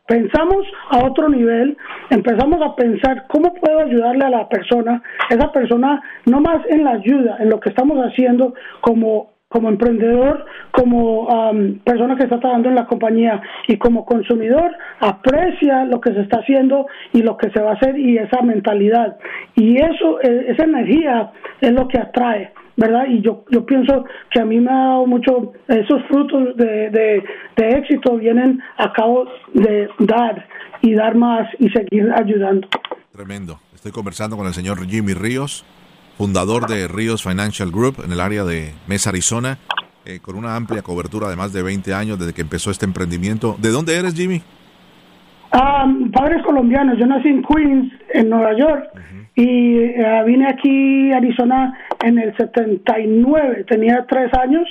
pensamos 0.07 0.65
a 0.89 1.05
otro 1.05 1.29
nivel, 1.29 1.77
empezamos 2.09 2.61
a 2.61 2.75
pensar 2.75 3.25
cómo 3.27 3.53
puedo 3.53 3.79
ayudarle 3.79 4.25
a 4.25 4.29
la 4.29 4.49
persona, 4.49 5.01
esa 5.29 5.51
persona 5.51 6.01
no 6.25 6.41
más 6.41 6.59
en 6.69 6.83
la 6.83 6.91
ayuda, 6.91 7.37
en 7.39 7.49
lo 7.49 7.59
que 7.59 7.69
estamos 7.69 7.97
haciendo 7.99 8.53
como 8.81 9.31
como 9.51 9.67
emprendedor, 9.67 10.45
como 10.71 11.27
persona 11.83 12.15
que 12.15 12.23
está 12.23 12.39
trabajando 12.39 12.69
en 12.69 12.75
la 12.75 12.87
compañía 12.87 13.41
y 13.67 13.77
como 13.77 14.05
consumidor, 14.05 14.71
aprecia 15.01 15.83
lo 15.83 15.99
que 15.99 16.13
se 16.13 16.21
está 16.21 16.39
haciendo 16.39 16.87
y 17.11 17.21
lo 17.21 17.35
que 17.35 17.51
se 17.51 17.59
va 17.59 17.71
a 17.71 17.73
hacer 17.73 17.99
y 17.99 18.17
esa 18.17 18.41
mentalidad. 18.43 19.17
Y 19.55 19.75
eso, 19.75 20.21
e, 20.21 20.51
esa 20.51 20.63
energía 20.63 21.31
es 21.59 21.71
lo 21.73 21.85
que 21.89 21.99
atrae. 21.99 22.53
¿Verdad? 22.77 23.05
Y 23.07 23.21
yo, 23.21 23.45
yo 23.49 23.65
pienso 23.65 24.05
que 24.31 24.41
a 24.41 24.45
mí 24.45 24.59
me 24.59 24.71
ha 24.71 24.75
dado 24.75 25.07
mucho, 25.07 25.53
esos 25.67 26.01
frutos 26.09 26.55
de, 26.57 26.89
de, 26.89 27.23
éxito 27.57 28.17
vienen 28.17 28.61
a 28.77 28.91
cabo 28.93 29.25
de 29.53 29.87
dar 29.99 30.47
y 30.81 30.93
dar 30.93 31.15
más 31.15 31.47
y 31.59 31.69
seguir 31.69 32.11
ayudando. 32.15 32.67
Tremendo. 33.11 33.59
Estoy 33.75 33.91
conversando 33.91 34.37
con 34.37 34.47
el 34.47 34.53
señor 34.53 34.85
Jimmy 34.87 35.13
Ríos, 35.13 35.65
fundador 36.17 36.67
de 36.67 36.87
Ríos 36.87 37.23
Financial 37.23 37.69
Group 37.71 38.01
en 38.03 38.11
el 38.11 38.19
área 38.19 38.43
de 38.43 38.73
Mesa, 38.87 39.09
Arizona, 39.09 39.57
eh, 40.05 40.19
con 40.19 40.35
una 40.35 40.55
amplia 40.55 40.81
cobertura 40.81 41.29
de 41.29 41.35
más 41.35 41.53
de 41.53 41.61
20 41.61 41.93
años 41.93 42.19
desde 42.19 42.33
que 42.33 42.41
empezó 42.41 42.71
este 42.71 42.85
emprendimiento. 42.85 43.55
¿De 43.59 43.69
dónde 43.69 43.95
eres, 43.95 44.15
Jimmy? 44.15 44.41
Ah, 45.51 45.85
padres 46.13 46.43
colombianos. 46.43 46.97
Yo 46.97 47.05
nací 47.05 47.27
en 47.27 47.43
Queens, 47.43 47.93
en 48.13 48.29
Nueva 48.29 48.57
York 48.57 48.85
y 49.35 49.77
eh, 49.77 50.23
vine 50.25 50.47
aquí 50.47 51.11
a 51.11 51.17
Arizona 51.17 51.77
en 52.03 52.19
el 52.19 52.35
79, 52.35 53.65
tenía 53.69 54.05
tres 54.07 54.33
años, 54.33 54.67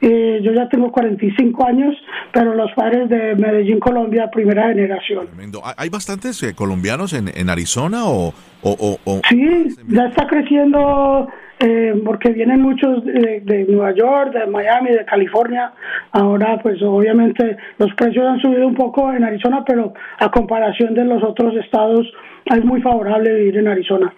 y 0.00 0.42
yo 0.42 0.52
ya 0.52 0.68
tengo 0.68 0.90
45 0.92 1.66
años, 1.66 1.94
pero 2.32 2.54
los 2.54 2.70
padres 2.72 3.08
de 3.08 3.34
Medellín, 3.34 3.80
Colombia, 3.80 4.30
primera 4.30 4.68
generación. 4.68 5.28
¿Hay 5.76 5.88
bastantes 5.88 6.42
eh, 6.42 6.54
colombianos 6.54 7.12
en, 7.12 7.28
en 7.34 7.50
Arizona 7.50 8.04
o, 8.06 8.34
o, 8.62 8.98
o, 9.04 9.20
Sí, 9.28 9.68
ya 9.88 10.06
está 10.06 10.26
creciendo 10.26 11.28
eh, 11.58 11.94
porque 12.04 12.30
vienen 12.30 12.60
muchos 12.60 13.04
de, 13.04 13.66
Nueva 13.68 13.94
York, 13.94 14.32
de 14.32 14.46
Miami, 14.46 14.90
de 14.90 15.04
California. 15.04 15.72
Ahora, 16.12 16.58
pues 16.62 16.82
obviamente 16.82 17.56
los 17.78 17.92
precios 17.94 18.26
han 18.26 18.40
subido 18.40 18.66
un 18.66 18.74
poco 18.74 19.12
en 19.12 19.24
Arizona, 19.24 19.64
pero 19.66 19.94
a 20.18 20.30
comparación 20.30 20.94
de 20.94 21.04
los 21.04 21.22
otros 21.22 21.54
estados 21.56 22.06
es 22.44 22.64
muy 22.64 22.82
favorable 22.82 23.32
vivir 23.32 23.58
en 23.58 23.68
Arizona. 23.68 24.12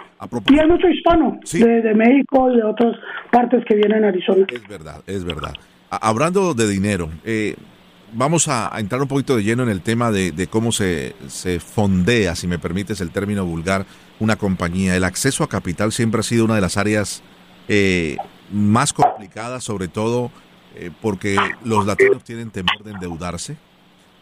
Y 0.51 0.59
hay 0.59 0.67
mucho 0.67 0.89
hispano 0.89 1.39
de, 1.53 1.95
México 1.95 2.51
y 2.53 2.57
de 2.57 2.65
otras 2.65 2.97
partes 3.31 3.65
que 3.67 3.77
vienen 3.77 4.05
a 4.05 4.09
Arizona. 4.09 4.47
Es 4.49 4.67
verdad, 4.67 5.01
es 5.07 5.25
verdad. 5.25 5.53
Hablando 5.91 6.55
de 6.55 6.67
dinero, 6.69 7.09
eh, 7.25 7.55
vamos 8.17 8.49
a, 8.49 8.73
entrar 8.79 9.01
un 9.01 9.09
poquito 9.09 9.37
de 9.37 9.45
lleno 9.45 9.63
en 9.63 9.69
el 9.69 9.83
tema 9.83 10.11
de, 10.11 10.49
cómo 10.51 10.73
se, 10.73 11.15
se, 11.29 11.61
fondea, 11.61 12.35
si 12.35 12.47
me 12.47 12.59
permites 12.59 13.01
el 13.01 13.11
término 13.11 13.45
vulgar, 13.45 13.87
una 14.19 14.37
compañía. 14.37 14.97
El 14.97 15.05
acceso 15.05 15.45
a 15.45 15.49
capital 15.49 15.93
siempre 15.93 16.21
ha 16.21 16.25
sido 16.25 16.45
una 16.45 16.55
de 16.55 16.61
las 16.61 16.77
áreas 16.77 17.23
eh, 17.69 18.17
más 18.53 18.93
complicadas, 18.93 19.65
sobre 19.65 19.89
todo 19.89 20.31
eh, 20.75 20.91
porque 21.01 21.37
los 21.65 21.87
latinos 21.87 22.25
tienen 22.25 22.51
temor 22.51 22.83
de 22.83 22.93
endeudarse, 22.93 23.57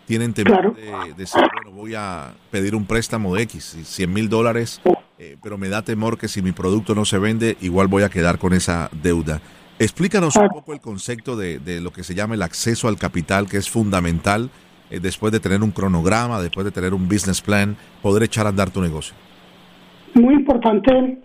tienen 0.07 0.35
temor 0.35 0.75
de, 0.75 1.15
decir, 1.17 1.43
bueno, 1.55 1.71
voy 1.71 1.95
a 1.95 2.35
pedir 2.51 2.75
un 2.75 2.85
préstamo 2.85 3.35
de 3.35 3.43
X, 3.43 3.77
100 3.85 4.13
mil 4.13 4.29
dólares, 4.29 4.81
eh, 5.19 5.37
pero 5.43 5.57
me 5.57 5.69
da 5.69 5.83
temor 5.83 6.19
que 6.19 6.29
si 6.29 6.43
mi 6.43 6.53
producto 6.53 6.95
no 6.95 7.05
se 7.05 7.19
vende, 7.19 7.57
igual 7.61 7.87
voy 7.87 8.03
a 8.03 8.11
quedar 8.11 8.39
con 8.39 8.53
esa 8.53 8.91
deuda. 8.93 9.41
Explícanos 9.79 10.37
un 10.37 10.49
poco 10.49 10.73
el 10.73 10.81
concepto 10.81 11.37
de, 11.37 11.59
de 11.59 11.81
lo 11.81 11.93
que 11.93 12.03
se 12.05 12.15
llama 12.15 12.35
el 12.35 12.43
acceso 12.43 12.89
al 12.89 12.97
capital, 12.97 13.49
que 13.49 13.57
es 13.57 13.69
fundamental 13.69 14.51
después 14.91 15.33
de 15.33 15.41
tener 15.41 15.63
un 15.63 15.73
cronograma, 15.73 16.41
después 16.41 16.65
de 16.65 16.71
tener 16.71 16.95
un 16.95 17.09
business 17.09 17.41
plan, 17.41 17.77
poder 18.01 18.23
echar 18.23 18.47
a 18.47 18.51
andar 18.51 18.71
tu 18.71 18.81
negocio 18.81 19.15
muy 20.15 20.35
importante 20.35 21.19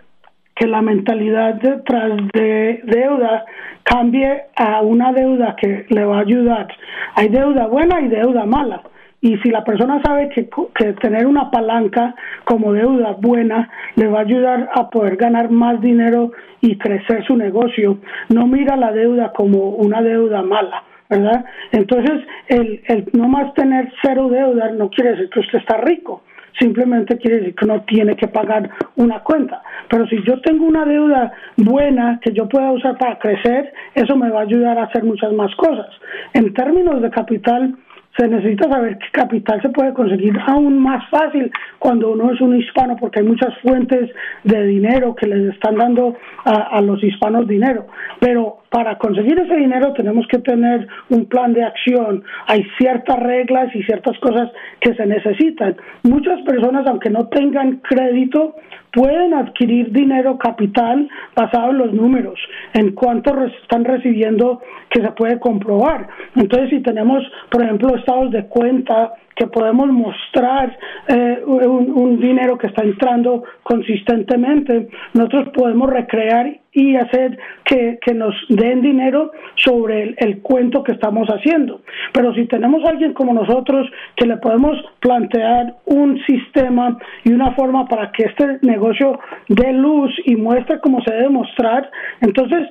que 0.56 0.68
la 0.68 0.82
mentalidad 0.82 1.56
detrás 1.56 2.20
de 2.34 2.82
deuda 2.84 3.46
cambie 3.84 4.44
a 4.56 4.82
una 4.82 5.14
deuda 5.14 5.56
que 5.56 5.86
le 5.90 6.04
va 6.04 6.18
a 6.18 6.22
ayudar. 6.22 6.68
Hay 7.16 7.30
deuda 7.30 7.68
buena 7.68 8.02
y 8.02 8.10
deuda 8.10 8.46
mala. 8.46 8.84
Y 9.22 9.38
si 9.38 9.50
la 9.50 9.64
persona 9.64 10.02
sabe 10.04 10.30
que, 10.30 10.50
que, 10.76 10.94
tener 10.94 11.28
una 11.28 11.52
palanca 11.52 12.16
como 12.46 12.74
deuda 12.74 13.18
buena 13.20 13.70
le 13.96 14.08
va 14.08 14.20
a 14.20 14.22
ayudar 14.22 14.70
a 14.74 14.90
poder 14.90 15.18
ganar 15.18 15.50
más 15.50 15.82
dinero 15.82 16.32
y 16.62 16.78
crecer 16.78 17.26
su 17.26 17.36
negocio, 17.36 18.00
no 18.30 18.48
mira 18.48 18.78
la 18.78 18.92
deuda 18.92 19.34
como 19.34 19.72
una 19.72 20.02
deuda 20.02 20.42
mala, 20.42 20.84
¿verdad? 21.10 21.46
Entonces, 21.72 22.22
el, 22.48 22.82
el 22.86 23.10
no 23.14 23.28
más 23.28 23.54
tener 23.56 23.92
cero 24.02 24.30
deuda 24.30 24.72
no 24.72 24.90
quiere 24.90 25.12
decir 25.12 25.30
que 25.30 25.40
usted 25.42 25.60
está 25.60 25.78
rico 25.78 26.24
simplemente 26.60 27.18
quiere 27.18 27.40
decir 27.40 27.56
que 27.56 27.66
no 27.66 27.82
tiene 27.84 28.16
que 28.16 28.28
pagar 28.28 28.70
una 28.96 29.22
cuenta. 29.22 29.62
Pero 29.90 30.06
si 30.08 30.22
yo 30.24 30.40
tengo 30.42 30.66
una 30.66 30.86
deuda 30.86 31.32
buena 31.58 32.20
que 32.22 32.34
yo 32.34 32.48
pueda 32.48 32.72
usar 32.72 32.98
para 32.98 33.18
crecer, 33.18 33.74
eso 33.96 34.16
me 34.16 34.30
va 34.30 34.40
a 34.40 34.44
ayudar 34.44 34.78
a 34.78 34.84
hacer 34.84 35.04
muchas 35.04 35.32
más 35.34 35.54
cosas. 35.56 35.88
En 36.34 36.54
términos 36.54 37.02
de 37.02 37.10
capital, 37.10 37.76
se 38.20 38.28
necesita 38.28 38.70
saber 38.70 38.98
qué 38.98 39.08
capital 39.14 39.62
se 39.62 39.70
puede 39.70 39.94
conseguir 39.94 40.38
aún 40.48 40.78
más 40.78 41.10
fácil 41.10 41.50
cuando 41.80 42.12
uno 42.12 42.34
es 42.34 42.42
un 42.42 42.60
hispano, 42.60 42.98
porque 43.00 43.20
hay 43.20 43.26
muchas 43.26 43.58
fuentes 43.60 44.10
de 44.44 44.66
dinero 44.66 45.16
que 45.16 45.28
les 45.28 45.54
están 45.54 45.76
dando 45.78 46.18
a, 46.44 46.78
a 46.78 46.82
los 46.82 47.02
hispanos 47.02 47.48
dinero. 47.48 47.88
Pero 48.20 48.58
para 48.70 48.98
conseguir 48.98 49.40
ese 49.40 49.56
dinero 49.56 49.94
tenemos 49.94 50.28
que 50.28 50.40
tener 50.40 50.88
un 51.10 51.26
plan 51.26 51.54
de 51.54 51.64
acción. 51.64 52.24
Hay 52.48 52.64
ciertas 52.78 53.18
reglas 53.20 53.76
y 53.76 53.84
ciertas 53.84 54.18
cosas 54.20 54.50
que 54.80 54.94
se 54.94 55.06
necesitan. 55.06 55.76
Muchas 56.04 56.42
personas, 56.42 56.86
aunque 56.88 57.10
no 57.10 57.28
tengan 57.28 57.78
crédito, 57.78 58.56
pueden 58.94 59.34
adquirir 59.34 59.92
dinero 59.92 60.38
capital 60.38 61.10
basado 61.36 61.72
en 61.72 61.78
los 61.80 61.94
números, 61.94 62.40
en 62.74 62.92
cuánto 62.92 63.34
están 63.46 63.86
recibiendo 63.86 64.62
que 64.90 65.02
se 65.02 65.12
puede 65.12 65.40
comprobar. 65.40 66.08
Entonces, 66.36 66.70
si 66.70 66.80
tenemos, 66.82 67.24
por 67.50 67.64
ejemplo, 67.64 67.96
estados 67.96 68.32
de 68.32 68.46
cuenta 68.46 69.14
que 69.40 69.48
podemos 69.48 69.88
mostrar 69.88 70.78
eh, 71.08 71.42
un, 71.46 72.20
dinero 72.20 72.58
que 72.58 72.68
está 72.68 72.84
entrando 72.84 73.46
consistentemente, 73.64 74.90
nosotros 75.14 75.48
podemos 75.56 75.90
recrear 75.90 76.60
y 76.74 76.98
hacer 76.98 77.40
que, 77.64 77.98
nos 78.14 78.36
den 78.50 78.82
dinero 78.82 79.32
sobre 79.56 80.14
el, 80.18 80.42
cuento 80.42 80.84
que 80.84 80.92
estamos 80.92 81.30
haciendo. 81.30 81.82
Pero 82.14 82.34
si 82.34 82.48
tenemos 82.48 82.84
a 82.84 82.90
alguien 82.90 83.14
como 83.14 83.34
nosotros 83.34 83.90
que 84.18 84.28
le 84.28 84.36
podemos 84.38 84.78
plantear 85.00 85.76
un 85.86 86.20
sistema 86.26 86.98
y 87.24 87.32
una 87.32 87.54
forma 87.54 87.86
para 87.88 88.12
que 88.12 88.24
este 88.24 88.60
negocio 88.62 89.20
dé 89.48 89.72
luz 89.72 90.12
y 90.26 90.36
muestre 90.36 90.82
cómo 90.82 91.02
se 91.02 91.14
debe 91.14 91.30
mostrar, 91.30 91.90
entonces 92.20 92.68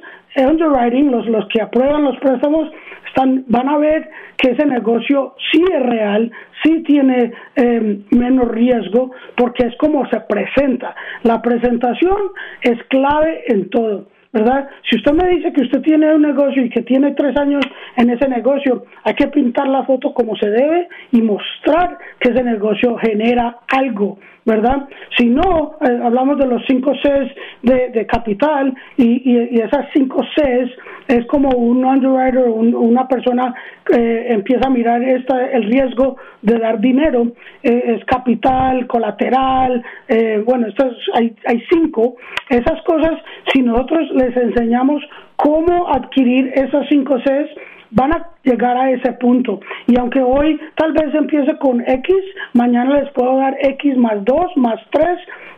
underwriting, 0.46 1.10
los, 1.10 1.26
los 1.26 1.46
que 1.48 1.62
aprueban 1.62 2.04
los 2.04 2.16
préstamos, 2.18 2.68
están, 3.06 3.44
van 3.48 3.68
a 3.68 3.78
ver 3.78 4.08
que 4.36 4.50
ese 4.50 4.66
negocio 4.66 5.34
sí 5.50 5.62
es 5.72 5.82
real, 5.82 6.30
sí 6.62 6.82
tiene 6.84 7.32
em, 7.56 8.04
menos 8.10 8.48
riesgo, 8.48 9.12
porque 9.36 9.66
es 9.66 9.76
como 9.78 10.08
se 10.08 10.20
presenta. 10.20 10.94
La 11.22 11.40
presentación 11.42 12.16
es 12.62 12.82
clave 12.88 13.44
en 13.48 13.68
todo. 13.70 14.06
¿verdad? 14.32 14.68
Si 14.88 14.96
usted 14.96 15.12
me 15.12 15.28
dice 15.30 15.52
que 15.52 15.62
usted 15.62 15.80
tiene 15.80 16.14
un 16.14 16.22
negocio 16.22 16.62
y 16.62 16.68
que 16.68 16.82
tiene 16.82 17.12
tres 17.12 17.36
años 17.38 17.64
en 17.96 18.10
ese 18.10 18.28
negocio, 18.28 18.84
hay 19.04 19.14
que 19.14 19.28
pintar 19.28 19.66
la 19.68 19.84
foto 19.84 20.12
como 20.12 20.36
se 20.36 20.50
debe 20.50 20.88
y 21.12 21.22
mostrar 21.22 21.98
que 22.20 22.30
ese 22.30 22.42
negocio 22.42 22.96
genera 22.98 23.60
algo, 23.68 24.18
¿verdad? 24.48 24.88
Si 25.18 25.26
no, 25.26 25.76
eh, 25.82 26.00
hablamos 26.02 26.38
de 26.38 26.46
los 26.46 26.62
cinco 26.66 26.92
Cs 26.92 27.34
de, 27.62 28.06
capital 28.06 28.74
y, 28.96 29.30
y, 29.30 29.60
esas 29.60 29.86
cinco 29.92 30.22
Cs 30.34 30.70
es 31.06 31.26
como 31.26 31.50
un 31.50 31.84
underwriter, 31.84 32.48
una 32.48 33.06
persona 33.06 33.54
eh, 33.94 34.26
empieza 34.30 34.68
a 34.68 34.70
mirar 34.70 35.02
esta, 35.02 35.50
el 35.50 35.64
riesgo 35.64 36.16
de 36.40 36.58
dar 36.58 36.80
dinero, 36.80 37.28
eh, 37.62 37.96
es 37.96 38.04
capital, 38.06 38.86
colateral, 38.86 39.82
eh, 40.08 40.42
bueno, 40.46 40.68
estos 40.68 40.96
hay, 41.14 41.34
hay 41.46 41.62
cinco. 41.70 42.16
Esas 42.48 42.80
cosas, 42.82 43.18
si 43.52 43.62
nosotros 43.62 44.08
les 44.14 44.34
enseñamos 44.34 45.02
cómo 45.36 45.88
adquirir 45.88 46.52
esas 46.54 46.86
cinco 46.88 47.18
Cs, 47.18 47.50
van 47.90 48.12
a 48.12 48.28
llegar 48.42 48.76
a 48.76 48.90
ese 48.90 49.12
punto. 49.12 49.60
Y 49.86 49.98
aunque 49.98 50.20
hoy 50.20 50.60
tal 50.76 50.92
vez 50.92 51.14
empiece 51.14 51.56
con 51.58 51.80
X, 51.80 52.14
mañana 52.54 53.00
les 53.00 53.12
puedo 53.12 53.36
dar 53.36 53.56
X 53.60 53.96
más 53.96 54.24
2, 54.24 54.56
más 54.56 54.80
3, 54.90 55.06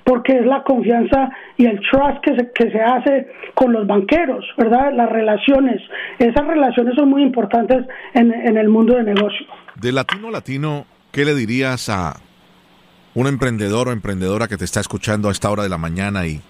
porque 0.04 0.38
es 0.38 0.46
la 0.46 0.62
confianza 0.64 1.30
y 1.56 1.66
el 1.66 1.80
trust 1.90 2.20
que 2.22 2.36
se, 2.36 2.50
que 2.52 2.70
se 2.70 2.80
hace 2.80 3.28
con 3.54 3.72
los 3.72 3.86
banqueros, 3.86 4.44
¿verdad? 4.56 4.92
Las 4.94 5.10
relaciones. 5.10 5.80
Esas 6.18 6.46
relaciones 6.46 6.94
son 6.96 7.10
muy 7.10 7.22
importantes 7.22 7.86
en, 8.14 8.32
en 8.32 8.56
el 8.56 8.68
mundo 8.68 8.94
de 8.94 9.04
negocio. 9.04 9.46
De 9.76 9.92
latino 9.92 10.28
a 10.28 10.32
latino, 10.32 10.86
¿qué 11.12 11.24
le 11.24 11.34
dirías 11.34 11.88
a 11.88 12.14
un 13.14 13.26
emprendedor 13.26 13.88
o 13.88 13.92
emprendedora 13.92 14.48
que 14.48 14.56
te 14.56 14.64
está 14.64 14.80
escuchando 14.80 15.28
a 15.28 15.32
esta 15.32 15.50
hora 15.50 15.62
de 15.62 15.68
la 15.68 15.78
mañana 15.78 16.26
y, 16.26 16.40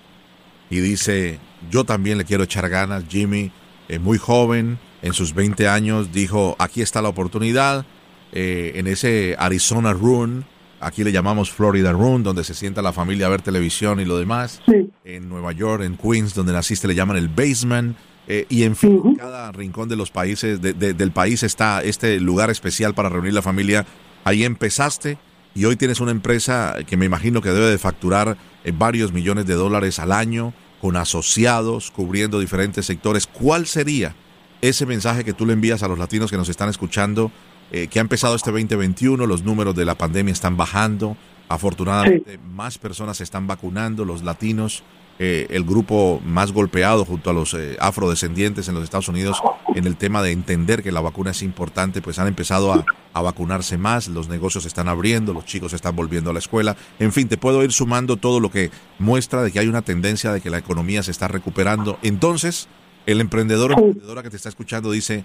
y 0.68 0.80
dice, 0.80 1.38
yo 1.70 1.84
también 1.84 2.18
le 2.18 2.24
quiero 2.24 2.44
echar 2.44 2.68
ganas, 2.68 3.04
Jimmy, 3.08 3.50
es 3.88 4.00
muy 4.00 4.18
joven, 4.18 4.78
en 5.02 5.12
sus 5.12 5.34
20 5.34 5.68
años 5.68 6.12
dijo, 6.12 6.56
aquí 6.58 6.82
está 6.82 7.02
la 7.02 7.08
oportunidad, 7.08 7.86
eh, 8.32 8.72
en 8.76 8.86
ese 8.86 9.34
Arizona 9.38 9.92
Run, 9.92 10.44
aquí 10.80 11.04
le 11.04 11.12
llamamos 11.12 11.50
Florida 11.50 11.92
Run, 11.92 12.22
donde 12.22 12.44
se 12.44 12.54
sienta 12.54 12.82
la 12.82 12.92
familia 12.92 13.26
a 13.26 13.30
ver 13.30 13.42
televisión 13.42 14.00
y 14.00 14.04
lo 14.04 14.18
demás, 14.18 14.62
en 15.04 15.28
Nueva 15.28 15.52
York, 15.52 15.82
en 15.82 15.96
Queens, 15.96 16.34
donde 16.34 16.52
naciste, 16.52 16.88
le 16.88 16.94
llaman 16.94 17.16
el 17.16 17.28
basement, 17.28 17.96
eh, 18.28 18.46
y 18.48 18.62
en 18.62 18.76
fin, 18.76 19.00
en 19.04 19.16
cada 19.16 19.50
rincón 19.50 19.88
de 19.88 19.96
los 19.96 20.10
países, 20.10 20.60
del 20.60 21.10
país 21.10 21.42
está 21.42 21.82
este 21.82 22.20
lugar 22.20 22.50
especial 22.50 22.94
para 22.94 23.08
reunir 23.08 23.32
la 23.34 23.42
familia. 23.42 23.86
Ahí 24.22 24.44
empezaste 24.44 25.18
y 25.54 25.64
hoy 25.64 25.74
tienes 25.74 26.00
una 26.00 26.12
empresa 26.12 26.76
que 26.86 26.96
me 26.96 27.06
imagino 27.06 27.40
que 27.40 27.48
debe 27.48 27.66
de 27.66 27.78
facturar 27.78 28.36
eh, 28.62 28.72
varios 28.76 29.12
millones 29.12 29.46
de 29.46 29.54
dólares 29.54 29.98
al 29.98 30.12
año, 30.12 30.54
con 30.80 30.96
asociados, 30.96 31.90
cubriendo 31.90 32.38
diferentes 32.38 32.86
sectores. 32.86 33.26
¿Cuál 33.26 33.66
sería 33.66 34.14
ese 34.62 34.86
mensaje 34.86 35.24
que 35.24 35.32
tú 35.32 35.46
le 35.46 35.52
envías 35.52 35.82
a 35.82 35.88
los 35.88 35.98
latinos 35.98 36.30
que 36.30 36.36
nos 36.36 36.48
están 36.48 36.68
escuchando, 36.68 37.30
eh, 37.72 37.88
que 37.88 37.98
ha 37.98 38.02
empezado 38.02 38.34
este 38.34 38.50
2021, 38.50 39.26
los 39.26 39.42
números 39.42 39.74
de 39.74 39.84
la 39.84 39.94
pandemia 39.96 40.32
están 40.32 40.56
bajando, 40.56 41.16
afortunadamente 41.48 42.38
más 42.52 42.78
personas 42.78 43.18
se 43.18 43.24
están 43.24 43.46
vacunando, 43.46 44.04
los 44.04 44.22
latinos, 44.22 44.82
eh, 45.22 45.46
el 45.50 45.64
grupo 45.64 46.20
más 46.24 46.50
golpeado 46.50 47.04
junto 47.04 47.28
a 47.28 47.32
los 47.34 47.52
eh, 47.52 47.76
afrodescendientes 47.78 48.68
en 48.68 48.74
los 48.74 48.84
Estados 48.84 49.08
Unidos 49.08 49.42
en 49.74 49.86
el 49.86 49.96
tema 49.96 50.22
de 50.22 50.32
entender 50.32 50.82
que 50.82 50.92
la 50.92 51.02
vacuna 51.02 51.32
es 51.32 51.42
importante, 51.42 52.00
pues 52.00 52.18
han 52.18 52.26
empezado 52.26 52.72
a, 52.72 52.84
a 53.12 53.20
vacunarse 53.20 53.76
más, 53.76 54.08
los 54.08 54.28
negocios 54.28 54.64
se 54.64 54.68
están 54.68 54.88
abriendo, 54.88 55.34
los 55.34 55.44
chicos 55.44 55.74
están 55.74 55.94
volviendo 55.94 56.30
a 56.30 56.32
la 56.32 56.38
escuela, 56.38 56.74
en 56.98 57.12
fin, 57.12 57.28
te 57.28 57.36
puedo 57.36 57.62
ir 57.62 57.70
sumando 57.70 58.16
todo 58.16 58.40
lo 58.40 58.50
que 58.50 58.70
muestra 58.98 59.42
de 59.42 59.52
que 59.52 59.58
hay 59.58 59.68
una 59.68 59.82
tendencia 59.82 60.32
de 60.32 60.40
que 60.40 60.50
la 60.50 60.58
economía 60.58 61.02
se 61.02 61.10
está 61.10 61.28
recuperando. 61.28 61.98
Entonces, 62.02 62.68
el 63.06 63.20
emprendedor 63.20 63.72
o 63.72 63.74
emprendedora 63.74 64.22
que 64.22 64.30
te 64.30 64.36
está 64.36 64.48
escuchando 64.48 64.90
dice, 64.90 65.24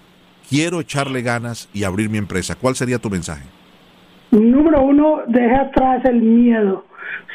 quiero 0.50 0.80
echarle 0.80 1.22
ganas 1.22 1.70
y 1.74 1.84
abrir 1.84 2.10
mi 2.10 2.18
empresa. 2.18 2.56
¿Cuál 2.56 2.76
sería 2.76 3.00
tu 3.00 3.10
mensaje? 3.10 3.44
Número 4.32 4.82
uno, 4.82 5.22
deje 5.28 5.56
atrás 5.56 6.04
el 6.06 6.22
miedo. 6.22 6.86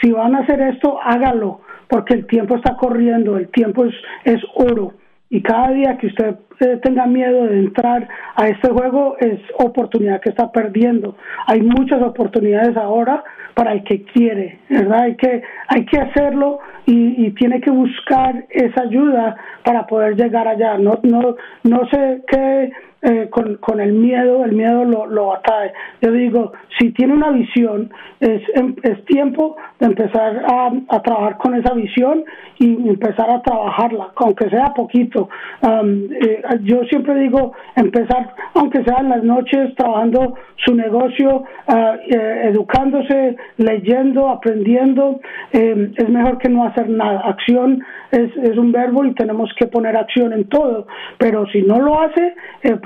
Si 0.01 0.11
van 0.11 0.35
a 0.35 0.41
hacer 0.41 0.61
esto, 0.61 0.99
hágalo, 1.03 1.61
porque 1.89 2.15
el 2.15 2.27
tiempo 2.27 2.57
está 2.57 2.77
corriendo, 2.77 3.37
el 3.37 3.49
tiempo 3.49 3.85
es, 3.85 3.95
es 4.25 4.41
oro. 4.55 4.95
Y 5.31 5.43
cada 5.43 5.71
día 5.71 5.97
que 5.97 6.09
usted 6.09 6.35
eh, 6.61 6.81
tenga 6.83 7.07
miedo 7.07 7.47
de 7.47 7.61
entrar 7.61 8.09
a 8.35 8.49
este 8.49 8.69
juego 8.69 9.17
es 9.21 9.39
oportunidad 9.59 10.21
que 10.21 10.31
está 10.31 10.51
perdiendo. 10.51 11.17
Hay 11.47 11.63
muchas 11.63 12.03
oportunidades 12.03 12.77
ahora 12.77 13.23
para 13.55 13.73
el 13.73 13.85
que 13.85 14.03
quiere, 14.05 14.59
¿verdad? 14.69 15.03
Hay 15.03 15.17
que, 15.17 15.43
hay 15.69 15.85
que 15.87 15.99
hacerlo 16.01 16.59
y, 16.85 17.27
y 17.27 17.31
tiene 17.33 17.61
que 17.61 17.71
buscar 17.71 18.45
esa 18.51 18.83
ayuda 18.83 19.37
para 19.65 19.87
poder 19.87 20.17
llegar 20.17 20.49
allá. 20.49 20.79
No, 20.79 20.99
no, 21.03 21.37
no 21.63 21.89
sé 21.91 22.23
qué 22.27 22.73
eh, 23.03 23.29
con, 23.31 23.57
con, 23.57 23.81
el 23.81 23.95
miedo, 23.95 24.45
el 24.45 24.53
miedo 24.53 24.85
lo, 24.85 25.07
lo 25.07 25.35
atrae. 25.35 25.73
Yo 26.03 26.13
digo, 26.13 26.53
si 26.79 26.91
tiene 26.93 27.15
una 27.15 27.31
visión, 27.31 27.91
es, 28.21 28.43
em, 28.55 28.77
es 28.83 29.03
tiempo 29.07 29.57
de 29.79 29.87
empezar 29.87 30.45
a, 30.47 30.71
a, 30.89 31.03
trabajar 31.03 31.39
con 31.39 31.55
esa 31.55 31.73
visión 31.73 32.25
y 32.59 32.89
empezar 32.89 33.31
a 33.31 33.41
trabajarla, 33.41 34.11
aunque 34.17 34.51
sea 34.51 34.75
poquito. 34.75 35.31
Eh, 35.63 36.43
yo 36.63 36.85
siempre 36.85 37.15
digo, 37.21 37.55
empezar, 37.75 38.35
aunque 38.55 38.85
sea 38.85 38.99
en 39.01 39.09
las 39.09 39.25
noches, 39.25 39.75
trabajando 39.77 40.35
su 40.57 40.75
negocio, 40.75 41.45
ah, 41.69 41.97
eh, 42.07 42.51
educándose, 42.53 43.37
leyendo, 43.57 44.29
aprendiendo, 44.29 45.21
es 45.53 46.09
mejor 46.11 46.37
que 46.37 46.51
no 46.51 46.65
hacer 46.65 46.89
nada. 46.91 47.21
Acción 47.21 47.83
es, 48.11 48.37
es 48.37 48.59
un 48.59 48.73
verbo 48.73 49.05
y 49.05 49.15
tenemos 49.15 49.51
que 49.59 49.67
poner 49.67 49.97
acción 49.97 50.33
en 50.33 50.49
todo, 50.49 50.87
pero 51.19 51.47
si 51.47 51.63
no 51.63 51.81
lo 51.81 52.01
hace, 52.01 52.35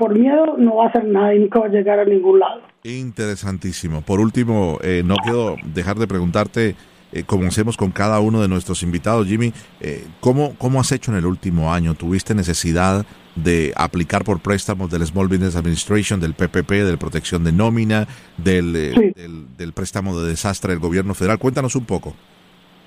por 0.05 0.13
miedo 0.13 0.55
no 0.59 0.75
va 0.75 0.85
a 0.85 0.87
hacer 0.89 1.03
nada 1.05 1.33
y 1.33 1.39
nunca 1.39 1.59
va 1.59 1.65
a 1.65 1.69
llegar 1.69 1.97
a 1.97 2.05
ningún 2.05 2.39
lado. 2.39 2.61
Interesantísimo. 2.83 4.01
Por 4.01 4.19
último, 4.19 4.77
eh, 4.83 5.01
no 5.03 5.15
quiero 5.15 5.55
dejar 5.73 5.97
de 5.97 6.05
preguntarte, 6.05 6.75
eh, 7.11 7.23
como 7.25 7.47
hacemos 7.47 7.75
con 7.75 7.89
cada 7.89 8.19
uno 8.19 8.39
de 8.39 8.47
nuestros 8.47 8.83
invitados, 8.83 9.25
Jimmy, 9.25 9.51
eh, 9.81 10.05
¿cómo, 10.19 10.53
¿cómo 10.59 10.79
has 10.79 10.91
hecho 10.91 11.09
en 11.09 11.17
el 11.17 11.25
último 11.25 11.73
año? 11.73 11.95
¿Tuviste 11.95 12.35
necesidad 12.35 13.03
de 13.33 13.73
aplicar 13.75 14.23
por 14.23 14.41
préstamos 14.41 14.91
del 14.91 15.03
Small 15.07 15.27
Business 15.27 15.55
Administration, 15.55 16.19
del 16.19 16.35
PPP, 16.35 16.69
de 16.69 16.97
protección 16.97 17.43
de 17.43 17.51
nómina, 17.51 18.07
del, 18.37 18.73
del, 18.73 19.47
del 19.57 19.73
préstamo 19.73 20.19
de 20.19 20.29
desastre 20.29 20.73
del 20.73 20.79
gobierno 20.79 21.15
federal? 21.15 21.39
Cuéntanos 21.39 21.75
un 21.75 21.85
poco. 21.85 22.13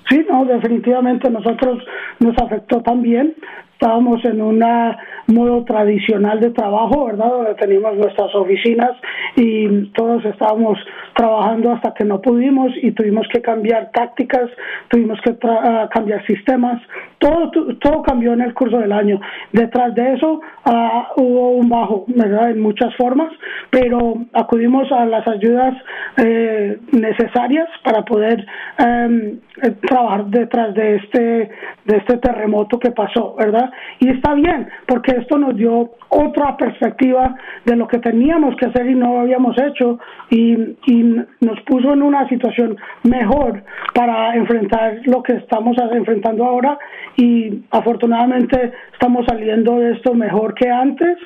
Sí, 0.07 0.25
definitivamente 0.45 1.29
nosotros 1.29 1.83
nos 2.19 2.37
afectó 2.37 2.81
también 2.81 3.35
estábamos 3.79 4.23
en 4.25 4.41
un 4.41 4.61
modo 5.27 5.63
tradicional 5.63 6.41
de 6.41 6.49
trabajo, 6.49 7.05
¿verdad? 7.05 7.29
Donde 7.29 7.55
teníamos 7.55 7.95
nuestras 7.95 8.35
oficinas 8.35 8.91
y 9.37 9.85
todos 9.93 10.25
estábamos 10.25 10.77
trabajando 11.15 11.71
hasta 11.71 11.93
que 11.93 12.03
no 12.03 12.19
pudimos 12.21 12.73
y 12.81 12.91
tuvimos 12.91 13.25
que 13.31 13.41
cambiar 13.41 13.89
tácticas, 13.93 14.49
tuvimos 14.89 15.17
que 15.21 15.33
cambiar 15.93 16.25
sistemas 16.25 16.81
todo, 17.19 17.51
todo 17.81 18.01
cambió 18.03 18.33
en 18.33 18.41
el 18.41 18.53
curso 18.53 18.79
del 18.79 18.91
año. 18.91 19.19
Detrás 19.51 19.93
de 19.93 20.13
eso 20.13 20.41
ah, 20.65 21.09
hubo 21.17 21.51
un 21.51 21.69
bajo, 21.69 22.05
¿verdad? 22.07 22.51
En 22.51 22.61
muchas 22.61 22.95
formas, 22.95 23.31
pero 23.69 24.15
acudimos 24.33 24.91
a 24.91 25.05
las 25.05 25.27
ayudas 25.27 25.75
eh, 26.17 26.79
necesarias 26.91 27.67
para 27.83 28.03
poder 28.03 28.45
em, 28.77 29.39
eh, 29.61 29.71
trabajar 29.87 30.25
detrás 30.29 30.73
de 30.73 30.95
este, 30.95 31.49
de 31.85 31.97
este 31.97 32.17
terremoto 32.17 32.79
que 32.79 32.91
pasó, 32.91 33.35
¿verdad? 33.35 33.71
Y 33.99 34.09
está 34.09 34.33
bien, 34.33 34.69
porque 34.87 35.11
esto 35.17 35.37
nos 35.37 35.55
dio 35.55 35.91
otra 36.09 36.57
perspectiva 36.57 37.35
de 37.65 37.75
lo 37.75 37.87
que 37.87 37.99
teníamos 37.99 38.55
que 38.55 38.65
hacer 38.65 38.89
y 38.89 38.95
no 38.95 39.19
habíamos 39.19 39.55
hecho 39.59 39.99
y, 40.29 40.53
y 40.85 41.03
nos 41.41 41.59
puso 41.65 41.93
en 41.93 42.01
una 42.01 42.27
situación 42.27 42.77
mejor 43.03 43.63
para 43.93 44.35
enfrentar 44.35 44.99
lo 45.05 45.21
que 45.23 45.33
estamos 45.33 45.77
enfrentando 45.91 46.45
ahora 46.45 46.77
y 47.15 47.63
afortunadamente 47.71 48.71
estamos 48.93 49.25
saliendo 49.27 49.79
de 49.79 49.93
esto 49.93 50.13
mejor 50.13 50.53
que 50.53 50.69
antes 50.69 51.17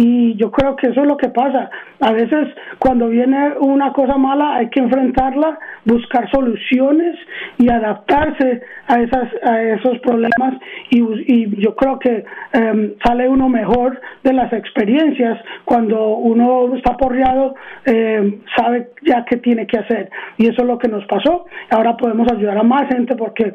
y 0.00 0.36
yo 0.36 0.52
creo 0.52 0.76
que 0.76 0.86
eso 0.86 1.00
es 1.02 1.08
lo 1.08 1.16
que 1.16 1.28
pasa. 1.28 1.70
A 2.00 2.12
veces 2.12 2.48
cuando 2.78 3.08
viene 3.08 3.54
una 3.58 3.92
cosa 3.92 4.16
mala 4.16 4.54
hay 4.54 4.70
que 4.70 4.78
enfrentarla, 4.78 5.58
buscar 5.84 6.30
soluciones 6.30 7.16
y 7.58 7.68
adaptarse 7.68 8.47
a, 8.86 9.00
esas, 9.00 9.28
a 9.44 9.62
esos 9.62 9.98
problemas 10.00 10.54
y, 10.90 11.00
y 11.00 11.62
yo 11.62 11.74
creo 11.76 11.98
que 11.98 12.24
em, 12.52 12.94
sale 13.04 13.28
uno 13.28 13.48
mejor 13.48 14.00
de 14.22 14.32
las 14.32 14.52
experiencias 14.52 15.38
cuando 15.64 16.16
uno 16.16 16.74
está 16.76 16.96
porreado, 16.96 17.54
em, 17.84 18.40
sabe 18.56 18.90
ya 19.06 19.24
qué 19.28 19.36
tiene 19.36 19.66
que 19.66 19.78
hacer. 19.78 20.10
Y 20.36 20.46
eso 20.46 20.62
es 20.62 20.66
lo 20.66 20.78
que 20.78 20.88
nos 20.88 21.04
pasó. 21.06 21.46
Ahora 21.70 21.96
podemos 21.96 22.30
ayudar 22.30 22.58
a 22.58 22.62
más 22.62 22.88
gente 22.88 23.16
porque, 23.16 23.54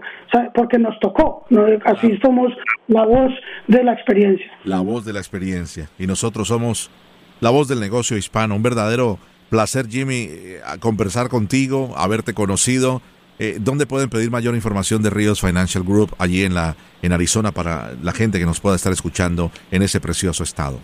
porque 0.53 0.77
nos 0.77 0.99
tocó. 0.99 1.45
Así 1.85 2.17
somos 2.23 2.51
la 2.87 3.05
voz 3.05 3.31
de 3.67 3.83
la 3.83 3.93
experiencia. 3.93 4.45
La 4.63 4.81
voz 4.81 5.05
de 5.05 5.13
la 5.13 5.19
experiencia. 5.19 5.89
Y 5.97 6.07
nosotros 6.07 6.47
somos 6.47 6.91
la 7.39 7.49
voz 7.49 7.67
del 7.67 7.79
negocio 7.79 8.17
hispano. 8.17 8.55
Un 8.55 8.63
verdadero 8.63 9.19
placer, 9.49 9.87
Jimmy, 9.87 10.27
eh, 10.29 10.61
conversar 10.79 11.29
contigo, 11.29 11.93
haberte 11.95 12.33
conocido. 12.33 13.01
Eh, 13.43 13.57
¿Dónde 13.59 13.85
pueden 13.85 14.09
pedir 14.09 14.31
mayor 14.31 14.55
información 14.55 15.03
de 15.03 15.09
Ríos 15.09 15.41
Financial 15.41 15.83
Group 15.83 16.15
allí 16.17 16.45
en, 16.45 16.53
la, 16.53 16.77
en 17.01 17.11
Arizona 17.11 17.51
para 17.51 17.91
la 18.01 18.13
gente 18.13 18.39
que 18.39 18.45
nos 18.45 18.61
pueda 18.61 18.77
estar 18.77 18.93
escuchando 18.93 19.51
en 19.69 19.81
ese 19.81 19.99
precioso 19.99 20.43
estado? 20.43 20.79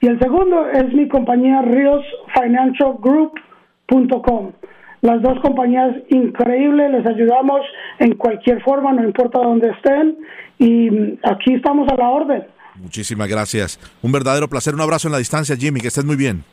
y 0.00 0.06
el 0.06 0.20
segundo 0.20 0.70
es 0.70 0.94
mi 0.94 1.08
compañía 1.08 1.62
riosfinancialgroup.com. 1.62 4.52
Las 5.02 5.22
dos 5.22 5.40
compañías 5.40 5.96
increíbles, 6.10 6.90
les 6.92 7.06
ayudamos 7.06 7.60
en 7.98 8.14
cualquier 8.16 8.62
forma, 8.62 8.92
no 8.92 9.02
importa 9.02 9.38
dónde 9.38 9.70
estén, 9.70 10.18
y 10.58 11.18
aquí 11.22 11.54
estamos 11.54 11.88
a 11.88 11.96
la 11.96 12.10
orden. 12.10 12.44
Muchísimas 12.76 13.28
gracias. 13.28 13.78
Un 14.02 14.12
verdadero 14.12 14.48
placer. 14.48 14.74
Un 14.74 14.80
abrazo 14.80 15.08
en 15.08 15.12
la 15.12 15.18
distancia, 15.18 15.56
Jimmy, 15.56 15.80
que 15.80 15.88
estés 15.88 16.04
muy 16.04 16.16
bien. 16.16 16.44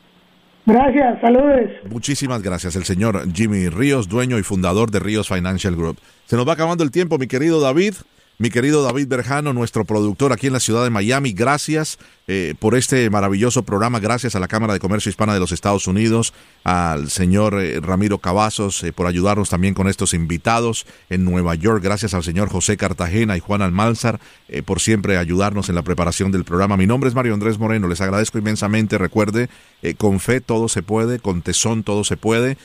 Gracias, 0.66 1.22
saludos. 1.22 1.72
Muchísimas 1.90 2.42
gracias, 2.42 2.76
el 2.76 2.84
señor 2.84 3.32
Jimmy 3.34 3.70
Ríos, 3.70 4.10
dueño 4.10 4.38
y 4.38 4.44
fundador 4.44 4.92
de 4.92 5.00
Ríos 5.00 5.30
Financial 5.30 5.74
Group. 5.74 5.98
Se 6.26 6.36
nos 6.36 6.46
va 6.46 6.54
acabando 6.54 6.84
el 6.84 6.92
tiempo, 6.92 7.18
mi 7.18 7.28
querido 7.28 7.62
David. 7.62 7.94
Mi 8.40 8.52
querido 8.52 8.84
David 8.84 9.08
Berjano, 9.08 9.52
nuestro 9.52 9.84
productor 9.84 10.32
aquí 10.32 10.46
en 10.46 10.54
la 10.54 10.60
ciudad 10.60 10.84
de 10.84 10.92
Miami, 10.92 11.32
gracias 11.34 11.98
eh, 12.28 12.54
por 12.60 12.76
este 12.76 13.10
maravilloso 13.10 13.64
programa. 13.64 14.00
Gracias 14.00 14.36
a 14.36 14.40
la 14.40 14.48
Cámara 14.48 14.74
de 14.74 14.80
Comercio 14.80 15.10
Hispana 15.10 15.34
de 15.34 15.40
los 15.40 15.52
Estados 15.52 15.88
Unidos, 15.88 16.36
al 16.64 17.10
señor 17.10 17.60
eh, 17.60 17.80
Ramiro 17.80 18.20
Cavazos 18.20 18.84
eh, 18.84 18.94
por 18.94 19.08
ayudarnos 19.08 19.50
también 19.50 19.74
con 19.74 19.88
estos 19.88 20.14
invitados 20.14 20.86
en 21.10 21.26
Nueva 21.26 21.56
York. 21.56 21.84
Gracias 21.84 22.14
al 22.14 22.24
señor 22.24 22.50
José 22.50 22.78
Cartagena 22.78 23.36
y 23.36 23.40
Juan 23.40 23.64
Almanzar 23.64 24.20
por 24.66 24.82
siempre 24.82 25.18
ayudarnos 25.18 25.70
en 25.70 25.76
la 25.76 25.82
preparación 25.82 26.32
del 26.32 26.46
programa. 26.46 26.78
Mi 26.78 26.86
nombre 26.86 27.10
es 27.10 27.16
Mario 27.16 27.34
Andrés 27.34 27.58
Moreno. 27.58 27.88
Les 27.88 28.02
agradezco 28.02 28.38
inmensamente. 28.38 29.00
Recuerde, 29.00 29.50
con 29.98 30.20
fe 30.20 30.42
todo 30.42 30.70
se 30.70 30.84
puede, 30.84 31.18
con 31.18 31.42
tesón 31.42 31.82
todo 31.82 32.04
se 32.04 32.18
puede. 32.18 32.58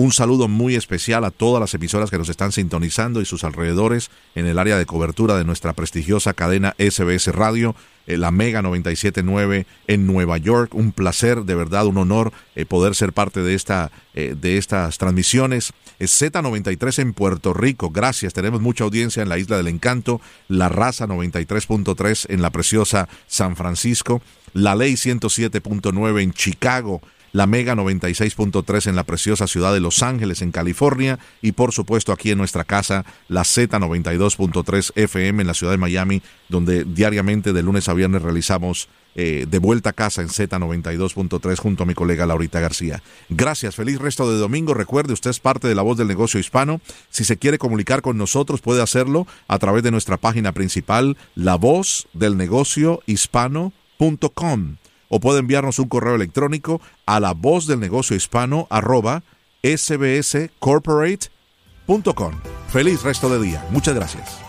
Un 0.00 0.12
saludo 0.12 0.48
muy 0.48 0.76
especial 0.76 1.26
a 1.26 1.30
todas 1.30 1.60
las 1.60 1.74
emisoras 1.74 2.08
que 2.10 2.16
nos 2.16 2.30
están 2.30 2.52
sintonizando 2.52 3.20
y 3.20 3.26
sus 3.26 3.44
alrededores 3.44 4.10
en 4.34 4.46
el 4.46 4.58
área 4.58 4.78
de 4.78 4.86
cobertura 4.86 5.36
de 5.36 5.44
nuestra 5.44 5.74
prestigiosa 5.74 6.32
cadena 6.32 6.74
SBS 6.78 7.26
Radio, 7.34 7.76
eh, 8.06 8.16
la 8.16 8.30
Mega 8.30 8.62
979 8.62 9.66
en 9.88 10.06
Nueva 10.06 10.38
York. 10.38 10.74
Un 10.74 10.92
placer, 10.92 11.44
de 11.44 11.54
verdad, 11.54 11.84
un 11.84 11.98
honor 11.98 12.32
eh, 12.56 12.64
poder 12.64 12.94
ser 12.94 13.12
parte 13.12 13.42
de, 13.42 13.52
esta, 13.54 13.92
eh, 14.14 14.34
de 14.40 14.56
estas 14.56 14.96
transmisiones. 14.96 15.74
Z93 15.98 16.98
en 17.00 17.12
Puerto 17.12 17.52
Rico, 17.52 17.90
gracias. 17.90 18.32
Tenemos 18.32 18.62
mucha 18.62 18.84
audiencia 18.84 19.22
en 19.22 19.28
la 19.28 19.36
Isla 19.36 19.58
del 19.58 19.68
Encanto. 19.68 20.22
La 20.48 20.70
Raza 20.70 21.08
93.3 21.08 22.24
en 22.30 22.40
la 22.40 22.48
preciosa 22.48 23.06
San 23.26 23.54
Francisco. 23.54 24.22
La 24.54 24.74
Ley 24.74 24.94
107.9 24.94 26.22
en 26.22 26.32
Chicago 26.32 27.02
la 27.32 27.46
Mega 27.46 27.74
96.3 27.74 28.88
en 28.88 28.96
la 28.96 29.04
preciosa 29.04 29.46
ciudad 29.46 29.72
de 29.72 29.80
Los 29.80 30.02
Ángeles, 30.02 30.42
en 30.42 30.52
California, 30.52 31.18
y 31.42 31.52
por 31.52 31.72
supuesto 31.72 32.12
aquí 32.12 32.30
en 32.30 32.38
nuestra 32.38 32.64
casa, 32.64 33.04
la 33.28 33.42
Z92.3 33.42 34.92
FM 34.94 35.42
en 35.42 35.46
la 35.46 35.54
ciudad 35.54 35.72
de 35.72 35.78
Miami, 35.78 36.22
donde 36.48 36.84
diariamente 36.84 37.52
de 37.52 37.62
lunes 37.62 37.88
a 37.88 37.94
viernes 37.94 38.22
realizamos 38.22 38.88
eh, 39.16 39.46
de 39.48 39.58
vuelta 39.58 39.90
a 39.90 39.92
casa 39.92 40.22
en 40.22 40.28
Z92.3 40.28 41.58
junto 41.58 41.82
a 41.82 41.86
mi 41.86 41.94
colega 41.94 42.26
Laurita 42.26 42.60
García. 42.60 43.02
Gracias, 43.28 43.74
feliz 43.74 43.98
resto 43.98 44.30
de 44.30 44.38
domingo. 44.38 44.72
Recuerde, 44.72 45.12
usted 45.12 45.30
es 45.30 45.40
parte 45.40 45.66
de 45.66 45.74
la 45.74 45.82
voz 45.82 45.98
del 45.98 46.06
negocio 46.06 46.38
hispano. 46.38 46.80
Si 47.10 47.24
se 47.24 47.36
quiere 47.36 47.58
comunicar 47.58 48.02
con 48.02 48.16
nosotros, 48.16 48.60
puede 48.60 48.82
hacerlo 48.82 49.26
a 49.48 49.58
través 49.58 49.82
de 49.82 49.90
nuestra 49.90 50.16
página 50.16 50.52
principal, 50.52 51.16
la 51.34 51.56
voz 51.56 52.06
del 52.12 52.36
negocio 52.36 53.02
hispano.com 53.06 54.76
o 55.10 55.20
puede 55.20 55.40
enviarnos 55.40 55.78
un 55.78 55.88
correo 55.88 56.14
electrónico 56.14 56.80
a 57.04 57.20
la 57.20 57.34
voz 57.34 57.66
del 57.66 57.80
negocio 57.80 58.16
hispano 58.16 58.66
arroba 58.70 59.22
sbscorporate.com. 59.62 62.32
Feliz 62.68 63.02
resto 63.02 63.28
de 63.28 63.42
día. 63.44 63.62
Muchas 63.70 63.94
gracias. 63.94 64.40